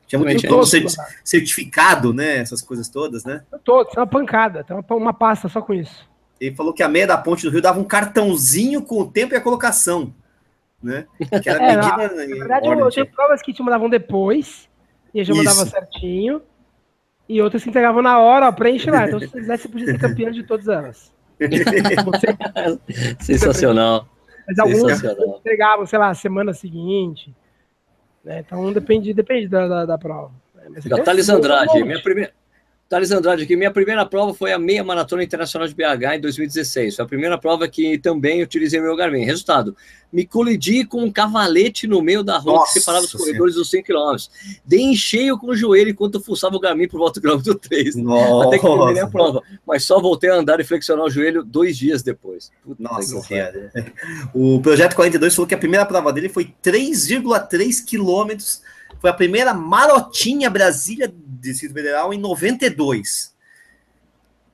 [0.08, 0.64] Tinha muito diploma,
[1.24, 2.38] certificado, né?
[2.38, 3.42] Essas coisas todas, né?
[3.64, 6.08] Todos, é uma pancada, tem uma, uma pasta só com isso.
[6.40, 9.34] Ele falou que a meia da ponte do Rio dava um cartãozinho com o tempo
[9.34, 10.14] e a colocação.
[10.84, 11.08] Né?
[11.42, 11.98] Que era é, medida.
[11.98, 14.70] Na, na verdade, eu, eu tinha provas que te mandavam depois,
[15.14, 16.42] e eu já mandava certinho.
[17.28, 19.08] E outras se entregavam na hora, ó, preenche lá.
[19.08, 21.14] Então, se você quiser, você podia ser campeão de todas elas.
[23.20, 24.08] Sensacional.
[24.48, 25.04] Mas alguns
[25.40, 27.34] entregavam, sei lá, semana seguinte.
[28.24, 28.40] Né?
[28.40, 30.32] Então depende, depende da, da, da prova.
[30.86, 32.32] Da Thales Andrade, minha primeira,
[32.88, 36.96] Thales Andrade aqui, minha primeira prova foi a meia maratona internacional de BH em 2016.
[36.96, 39.26] Foi a primeira prova que também utilizei meu Garmin.
[39.26, 39.76] Resultado,
[40.14, 43.72] me colidi com um cavalete no meio da rua Nossa que separava os corredores dos
[43.72, 44.16] 100 km.
[44.64, 47.96] Dei em cheio com o joelho enquanto fuçava o Garmin por volta do quilômetro 3.
[47.96, 48.48] Nossa.
[48.50, 49.42] Até que terminei a prova.
[49.66, 52.52] Mas só voltei a andar e flexionar o joelho dois dias depois.
[52.64, 53.72] Puta Nossa Senhora.
[54.32, 58.62] O Projeto 42 falou que a primeira prova dele foi 3,3 quilômetros
[59.06, 63.36] foi a primeira marotinha Brasília Distrito Federal em 92.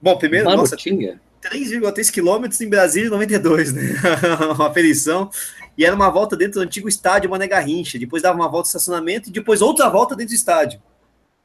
[0.02, 1.22] Bom, primeiro, marotinha?
[1.42, 3.82] 3,3 quilômetros em Brasília em 92, né?
[4.54, 5.30] uma aferição.
[5.78, 7.98] E era uma volta dentro do antigo estádio Mané Garrincha.
[7.98, 10.82] Depois dava uma volta de estacionamento e depois outra volta dentro do estádio.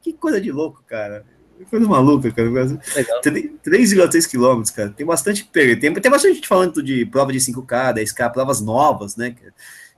[0.01, 1.23] Que coisa de louco, cara.
[1.57, 2.49] Que coisa maluca, cara.
[2.49, 4.89] 3,3 quilômetros, cara.
[4.89, 5.49] Tem bastante.
[5.49, 9.33] Tem, tem bastante gente falando de prova de 5K, 10K, provas novas, né?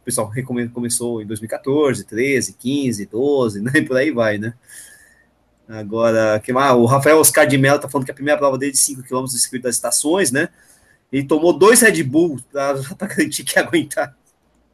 [0.01, 0.31] O pessoal
[0.73, 3.71] começou em 2014, 13, 15, 12, né?
[3.75, 4.53] E por aí vai, né?
[5.67, 8.71] Agora, que, ah, o Rafael Oscar de Mello tá falando que a primeira prova dele
[8.71, 10.49] de 5 km do circuito das estações, né?
[11.11, 12.73] Ele tomou dois Red Bull para
[13.07, 14.15] garantir que ia aguentar.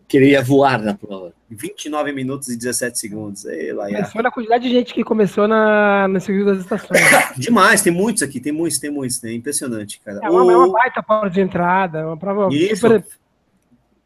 [0.07, 1.33] Queria voar na prova.
[1.49, 3.45] 29 minutos e 17 segundos.
[3.45, 3.73] Ei,
[4.11, 7.01] foi a quantidade de gente que começou na, no circuito das estações.
[7.37, 9.33] Demais, tem muitos aqui, tem muitos, tem muitos, né?
[9.33, 10.19] Impressionante, cara.
[10.23, 10.51] É uma, o...
[10.51, 12.81] é uma baita prova de entrada, uma prova Isso.
[12.81, 13.03] super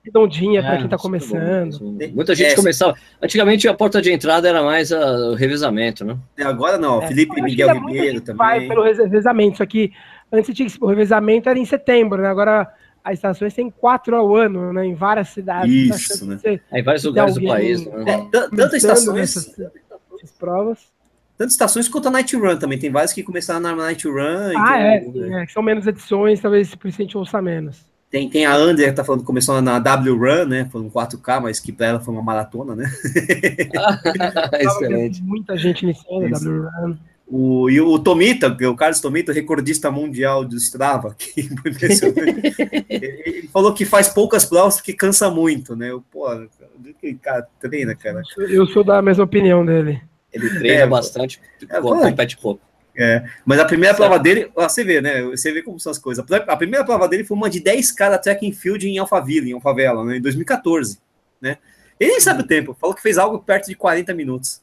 [0.04, 1.80] redondinha é, para quem está começando.
[2.14, 2.96] Muita gente é, começava.
[3.22, 6.18] Antigamente a porta de entrada era mais a, o revezamento, né?
[6.38, 7.02] É, agora não.
[7.02, 8.38] É, Felipe Miguel Ribeiro também.
[8.38, 9.58] Vai pelo revezamento.
[9.58, 9.92] Só que
[10.32, 12.28] antes tinha que o revezamento era em setembro, né?
[12.28, 12.68] Agora
[13.04, 14.86] as estações têm quatro ao ano, né?
[14.86, 15.72] Em várias cidades.
[15.72, 16.38] Isso, né?
[16.38, 17.86] Você, em vários lugares do país.
[17.86, 18.04] Né?
[18.08, 19.38] É, tantas estações.
[19.38, 19.60] Essas,
[20.16, 20.80] essas provas.
[21.38, 22.78] Tanto estações quanto a Night Run também.
[22.78, 24.58] Tem vários que começaram na Night Run.
[24.58, 27.89] Ah, é, sim, é, São menos edições, talvez por isso a gente ouça menos.
[28.10, 30.68] Tem, tem a Ander que tá falando que começou na W Run, né?
[30.72, 32.92] Foi um 4K, mas que para ela foi uma maratona, né?
[34.60, 35.22] Excelente.
[35.22, 36.98] Muita gente iniciando a W Run.
[37.32, 41.50] O, e o Tomita, o Carlos Tomita, recordista mundial do Strava, que ele,
[42.90, 45.92] ele falou que faz poucas provas porque cansa muito, né?
[45.92, 46.26] Eu, pô,
[47.00, 48.24] que cara treina, cara.
[48.36, 50.02] Eu sou da mesma opinião dele.
[50.34, 51.40] Ele treina é, bastante,
[51.70, 52.62] é, compete pouco.
[53.02, 54.10] É, mas a primeira certo.
[54.10, 55.22] prova dele, você vê, né?
[55.24, 56.26] Você vê como são as coisas.
[56.46, 59.54] A primeira prova dele foi uma de 10 cara track and field em Alphaville, em
[59.54, 61.00] Alfavela, né, em 2014,
[61.40, 61.58] né?
[61.98, 64.62] Ele nem sabe o tempo, falou que fez algo perto de 40 minutos.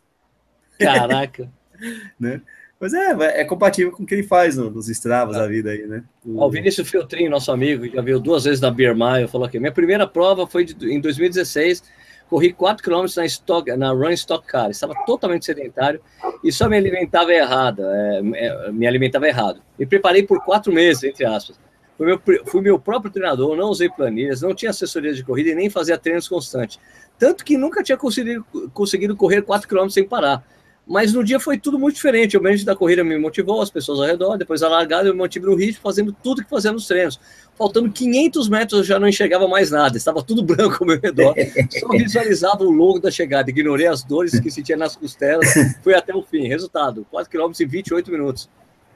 [0.78, 1.50] Caraca.
[2.20, 2.42] né?
[2.78, 5.86] Mas é, é compatível com o que ele faz no, nos Stravas da vida aí,
[5.86, 6.04] né?
[6.22, 9.58] O, o Vinícius Filtrinho, nosso amigo, já veio duas vezes da Beer Mile, falou aqui,
[9.58, 11.82] minha primeira prova foi de, em 2016,
[12.28, 16.00] corri 4 km na, stock, na Run Stock Car, estava totalmente sedentário
[16.42, 19.60] e só me alimentava errado, é, é, me alimentava errado.
[19.78, 21.58] Me preparei por quatro meses, entre aspas.
[21.96, 25.54] Fui meu, fui meu próprio treinador, não usei planilhas, não tinha assessoria de corrida e
[25.54, 26.78] nem fazia treinos constantes.
[27.18, 30.44] Tanto que nunca tinha conseguido, conseguido correr 4 km sem parar.
[30.86, 32.36] Mas no dia foi tudo muito diferente.
[32.36, 34.36] O ambiente da corrida me motivou, as pessoas ao redor.
[34.36, 37.18] Depois a largada eu me mantive no ritmo, fazendo tudo que fazia nos treinos.
[37.56, 39.96] Faltando 500 metros eu já não enxergava mais nada.
[39.96, 41.34] Estava tudo branco ao meu redor.
[41.78, 43.50] Só visualizava o longo da chegada.
[43.50, 45.48] Ignorei as dores que sentia nas costelas.
[45.82, 46.46] Fui até o fim.
[46.46, 48.48] Resultado: 4 km em 28 minutos.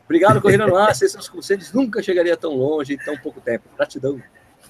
[0.05, 0.95] Obrigado, Corrida no Ar.
[0.95, 3.65] Sem seus conselhos, nunca chegaria tão longe em tão pouco tempo.
[3.77, 4.21] Gratidão.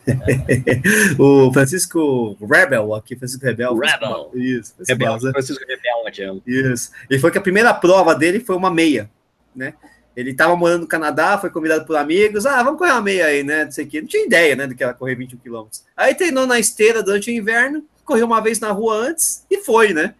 [1.18, 3.76] o Francisco Rebel, aqui, Francisco Rebel.
[3.76, 4.30] Rebel.
[4.34, 6.90] Isso, Rebel, Francisco Rebel, Isso.
[7.08, 9.10] Ele foi que a primeira prova dele foi uma meia,
[9.54, 9.74] né?
[10.20, 12.44] Ele estava morando no Canadá, foi convidado por amigos.
[12.44, 13.64] Ah, vamos correr uma meia aí, né?
[13.64, 15.82] Não sei o Não tinha ideia, né, do que era correr 21 quilômetros.
[15.96, 19.94] Aí treinou na esteira durante o inverno, correu uma vez na rua antes e foi,
[19.94, 20.14] né?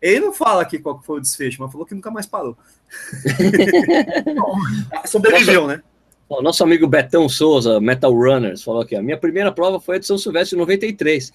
[0.00, 2.56] Ele não fala aqui qual foi o desfecho, mas falou que nunca mais parou.
[5.04, 5.82] Sobreviveu, né?
[6.28, 9.98] O nosso amigo Betão Souza, Metal Runners, falou aqui: a minha primeira prova foi a
[9.98, 11.32] de São Silvestre em 93.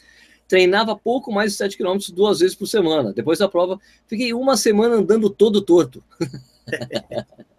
[0.47, 3.11] Treinava pouco mais de 7 km duas vezes por semana.
[3.11, 6.03] Depois da prova, fiquei uma semana andando todo torto.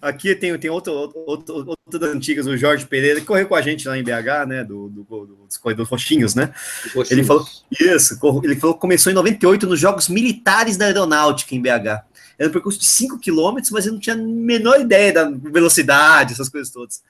[0.00, 3.62] Aqui tem, tem outro, outro, outro das antigas, o Jorge Pereira, que correu com a
[3.62, 4.64] gente lá em BH, né?
[4.64, 6.52] Do, do, do dos corredores roxinhos, né?
[6.94, 7.10] Roxinhos.
[7.10, 11.62] Ele falou isso, ele falou que começou em 98 nos Jogos Militares da Aeronáutica em
[11.62, 12.04] BH.
[12.38, 16.32] Era um percurso de 5 km, mas eu não tinha a menor ideia da velocidade,
[16.32, 17.02] essas coisas todas.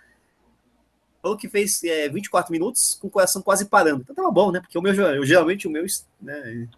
[1.25, 4.03] Falou que fez é, 24 minutos com o coração quase parando.
[4.03, 4.61] Então tava bom, né?
[4.61, 5.83] Porque o meu, eu, geralmente o meu
[6.21, 6.69] né,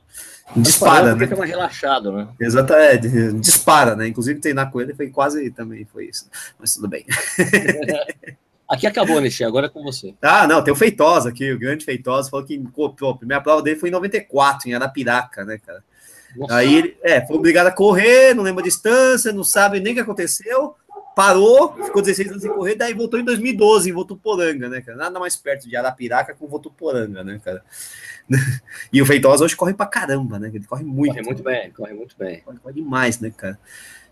[0.55, 1.26] dispara, né?
[1.26, 2.28] Fica mais relaxado, né?
[2.38, 4.07] Exatamente, é, dispara, né?
[4.07, 6.30] Inclusive treinar com ele foi quase também foi isso.
[6.61, 7.05] Mas tudo bem.
[8.70, 10.14] Aqui acabou, Nishi, agora é com você.
[10.22, 13.62] Ah, não, tem o Feitosa aqui, o grande Feitosa, falou que pô, a primeira prova
[13.62, 15.82] dele foi em 94, em Arapiraca, né, cara?
[16.36, 16.55] Nossa.
[16.55, 19.97] Aí ele é, foi obrigado a correr, não lembra a distância, não sabe nem o
[19.97, 20.76] que aconteceu.
[21.17, 24.99] Parou, ficou 16 anos sem correr, daí voltou em 2012 em Votuporanga, né, cara?
[24.99, 27.64] Nada mais perto de Arapiraca com Votuporanga, né, cara?
[28.93, 30.51] E o Feitosa hoje corre pra caramba, né?
[30.53, 31.14] Ele corre muito.
[31.14, 32.41] Corre muito bem, corre muito bem.
[32.41, 33.59] Corre, corre demais, né, cara?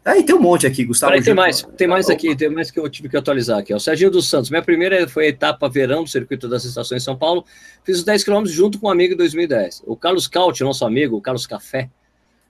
[0.03, 1.13] Aí tem um monte aqui, Gustavo.
[1.13, 3.75] Peraí, tem mais, tem mais aqui, tem mais que eu tive que atualizar aqui.
[3.75, 7.05] O Serginho dos Santos, minha primeira foi a etapa verão do circuito das estações em
[7.05, 7.45] São Paulo.
[7.83, 9.83] Fiz os 10 quilômetros junto com um amigo em 2010.
[9.87, 11.91] O Carlos Caut, nosso amigo, o Carlos Café,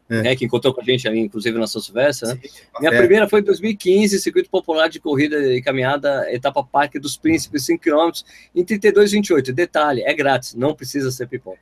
[0.09, 0.23] é.
[0.23, 2.29] Né, que encontrou com a gente ali, inclusive na São Silvestre.
[2.29, 2.41] Né?
[2.79, 2.99] Minha é.
[2.99, 7.83] primeira foi em 2015, circuito popular de corrida e caminhada, etapa Parque dos Príncipes, 5
[7.83, 8.11] km,
[8.55, 9.53] em 32,28.
[9.53, 11.61] Detalhe, é grátis, não precisa ser pipoca.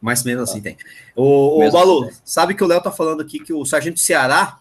[0.00, 0.76] Mais ou menos assim tem.
[1.14, 4.60] O, o Balu, assim sabe que o Léo tá falando aqui que o Sargento Ceará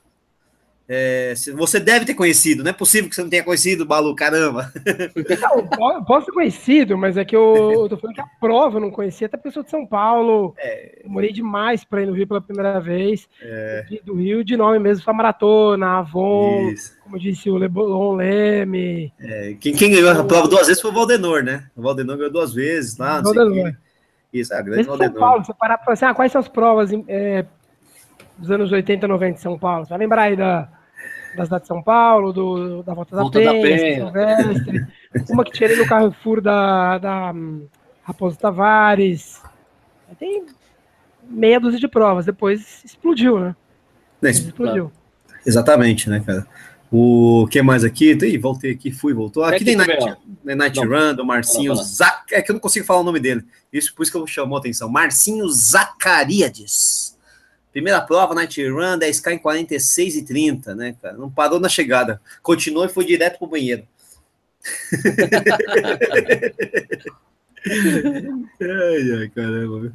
[0.87, 4.71] é, você deve ter conhecido, não é possível que você não tenha conhecido, Balu, caramba.
[5.79, 8.81] Não, posso ter conhecido, mas é que eu, eu tô falando que a prova eu
[8.81, 10.53] não conhecia, até pessoa de São Paulo.
[10.57, 11.01] É...
[11.03, 13.27] Demorei demais para ir no Rio pela primeira vez.
[13.41, 13.85] É...
[14.03, 16.97] Do Rio, de nome mesmo, só maratona, Avon, Isso.
[17.03, 19.13] como disse o Lebolon Leme.
[19.19, 21.67] É, quem, quem, ganhou a prova duas vezes foi o Valdenor, né?
[21.75, 23.21] O Valdenor ganhou duas vezes lá.
[23.21, 23.75] Valdenor.
[24.33, 25.13] Isso, a grande Valdenor.
[25.13, 27.45] São Paulo, você parar para falar assim, ah, quais são as provas é,
[28.37, 29.85] dos anos 80, 90 em São Paulo.
[29.85, 30.69] Você vai lembrar aí da,
[31.35, 34.37] da cidade de São Paulo, do, da Volta, Volta da Penha, da Penha.
[34.43, 34.87] Silvestre,
[35.29, 37.67] uma que tirei no Carrefour da, da um,
[38.03, 39.41] Raposo Tavares.
[40.19, 40.45] Tem
[41.23, 43.55] meia dúzia de provas, depois explodiu, né?
[44.23, 44.91] explodiu.
[45.45, 46.45] Exatamente, né, cara?
[46.95, 48.11] O que mais aqui?
[48.11, 49.43] Ih, voltei aqui, fui, voltou.
[49.43, 52.31] Aqui é tem Night, né, Night Run, do Marcinho Zac...
[52.31, 53.43] É que eu não consigo falar o nome dele.
[53.71, 54.87] Isso por isso que eu chamou a atenção.
[54.87, 57.12] Marcinho Zacariades.
[57.73, 61.17] Primeira prova, Night Run, 10K em 46 e 30, né, cara?
[61.17, 62.21] Não parou na chegada.
[62.43, 63.83] Continuou e foi direto pro banheiro.
[68.61, 69.91] ai, ai, caramba.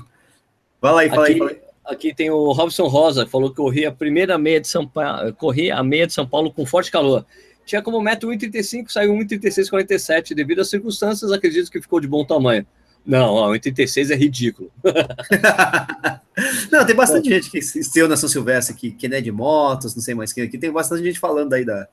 [0.81, 1.59] Vai lá aí, fala aqui, aí, fala aí.
[1.85, 5.77] Aqui tem o Robson Rosa, falou que corria a primeira meia de São Paulo, corria
[5.77, 7.25] a meia de São Paulo com forte calor.
[7.65, 10.35] Tinha como meta 1,35, saiu 1,36,47.
[10.35, 12.67] Devido às circunstâncias, acredito que ficou de bom tamanho.
[13.09, 14.71] Não, ó, 86 é ridículo.
[16.71, 20.03] não, tem bastante gente que esteu na São Silvestre aqui, que é de motos, não
[20.03, 20.59] sei mais quem aqui.
[20.59, 21.89] Tem bastante gente falando aí da,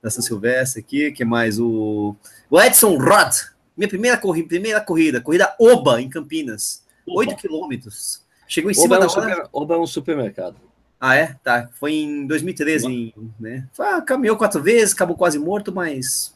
[0.00, 2.14] da São Silvestre aqui, que mais o,
[2.48, 3.34] o Edson Rod.
[3.76, 6.84] Minha primeira corrida, primeira corrida, corrida Oba em Campinas.
[7.04, 7.18] Oba.
[7.18, 8.22] 8 quilômetros.
[8.46, 10.56] Chegou em cima Oba da é um super, Oba é um supermercado.
[11.00, 11.34] Ah, é?
[11.42, 11.68] Tá.
[11.80, 13.66] Foi em 2013, em, né?
[13.76, 16.32] Ah, caminhou quatro vezes, acabou quase morto, mas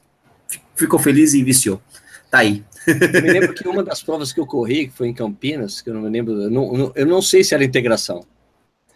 [0.75, 1.81] ficou feliz e viciou.
[2.29, 2.65] Tá aí.
[2.89, 5.91] Eu me lembro que uma das provas que eu corri, que foi em Campinas, que
[5.91, 8.25] eu não me lembro, eu não, eu não sei se era integração.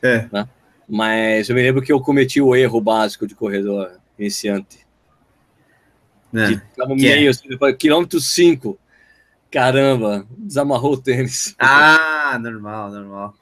[0.02, 0.28] É.
[0.32, 0.48] Né?
[0.88, 4.86] Mas eu me lembro que eu cometi o erro básico de corredor iniciante.
[6.34, 6.60] É.
[6.76, 7.30] Tava que meio, é?
[7.30, 8.78] assim, quilômetro 5.
[9.50, 11.54] Caramba, desamarrou o tênis.
[11.58, 13.34] Ah, normal, normal.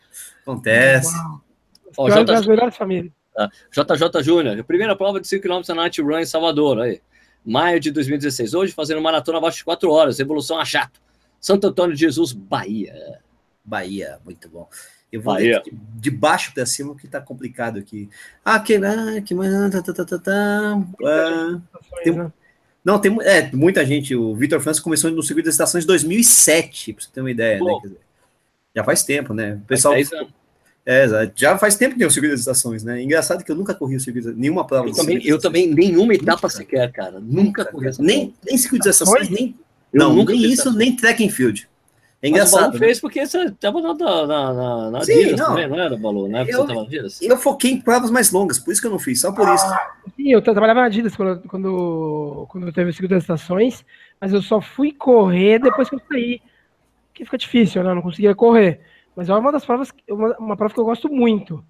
[0.42, 1.14] Acontece.
[1.96, 2.24] Ó, J...
[2.24, 3.12] das melhores famílias.
[3.70, 6.80] JJ Júnior, primeira prova de 5 km na Night Run em Salvador.
[6.80, 7.00] Aí
[7.44, 8.54] maio de 2016.
[8.54, 11.00] Hoje, fazendo maratona abaixo de 4 horas, evolução a chato.
[11.40, 13.20] Santo Antônio de Jesus, Bahia.
[13.64, 14.68] Bahia, muito bom.
[15.10, 15.62] Eu vou Bahia.
[15.64, 18.08] de, de baixo para cima que tá complicado aqui.
[18.44, 20.82] Ah, que, ah, que tá, tá, tá, tá, tá.
[21.04, 21.60] Ah,
[22.04, 22.32] tem,
[22.84, 24.14] não, tem é, muita gente.
[24.14, 27.60] O Vitor França começou no circuito das estações em 2007, para você ter uma ideia,
[27.60, 27.78] né?
[27.82, 28.00] Dizer,
[28.74, 29.54] já faz tempo, né?
[29.54, 29.94] O pessoal.
[30.84, 33.02] É, já faz tempo que tem o circuito das estações, né?
[33.02, 34.88] Engraçado que eu nunca corri o circuito, nenhuma prova.
[34.88, 37.20] Eu também, eu também nenhuma etapa nunca, sequer, cara.
[37.20, 37.90] Nunca, corri.
[37.98, 39.54] Nem, nem circuito das estações, nem.
[39.92, 41.68] Não, nunca nem isso, nem track and field.
[42.22, 42.72] É engraçado.
[42.72, 45.80] Mas o fez porque você estava na, na, na, na Sim, Adidas não, também, não
[45.80, 46.28] era, Balu?
[46.28, 47.22] Na época eu, você estava na Adidas?
[47.22, 49.54] Eu foquei em provas mais longas, por isso que eu não fiz, só por ah,
[49.54, 49.66] isso.
[50.16, 53.84] Sim, eu trabalhava na Adidas quando, quando, quando teve o circuito das estações,
[54.20, 56.42] mas eu só fui correr depois que eu saí.
[57.14, 57.90] Que fica difícil, né?
[57.90, 58.80] Eu não conseguia correr.
[59.20, 61.62] Mas é uma das provas, uma, uma prova que eu gosto muito.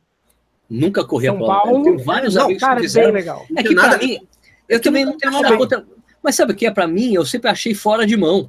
[0.70, 1.62] Nunca corri São a prova.
[1.62, 3.08] Paulo, eu tenho vários não, amigos cara, que fizeram.
[3.08, 3.44] Bem legal.
[3.56, 4.18] É que para mim,
[4.68, 5.84] eu também não tenho nada contra.
[6.22, 7.12] Mas sabe o que é para mim?
[7.12, 8.48] Eu sempre achei fora de mão.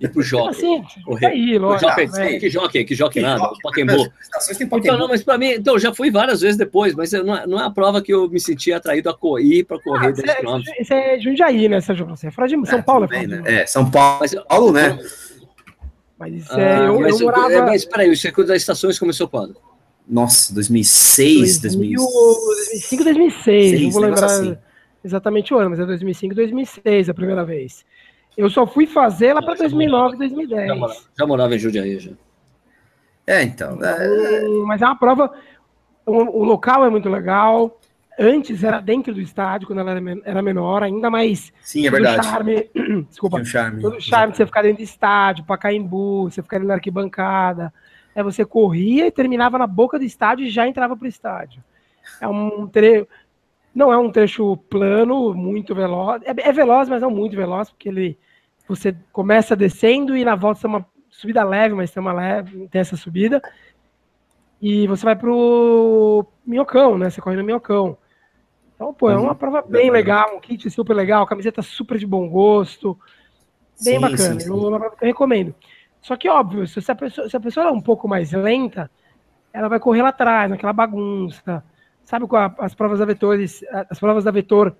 [0.00, 0.48] Ir pro jockey.
[0.48, 1.26] Assim, correr.
[1.26, 2.38] Aí, lógico, jockey, é.
[2.40, 4.08] Que jockey, que jockey nada, Pokémon.
[4.60, 7.60] Então, não, mas para mim, então, já fui várias vezes depois, mas não é, não
[7.60, 10.60] é a prova que eu me senti atraído a correr para correr ah, 10 km.
[10.80, 12.06] Isso é Jundiaí, né, Sérgio?
[12.06, 14.72] Você é fora de São é, Paulo, é fora de É, São Paulo, mas, Paulo
[14.72, 14.98] né?
[16.18, 16.88] Mas ah, é.
[16.88, 17.66] Eu, mas, eu morava...
[17.66, 19.56] mas peraí, o circuito das estações começou quando?
[20.08, 23.82] Nossa, 2006, 2005, 2006.
[23.82, 24.56] não vou lembrar assim.
[25.04, 27.84] exatamente o ano, mas é 2005, 2006 a primeira vez.
[28.36, 30.68] Eu só fui fazer lá para 2009, 2010.
[30.68, 32.12] Já morava, já morava em Jundiaí, já.
[33.26, 33.82] É, então.
[33.82, 34.48] É...
[34.66, 35.32] Mas é uma prova.
[36.04, 37.80] O, o local é muito legal.
[38.18, 39.92] Antes era dentro do estádio, quando ela
[40.24, 41.52] era menor, ainda mais.
[41.60, 42.26] Sim, é verdade.
[42.26, 42.70] Charme,
[43.08, 43.38] desculpa.
[43.38, 43.82] Um charme.
[43.82, 47.72] Todo o charme de você ficar dentro do estádio, Pacaembu, você ficar na arquibancada.
[48.14, 51.62] É, você corria e terminava na boca do estádio e já entrava para o estádio.
[52.20, 53.06] É um tre...
[53.74, 56.22] Não é um trecho plano, muito veloz.
[56.22, 58.18] É, é, veloz, mas não muito veloz, porque ele
[58.66, 62.80] você começa descendo e na volta tem uma subida leve, mas tem uma leve, tem
[62.80, 63.40] essa subida.
[64.60, 67.10] E você vai pro Minhocão, né?
[67.10, 67.96] Você corre no Minhocão.
[68.76, 69.34] Então, pô, é uma uhum.
[69.34, 72.96] prova bem legal, um kit super legal, camiseta super de bom gosto.
[73.82, 74.18] Bem sim, bacana.
[74.18, 74.48] Sim, sim.
[74.48, 75.54] Eu, eu recomendo.
[76.02, 78.90] Só que, óbvio, se a, pessoa, se a pessoa é um pouco mais lenta,
[79.52, 81.64] ela vai correr lá atrás, naquela bagunça.
[82.04, 84.76] Sabe com as provas da Vetores, as provas da Vetor,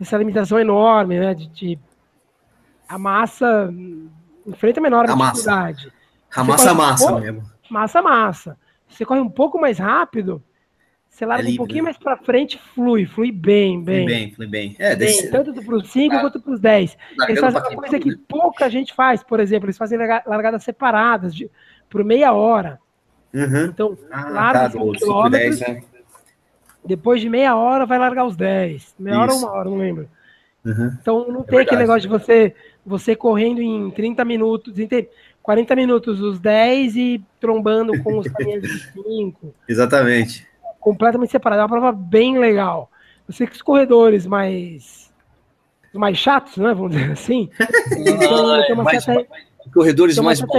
[0.00, 1.34] essa limitação enorme, né?
[1.34, 1.78] De, de
[2.88, 3.72] a massa
[4.46, 5.86] enfrenta menor a dificuldade.
[5.86, 6.40] Massa.
[6.40, 7.42] A massa massa um mesmo.
[7.70, 8.58] Massa massa.
[8.88, 10.42] Você corre um pouco mais rápido,
[11.18, 11.90] você larga é um pouquinho né?
[11.90, 14.06] mais para frente, flui, flui bem, bem.
[14.06, 14.76] Flui bem, flui bem.
[14.78, 16.96] É, bem tanto para os 5 ah, quanto para os 10.
[17.28, 21.50] Eles fazem uma coisa que pouca gente faz, por exemplo, eles fazem largadas separadas, de,
[21.90, 22.78] por meia hora.
[23.34, 23.64] Uhum.
[23.64, 25.82] Então, ah, larga tá, 5 quilômetros, 10, né?
[26.84, 28.94] depois de meia hora vai largar os 10.
[28.96, 29.20] Meia Isso.
[29.20, 30.08] hora ou uma hora, não lembro.
[30.64, 30.96] Uhum.
[31.00, 31.62] Então não é tem verdade.
[31.62, 32.54] aquele negócio de você,
[32.86, 34.88] você correndo em 30 minutos, em
[35.42, 39.54] 40 minutos os 10 e trombando com os caminhões de 5.
[39.68, 40.46] Exatamente
[40.80, 41.60] completamente separado.
[41.60, 42.90] É uma prova bem legal.
[43.26, 45.08] Eu sei que os corredores mais
[45.92, 46.72] mais chatos, né?
[46.74, 47.50] Vamos dizer assim.
[47.96, 49.26] então, mais, certa...
[49.72, 50.58] corredores mais certa...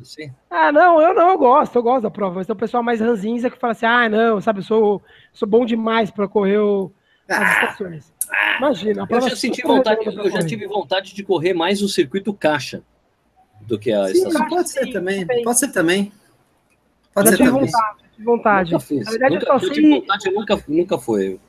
[0.00, 0.32] assim.
[0.50, 2.36] Ah, não, eu não, eu gosto, eu gosto da prova.
[2.36, 5.48] Mas tem o pessoal mais ranzinza que fala assim: ah, não, sabe, eu sou, sou
[5.48, 6.92] bom demais para correr o,
[7.28, 8.12] as ah, estações.
[8.58, 12.82] Imagina, eu já senti vontade, eu já tive vontade de correr mais o circuito caixa
[13.62, 14.48] do que a Sim, estação.
[14.48, 16.12] Pode ser sim, também, pode ser também.
[17.14, 17.52] Pode ser também.
[17.52, 18.72] Vontade vontade.
[18.72, 19.04] Nunca fiz.
[19.04, 19.90] Na verdade, nunca, eu, sei...
[19.90, 21.40] vontade, nunca, nunca foi.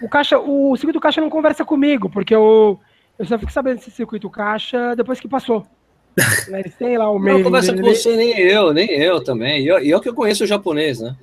[0.00, 2.78] O caixa, o circuito caixa não conversa comigo, porque eu,
[3.18, 5.66] eu só fico sabendo desse circuito caixa depois que passou.
[6.48, 7.38] Eles têm lá o meio.
[7.38, 9.62] Não conversa com você, nem eu, nem eu também.
[9.62, 11.16] E eu, eu, que eu conheço o japonês, né?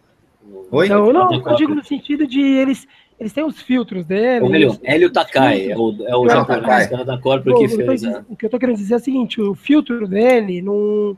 [0.72, 0.90] Oi?
[0.90, 2.88] Não, não, eu digo no sentido de eles,
[3.20, 4.48] eles têm os filtros deles.
[4.48, 8.02] O Hélio, Hélio Takai, é o, é o japonês, cara da Corpor que fez.
[8.02, 8.24] Né?
[8.30, 11.18] O que eu tô querendo dizer é o seguinte: o filtro dele não,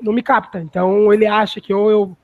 [0.00, 0.60] não me capta.
[0.60, 2.16] Então ele acha que ou eu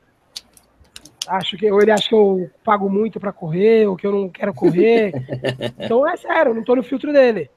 [1.29, 4.29] acho que ou ele acha que eu pago muito para correr, ou que eu não
[4.29, 5.13] quero correr.
[5.79, 7.51] então é sério, eu não tô no filtro dele.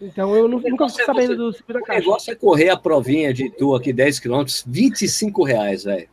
[0.00, 2.00] Então eu não, nunca fico sabendo você, do circuito da caixa.
[2.00, 6.08] O negócio é correr a provinha de tu aqui 10 km, 25 reais, velho.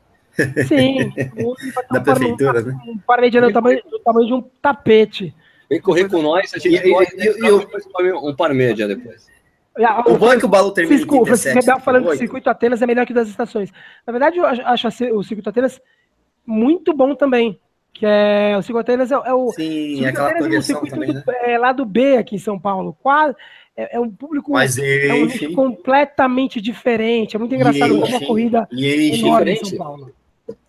[0.67, 1.13] Sim,
[1.91, 2.79] da prefeitura, um, né?
[2.87, 5.35] Um parede do tamanho, do tamanho de um tapete.
[5.69, 7.85] Vem correr com nós, a gente e, corre e, e, depois
[8.23, 9.27] um parmedia depois.
[9.75, 11.65] O é que o Balu termina Desculpa, em 37.
[11.65, 13.71] Você falando que o circuito Atenas é melhor que das estações.
[14.05, 15.81] Na verdade, eu acho o circuito Atenas
[16.45, 17.59] muito bom também.
[17.93, 19.51] Que é o Circuito Atenas é, é o.
[19.51, 21.23] Sim, aquela Atenas é um circuito também, né?
[21.43, 22.97] é, lado B aqui em São Paulo.
[23.01, 23.35] Quase,
[23.77, 27.35] é, é um público Mas é um completamente diferente.
[27.35, 30.11] É muito engraçado como uma corrida e enorme em São Paulo.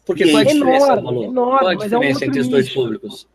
[0.07, 3.27] Porque qual a diferença, enorme, enorme, qual a diferença é um entre os dois públicos?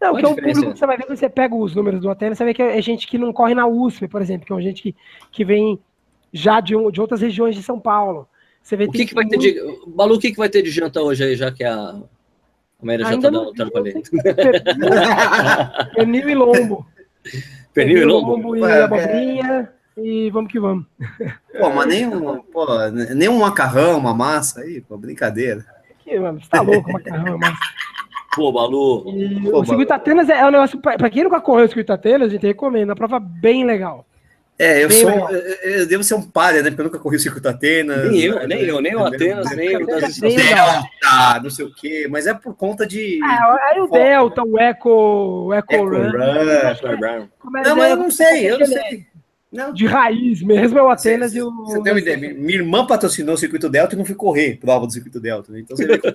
[0.00, 2.10] Não, que é um público que você vai ver quando você pega os números do
[2.10, 4.60] Atenas, você vê que é gente que não corre na USP, por exemplo, que é
[4.60, 4.96] gente que,
[5.30, 5.78] que vem
[6.32, 8.26] já de, de outras regiões de São Paulo.
[8.62, 9.40] Você vê o que, que vai muito...
[9.40, 9.60] ter de.
[9.88, 11.74] Balu, o que, que vai ter de janta hoje aí, já que a.
[11.74, 13.94] A Maíra já tá dando trampo ali.
[15.94, 16.86] Pernil e lombo.
[17.72, 18.30] Pernil e lombo?
[18.32, 19.72] lombo e é, abobrinha.
[19.96, 20.86] E vamos que vamos.
[21.58, 25.64] Pô, mas nem um, pô, nem um macarrão, uma massa aí, pô, brincadeira.
[26.02, 27.58] Que, mano, você tá louco, macarrão, massa.
[28.34, 29.04] Pô, Balu.
[29.14, 30.80] E pô, o circuito Atenas é, é um negócio.
[30.80, 32.92] Pra quem nunca correu o circuito Atenas, a gente recomenda.
[32.92, 34.06] É uma prova bem legal.
[34.62, 35.10] É, eu Bem sou.
[35.10, 36.70] Eu, eu, devo ser um palha, né?
[36.70, 38.08] Porque eu nunca corri o circuito Atenas.
[38.12, 42.06] Nem eu, nem eu, nem o Atenas, nem o das Delta, não sei o quê,
[42.08, 43.18] mas é por conta de.
[43.24, 44.88] Ah, aí o Delta, o Eco,
[45.48, 46.10] o Eco, Eco Run.
[46.12, 47.28] Run.
[47.64, 49.06] Não, mas eu não sei, eu não sei.
[49.50, 49.72] Não.
[49.72, 51.50] De raiz mesmo é o Atenas e o.
[51.66, 52.16] Você tem uma ideia?
[52.16, 55.50] Minha irmã patrocinou o circuito Delta e não fui correr prova do circuito Delta.
[55.50, 55.60] Né?
[55.60, 56.12] Então você vê que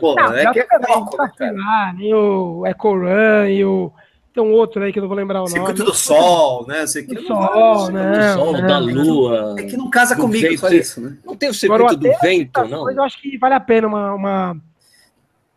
[0.00, 1.92] Pô, não, é que é foco, né, cara?
[1.92, 3.92] Nem o Eco Run e o.
[4.40, 5.52] Tem um outro aí que eu não vou lembrar o nome.
[5.52, 6.86] Circuito do Sol, né?
[6.86, 8.32] Circuito do Sol, né?
[8.32, 9.54] Do Sol, da Lua.
[9.58, 11.18] É que não casa comigo vento, só isso, né?
[11.22, 12.84] Não tem o circuito do vento, não?
[12.84, 14.56] Mas eu acho que vale a pena uma, uma,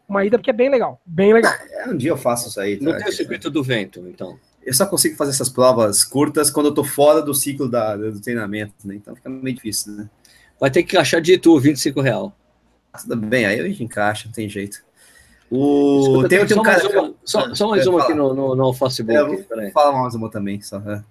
[0.07, 0.99] uma ida, porque é bem legal.
[1.05, 1.53] Bem legal.
[1.71, 2.75] É, um dia eu faço isso aí.
[2.75, 2.83] Tá?
[2.83, 4.37] Não tem o circuito do vento, então.
[4.61, 8.19] Eu só consigo fazer essas provas curtas quando eu tô fora do ciclo da, do
[8.19, 8.95] treinamento, né?
[8.95, 10.09] Então fica meio difícil, né?
[10.59, 12.35] Vai ter que achar de tu, 25 real.
[13.01, 14.83] Tudo bem, aí a gente encaixa, não tem jeito.
[15.55, 16.27] O...
[16.27, 16.83] tem, tem um cara.
[16.83, 19.45] Mais uma, só, só, mais uma aqui no, no, no Facebook.
[19.59, 20.59] É, fala mais uma também.
[20.61, 21.03] Só, é.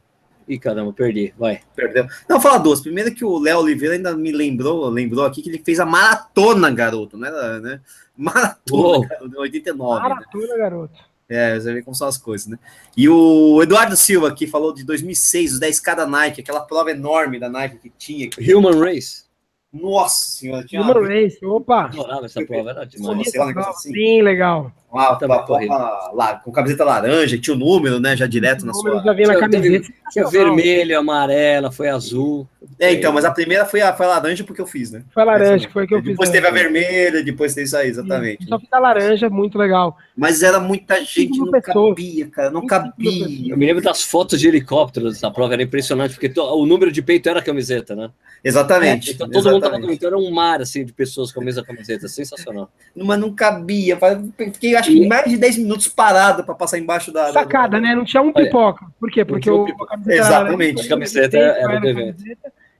[0.49, 1.33] Ih, caramba, perdi.
[1.39, 1.61] Vai.
[1.77, 2.07] Perdeu.
[2.29, 2.81] Não, fala duas.
[2.81, 6.73] Primeiro que o Léo Oliveira ainda me lembrou, lembrou aqui que ele fez a maratona,
[6.73, 7.31] garoto, né?
[7.63, 7.81] né?
[8.17, 9.41] Maratona, oh.
[9.41, 10.09] 89.
[10.09, 10.59] Maratona, né?
[10.59, 11.13] garoto.
[11.29, 12.59] É, você vê como são as coisas, né?
[12.97, 17.39] E o Eduardo Silva aqui falou de 2006, os 10K da Nike, aquela prova enorme
[17.39, 18.29] da Nike que tinha.
[18.29, 18.55] Que...
[18.55, 19.25] Human Race.
[19.73, 20.93] Nossa senhora, tinha uma...
[20.93, 21.87] Race, opa!
[21.87, 23.35] Adorava essa prova, era demais.
[23.57, 23.93] Assim.
[23.93, 24.71] Bem legal.
[24.93, 28.15] Uma, uma, uma, com camiseta laranja, tinha o número, né?
[28.15, 29.03] Já direto na sua.
[29.03, 29.89] Já na camiseta.
[30.11, 32.47] Tinha vermelho, amarela, foi azul.
[32.79, 35.03] É, então, mas a primeira foi a, foi a laranja porque eu fiz, né?
[35.13, 36.31] Foi a laranja, que foi que eu depois fiz.
[36.31, 38.47] Depois teve a vermelha, depois teve isso aí, exatamente.
[38.47, 39.97] Só fiz a laranja, muito legal.
[40.17, 41.95] Mas era muita gente, não pessoas.
[41.95, 43.53] cabia, cara, não cabia.
[43.53, 47.01] Eu me lembro das fotos de helicópteros da prova, era impressionante, porque o número de
[47.01, 48.11] peito era a camiseta, né?
[48.45, 49.11] Exatamente.
[49.11, 49.55] É, então todo exatamente.
[49.55, 52.71] mundo tava comentando, era um mar, assim, de pessoas com a mesma camiseta, sensacional.
[52.95, 53.99] Mas não cabia,
[54.37, 57.33] fiquei acho que mais de 10 minutos parado para passar embaixo da.
[57.33, 57.81] Sacada, da...
[57.81, 57.95] né?
[57.95, 58.87] Não tinha um pipoca.
[58.99, 59.25] Por quê?
[59.25, 59.67] Porque o.
[60.07, 60.87] Exatamente.
[60.87, 62.23] A camiseta era do evento.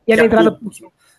[0.07, 0.59] E a entrada.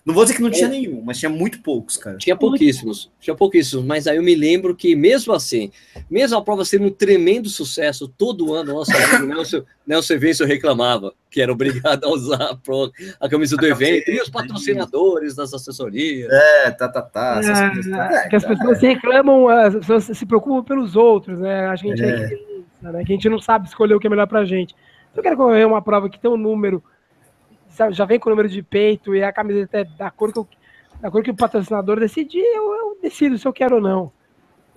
[0.06, 2.18] Não vou dizer que não tinha nenhum, mas tinha muito poucos, cara.
[2.18, 5.72] Tinha pouquíssimos, tinha pouquíssimos, mas aí eu me lembro que, mesmo assim,
[6.10, 11.14] mesmo a prova sendo um tremendo sucesso, todo ano, nosso amigo Nelson, Nelson Vencio reclamava
[11.32, 15.36] que era obrigado a usar a, pro, a camisa do a evento, e os patrocinadores
[15.36, 16.30] das assessorias.
[16.30, 17.40] É, tá, tá, tá.
[17.42, 21.68] É, coisas, é, que as pessoas tá, reclamam, as pessoas se preocupam pelos outros, né?
[21.68, 22.30] A gente, é.
[22.82, 23.04] né?
[23.06, 24.76] que a gente não sabe escolher o que é melhor pra gente.
[25.14, 26.84] Se eu quero correr uma prova que tem um número
[27.92, 30.48] já vem com o número de peito e a camiseta é da cor que, eu,
[31.02, 34.12] da cor que o patrocinador decidir, eu, eu decido se eu quero ou não.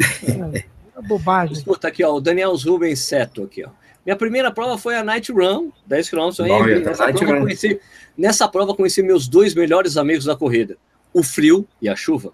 [0.01, 1.55] É, é bobagem.
[1.55, 3.71] Escuta aqui, ó, o Daniel Rubens Seto aqui, ó.
[4.05, 6.19] Minha primeira prova foi a Night Run, 10 km.
[6.85, 7.81] Nessa, prova conheci,
[8.17, 10.77] nessa prova conheci meus dois melhores amigos da corrida,
[11.13, 12.33] o frio e a chuva.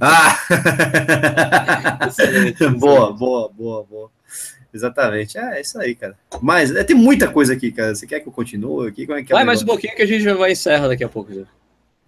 [0.00, 0.36] Ah!
[2.78, 4.13] boa, boa, boa, boa.
[4.74, 5.38] Exatamente.
[5.38, 6.18] É, é isso aí, cara.
[6.42, 7.94] Mas é, tem muita coisa aqui, cara.
[7.94, 9.06] Você quer que eu continue aqui?
[9.06, 11.04] Como é que é vai mais um pouquinho que a gente já vai encerrar daqui
[11.04, 11.32] a pouco.
[11.32, 11.44] Já.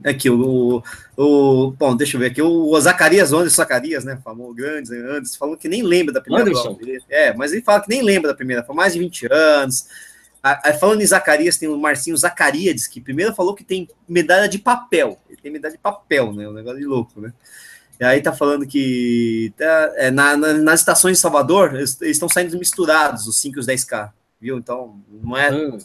[0.05, 0.83] Aqui, o,
[1.17, 1.71] o.
[1.71, 2.43] Bom, deixa eu ver aqui.
[2.43, 4.19] O Zacarias Anderson Zacarias, né?
[4.23, 6.75] Famoso, grande, Anderson, falou que nem lembra da primeira Anderson.
[6.75, 6.99] prova.
[7.09, 9.87] É, mas ele fala que nem lembra da primeira, foi mais de 20 anos.
[10.43, 14.49] A, a, falando em Zacarias, tem o Marcinho Zacarias, que primeiro falou que tem medalha
[14.49, 15.19] de papel.
[15.29, 16.49] Ele tem medalha de papel, né?
[16.49, 17.33] Um negócio de louco, né?
[17.99, 22.17] E aí tá falando que tá, é, na, na, nas estações de Salvador, eles, eles,
[22.17, 24.59] estão saindo misturados, os 5 e os 10K, viu?
[24.59, 25.53] Então, não é.
[25.53, 25.79] Hum.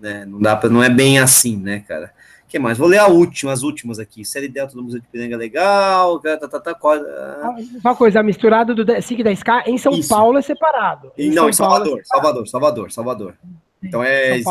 [0.00, 2.12] Né, não, dá pra, não é bem assim, né, cara?
[2.44, 2.78] O que mais?
[2.78, 4.24] Vou ler a última, as últimas aqui.
[4.24, 6.20] Série Delta do Museu de Piranga legal.
[6.20, 7.56] Tá, tá, tá, qual, ah.
[7.82, 10.08] Uma coisa, misturado do 5 e 10K em São Isso.
[10.08, 11.10] Paulo é separado.
[11.18, 13.34] Em não, São em Salvador, é Salvador, Salvador, Salvador.
[13.82, 14.42] Então é, é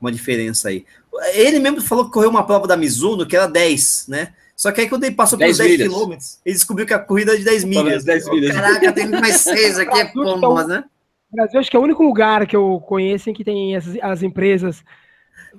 [0.00, 0.84] uma diferença aí.
[1.34, 4.34] Ele mesmo falou que correu uma prova da Mizuno que era 10, né?
[4.60, 7.32] Só que aí quando ele passou pelos 10, 10 quilômetros, ele descobriu que a corrida
[7.32, 8.04] é de 10 milhas.
[8.04, 8.54] 10 milhas.
[8.54, 10.84] Caraca, tem mais 6 aqui, é pomba, né?
[11.32, 14.22] Brasil acho que é o único lugar que eu conheço em que tem as, as
[14.22, 14.84] empresas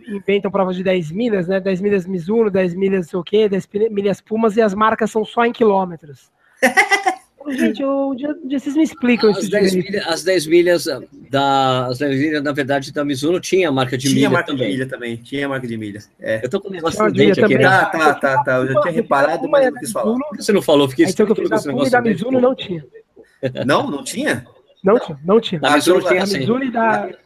[0.07, 1.59] inventam provas de 10 milhas, né?
[1.59, 5.25] 10 milhas Mizuno, 10 milhas sei o quê, 10 milhas Pumas e as marcas são
[5.25, 6.31] só em quilômetros.
[7.49, 7.83] Gente,
[8.17, 9.51] dia, dia vocês me explicam as isso.
[9.51, 10.85] 10 milha, as 10 milhas
[11.29, 11.87] da.
[11.87, 14.27] As 10 milhas, na verdade, da Mizuno tinha a marca de tinha milha.
[14.27, 14.67] Tinha marca também.
[14.67, 15.15] de milha também.
[15.17, 15.99] Tinha marca de milha.
[16.19, 16.43] É.
[16.43, 17.55] Eu tô com um negócio no dente aqui.
[17.55, 17.63] Né?
[17.63, 18.57] Tá, tá, tá, tá.
[18.57, 20.17] Eu já tinha reparado, mas eu não quis falar.
[20.35, 20.89] Você não falou?
[20.89, 22.85] Fiquei então, que eu fiz a da Mizuno não tinha.
[23.65, 23.89] Não?
[23.89, 24.45] Não tinha?
[24.83, 25.61] Não tinha, não tinha.
[25.61, 26.45] Da Mizuno tinha, sim.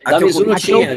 [0.03, 0.95] Da Mizuno tinha.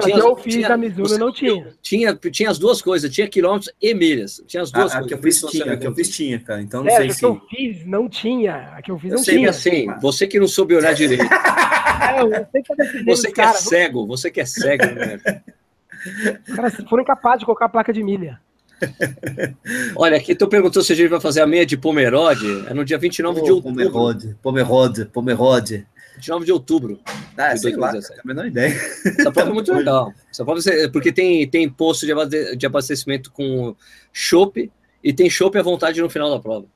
[0.00, 1.74] Tinha, eu fiz tinha, da Mizuno não tinha.
[1.80, 2.14] tinha.
[2.14, 4.42] Tinha as duas coisas, tinha quilômetros e milhas.
[4.46, 5.04] Tinha as duas a, coisas.
[5.04, 6.62] A que eu fiz tinha, a que eu fiz tinha, cara.
[6.62, 7.18] Então não é, sei a se.
[7.20, 8.54] que eu fiz não tinha.
[8.76, 9.50] A que eu fiz eu não sei tinha.
[9.50, 11.24] assim, você que não soube olhar direito.
[11.32, 15.18] é, você que é cego, você que é cego, né?
[16.54, 18.40] Cara, foram capazes de colocar a placa de milha.
[19.96, 22.66] Olha, aqui tu perguntou se a gente vai fazer a meia de Pomerode.
[22.68, 23.84] É no dia 29 oh, de outubro.
[23.84, 25.86] Pomerode, Pomerode, Pomerode.
[26.16, 27.00] 29 de outubro.
[27.36, 28.74] Ah, de sei lá, a menor ideia.
[29.04, 30.12] Essa prova é muito legal.
[30.30, 32.06] Essa prova é, porque tem, tem posto
[32.56, 33.74] de abastecimento com
[34.12, 34.70] chopp
[35.02, 36.66] e tem chopp à vontade no final da prova.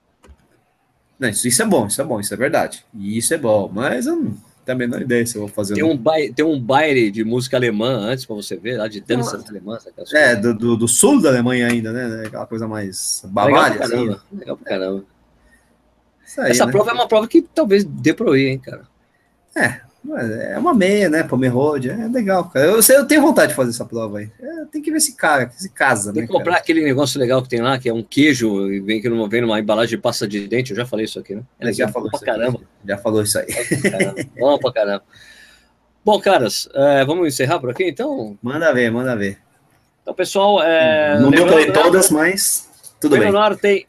[1.19, 2.85] Não, isso, isso é bom, isso é bom, isso é verdade.
[2.95, 5.75] E isso é bom, mas eu não tenho a menor ideia se eu vou fazer.
[5.75, 9.01] Tem um, baile, tem um baile de música alemã antes para você ver, lá de
[9.01, 9.87] danças alemãs.
[10.15, 12.27] É, do, do, do, sul da Alemanha ainda, né?
[12.27, 13.75] Aquela coisa mais bavária.
[13.75, 14.13] Legal pra caramba.
[14.13, 14.39] Assim.
[14.39, 15.05] Legal pra caramba.
[16.39, 16.73] Aí, Essa né?
[16.73, 18.87] prova é uma prova que talvez dê para ir, hein, cara.
[19.57, 19.81] É,
[20.55, 21.23] é uma meia, né?
[21.23, 22.67] Pomerode, é legal, cara.
[22.67, 24.31] Eu, eu tenho vontade de fazer essa prova aí.
[24.41, 26.27] É, tem que ver esse cara, se casa, tem né?
[26.27, 26.63] que comprar cara?
[26.63, 29.43] aquele negócio legal que tem lá, que é um queijo e vem, que não vem
[29.43, 30.71] numa embalagem de pasta de dente.
[30.71, 31.43] Eu já falei isso aqui, né?
[31.61, 32.59] É, já falou pra caramba.
[32.59, 33.47] Aqui, já falou isso aí.
[34.39, 35.05] Bom pra caramba.
[36.03, 38.39] Bom, caras, é, vamos encerrar por aqui então?
[38.43, 39.39] Manda ver, manda ver.
[40.03, 40.63] Então, pessoal.
[40.63, 42.69] É, não deu pra ler todas, mas
[42.99, 43.21] tudo bem.
[43.21, 43.87] Leonardo tem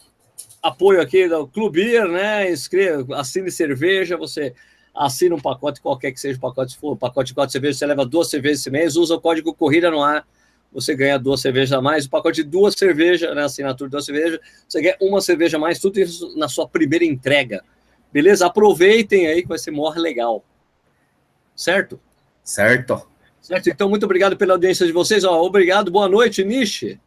[0.62, 2.52] apoio aqui do Clubir, né?
[2.52, 4.54] Inscreva, assine cerveja, você
[4.94, 7.86] assina um pacote, qualquer que seja o pacote, se for pacote de quatro cervejas, você
[7.86, 10.28] leva duas cervejas esse mês, usa o código Corrida no ar,
[10.72, 14.06] você ganha duas cervejas a mais, o pacote de duas cervejas, né, assinatura de duas
[14.06, 17.64] cervejas, você ganha uma cerveja a mais, tudo isso na sua primeira entrega.
[18.12, 18.46] Beleza?
[18.46, 20.44] Aproveitem aí que vai ser maior legal.
[21.56, 22.00] Certo?
[22.44, 23.08] Certo.
[23.42, 25.24] Certo, então muito obrigado pela audiência de vocês.
[25.24, 27.00] Ó, obrigado, boa noite, Nishi.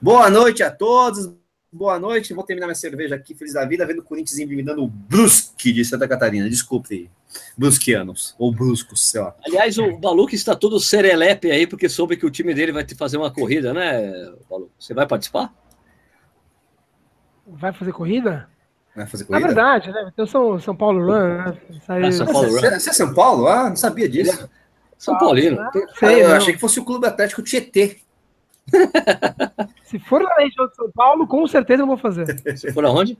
[0.00, 1.32] Boa noite a todos.
[1.72, 4.88] Boa noite, vou terminar minha cerveja aqui, feliz da vida, vendo o Corinthians eliminando o
[4.88, 6.50] Brusque de Santa Catarina.
[6.50, 7.08] Desculpe,
[7.56, 9.36] Brusquianos, ou Bruscos, sei lá.
[9.46, 12.96] Aliás, o Baluque está todo serelepe aí, porque soube que o time dele vai te
[12.96, 14.68] fazer uma corrida, né, Balu?
[14.76, 15.54] Você vai participar?
[17.46, 18.48] Vai fazer corrida?
[18.96, 19.44] Vai fazer corrida?
[19.44, 20.10] É verdade, né?
[20.12, 21.56] Então São, São Paulo Run, né?
[21.86, 22.60] Ah, São Paulo Run.
[22.60, 23.46] Você é São Paulo?
[23.46, 24.50] Ah, não sabia disso.
[24.98, 25.60] São Paulino.
[25.60, 28.00] Ah, sei, eu achei que fosse o Clube Atlético Tietê.
[29.84, 32.26] Se for na região de São Paulo, com certeza eu vou fazer.
[32.56, 33.18] Se for aonde?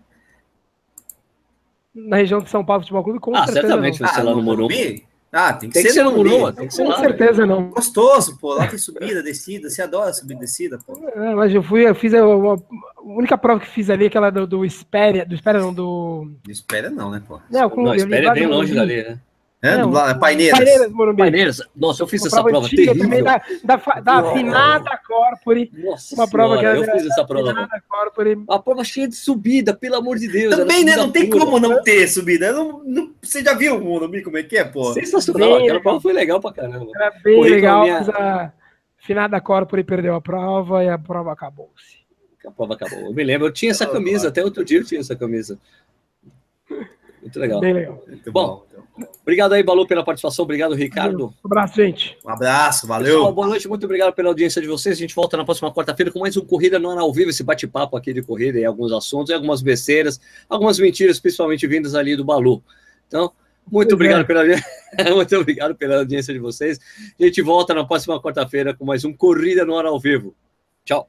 [1.94, 3.66] Na região de São Paulo Futebol Clube, com ah, certeza.
[3.66, 5.04] Certamente vai ser ah, lá no Morumbi.
[5.32, 6.56] Ah, tem que, tem ser, que ser no Morumbi.
[6.56, 7.70] Tem que ser com lá, certeza não.
[7.70, 8.54] Gostoso, pô.
[8.54, 9.68] Lá tem subida, descida.
[9.68, 10.96] Você adora subir descida, pô.
[11.08, 12.56] É, mas eu fui, eu fiz a, a,
[13.02, 16.30] única prova que fiz ali, aquela do, do Espéria, do Espéria não, do...
[16.44, 17.40] Do Espéria não, né, pô?
[17.50, 19.20] Não, com, não Espéria é bem longe dali, né?
[19.62, 20.58] É, não, do, Paineiras.
[20.58, 21.18] Paineiras, Morumbi.
[21.18, 21.60] Paineiras.
[21.76, 23.24] Nossa, eu fiz uma essa prova, prova terrível.
[23.24, 25.70] Da, da, da afinada Corpore.
[25.74, 27.68] Nossa uma prova senhora, que eu fiz essa prova.
[27.86, 28.42] Corpore.
[28.48, 30.56] A prova cheia de subida, pelo amor de Deus.
[30.56, 30.96] Também, né?
[30.96, 31.44] Não tem pura.
[31.44, 32.52] como não ter subida.
[32.52, 34.94] Não, não, você já viu o Morumbi como é que é, pô?
[34.94, 35.56] Sensacional.
[35.56, 36.90] Bem, Aquela prova foi legal pra caramba.
[36.94, 37.98] Era bem Corri legal, minha...
[37.98, 38.52] mas a
[38.98, 42.00] afinada Corpore perdeu a prova e a prova acabou-se.
[42.46, 43.00] A prova acabou.
[43.00, 45.58] Eu me lembro, eu tinha essa camisa, até outro dia eu tinha essa camisa.
[47.20, 47.60] Muito legal.
[47.60, 48.02] Bem legal.
[48.06, 48.64] Muito bom.
[48.76, 49.06] bom.
[49.22, 50.44] Obrigado aí, Balu, pela participação.
[50.44, 51.26] Obrigado, Ricardo.
[51.26, 52.18] Um abraço, gente.
[52.24, 53.16] Um abraço, valeu.
[53.16, 54.96] Pessoal, boa noite, muito obrigado pela audiência de vocês.
[54.96, 57.42] A gente volta na próxima quarta-feira com mais um Corrida no Ar ao Vivo, esse
[57.42, 62.16] bate-papo aqui de corrida e alguns assuntos, e algumas besteiras, algumas mentiras, principalmente vindas ali
[62.16, 62.62] do Balu.
[63.06, 63.32] Então,
[63.70, 64.24] muito obrigado, é.
[64.24, 64.44] pela...
[65.14, 66.78] muito obrigado pela audiência de vocês.
[67.18, 70.34] A gente volta na próxima quarta-feira com mais um Corrida no Ar ao Vivo.
[70.84, 71.08] Tchau.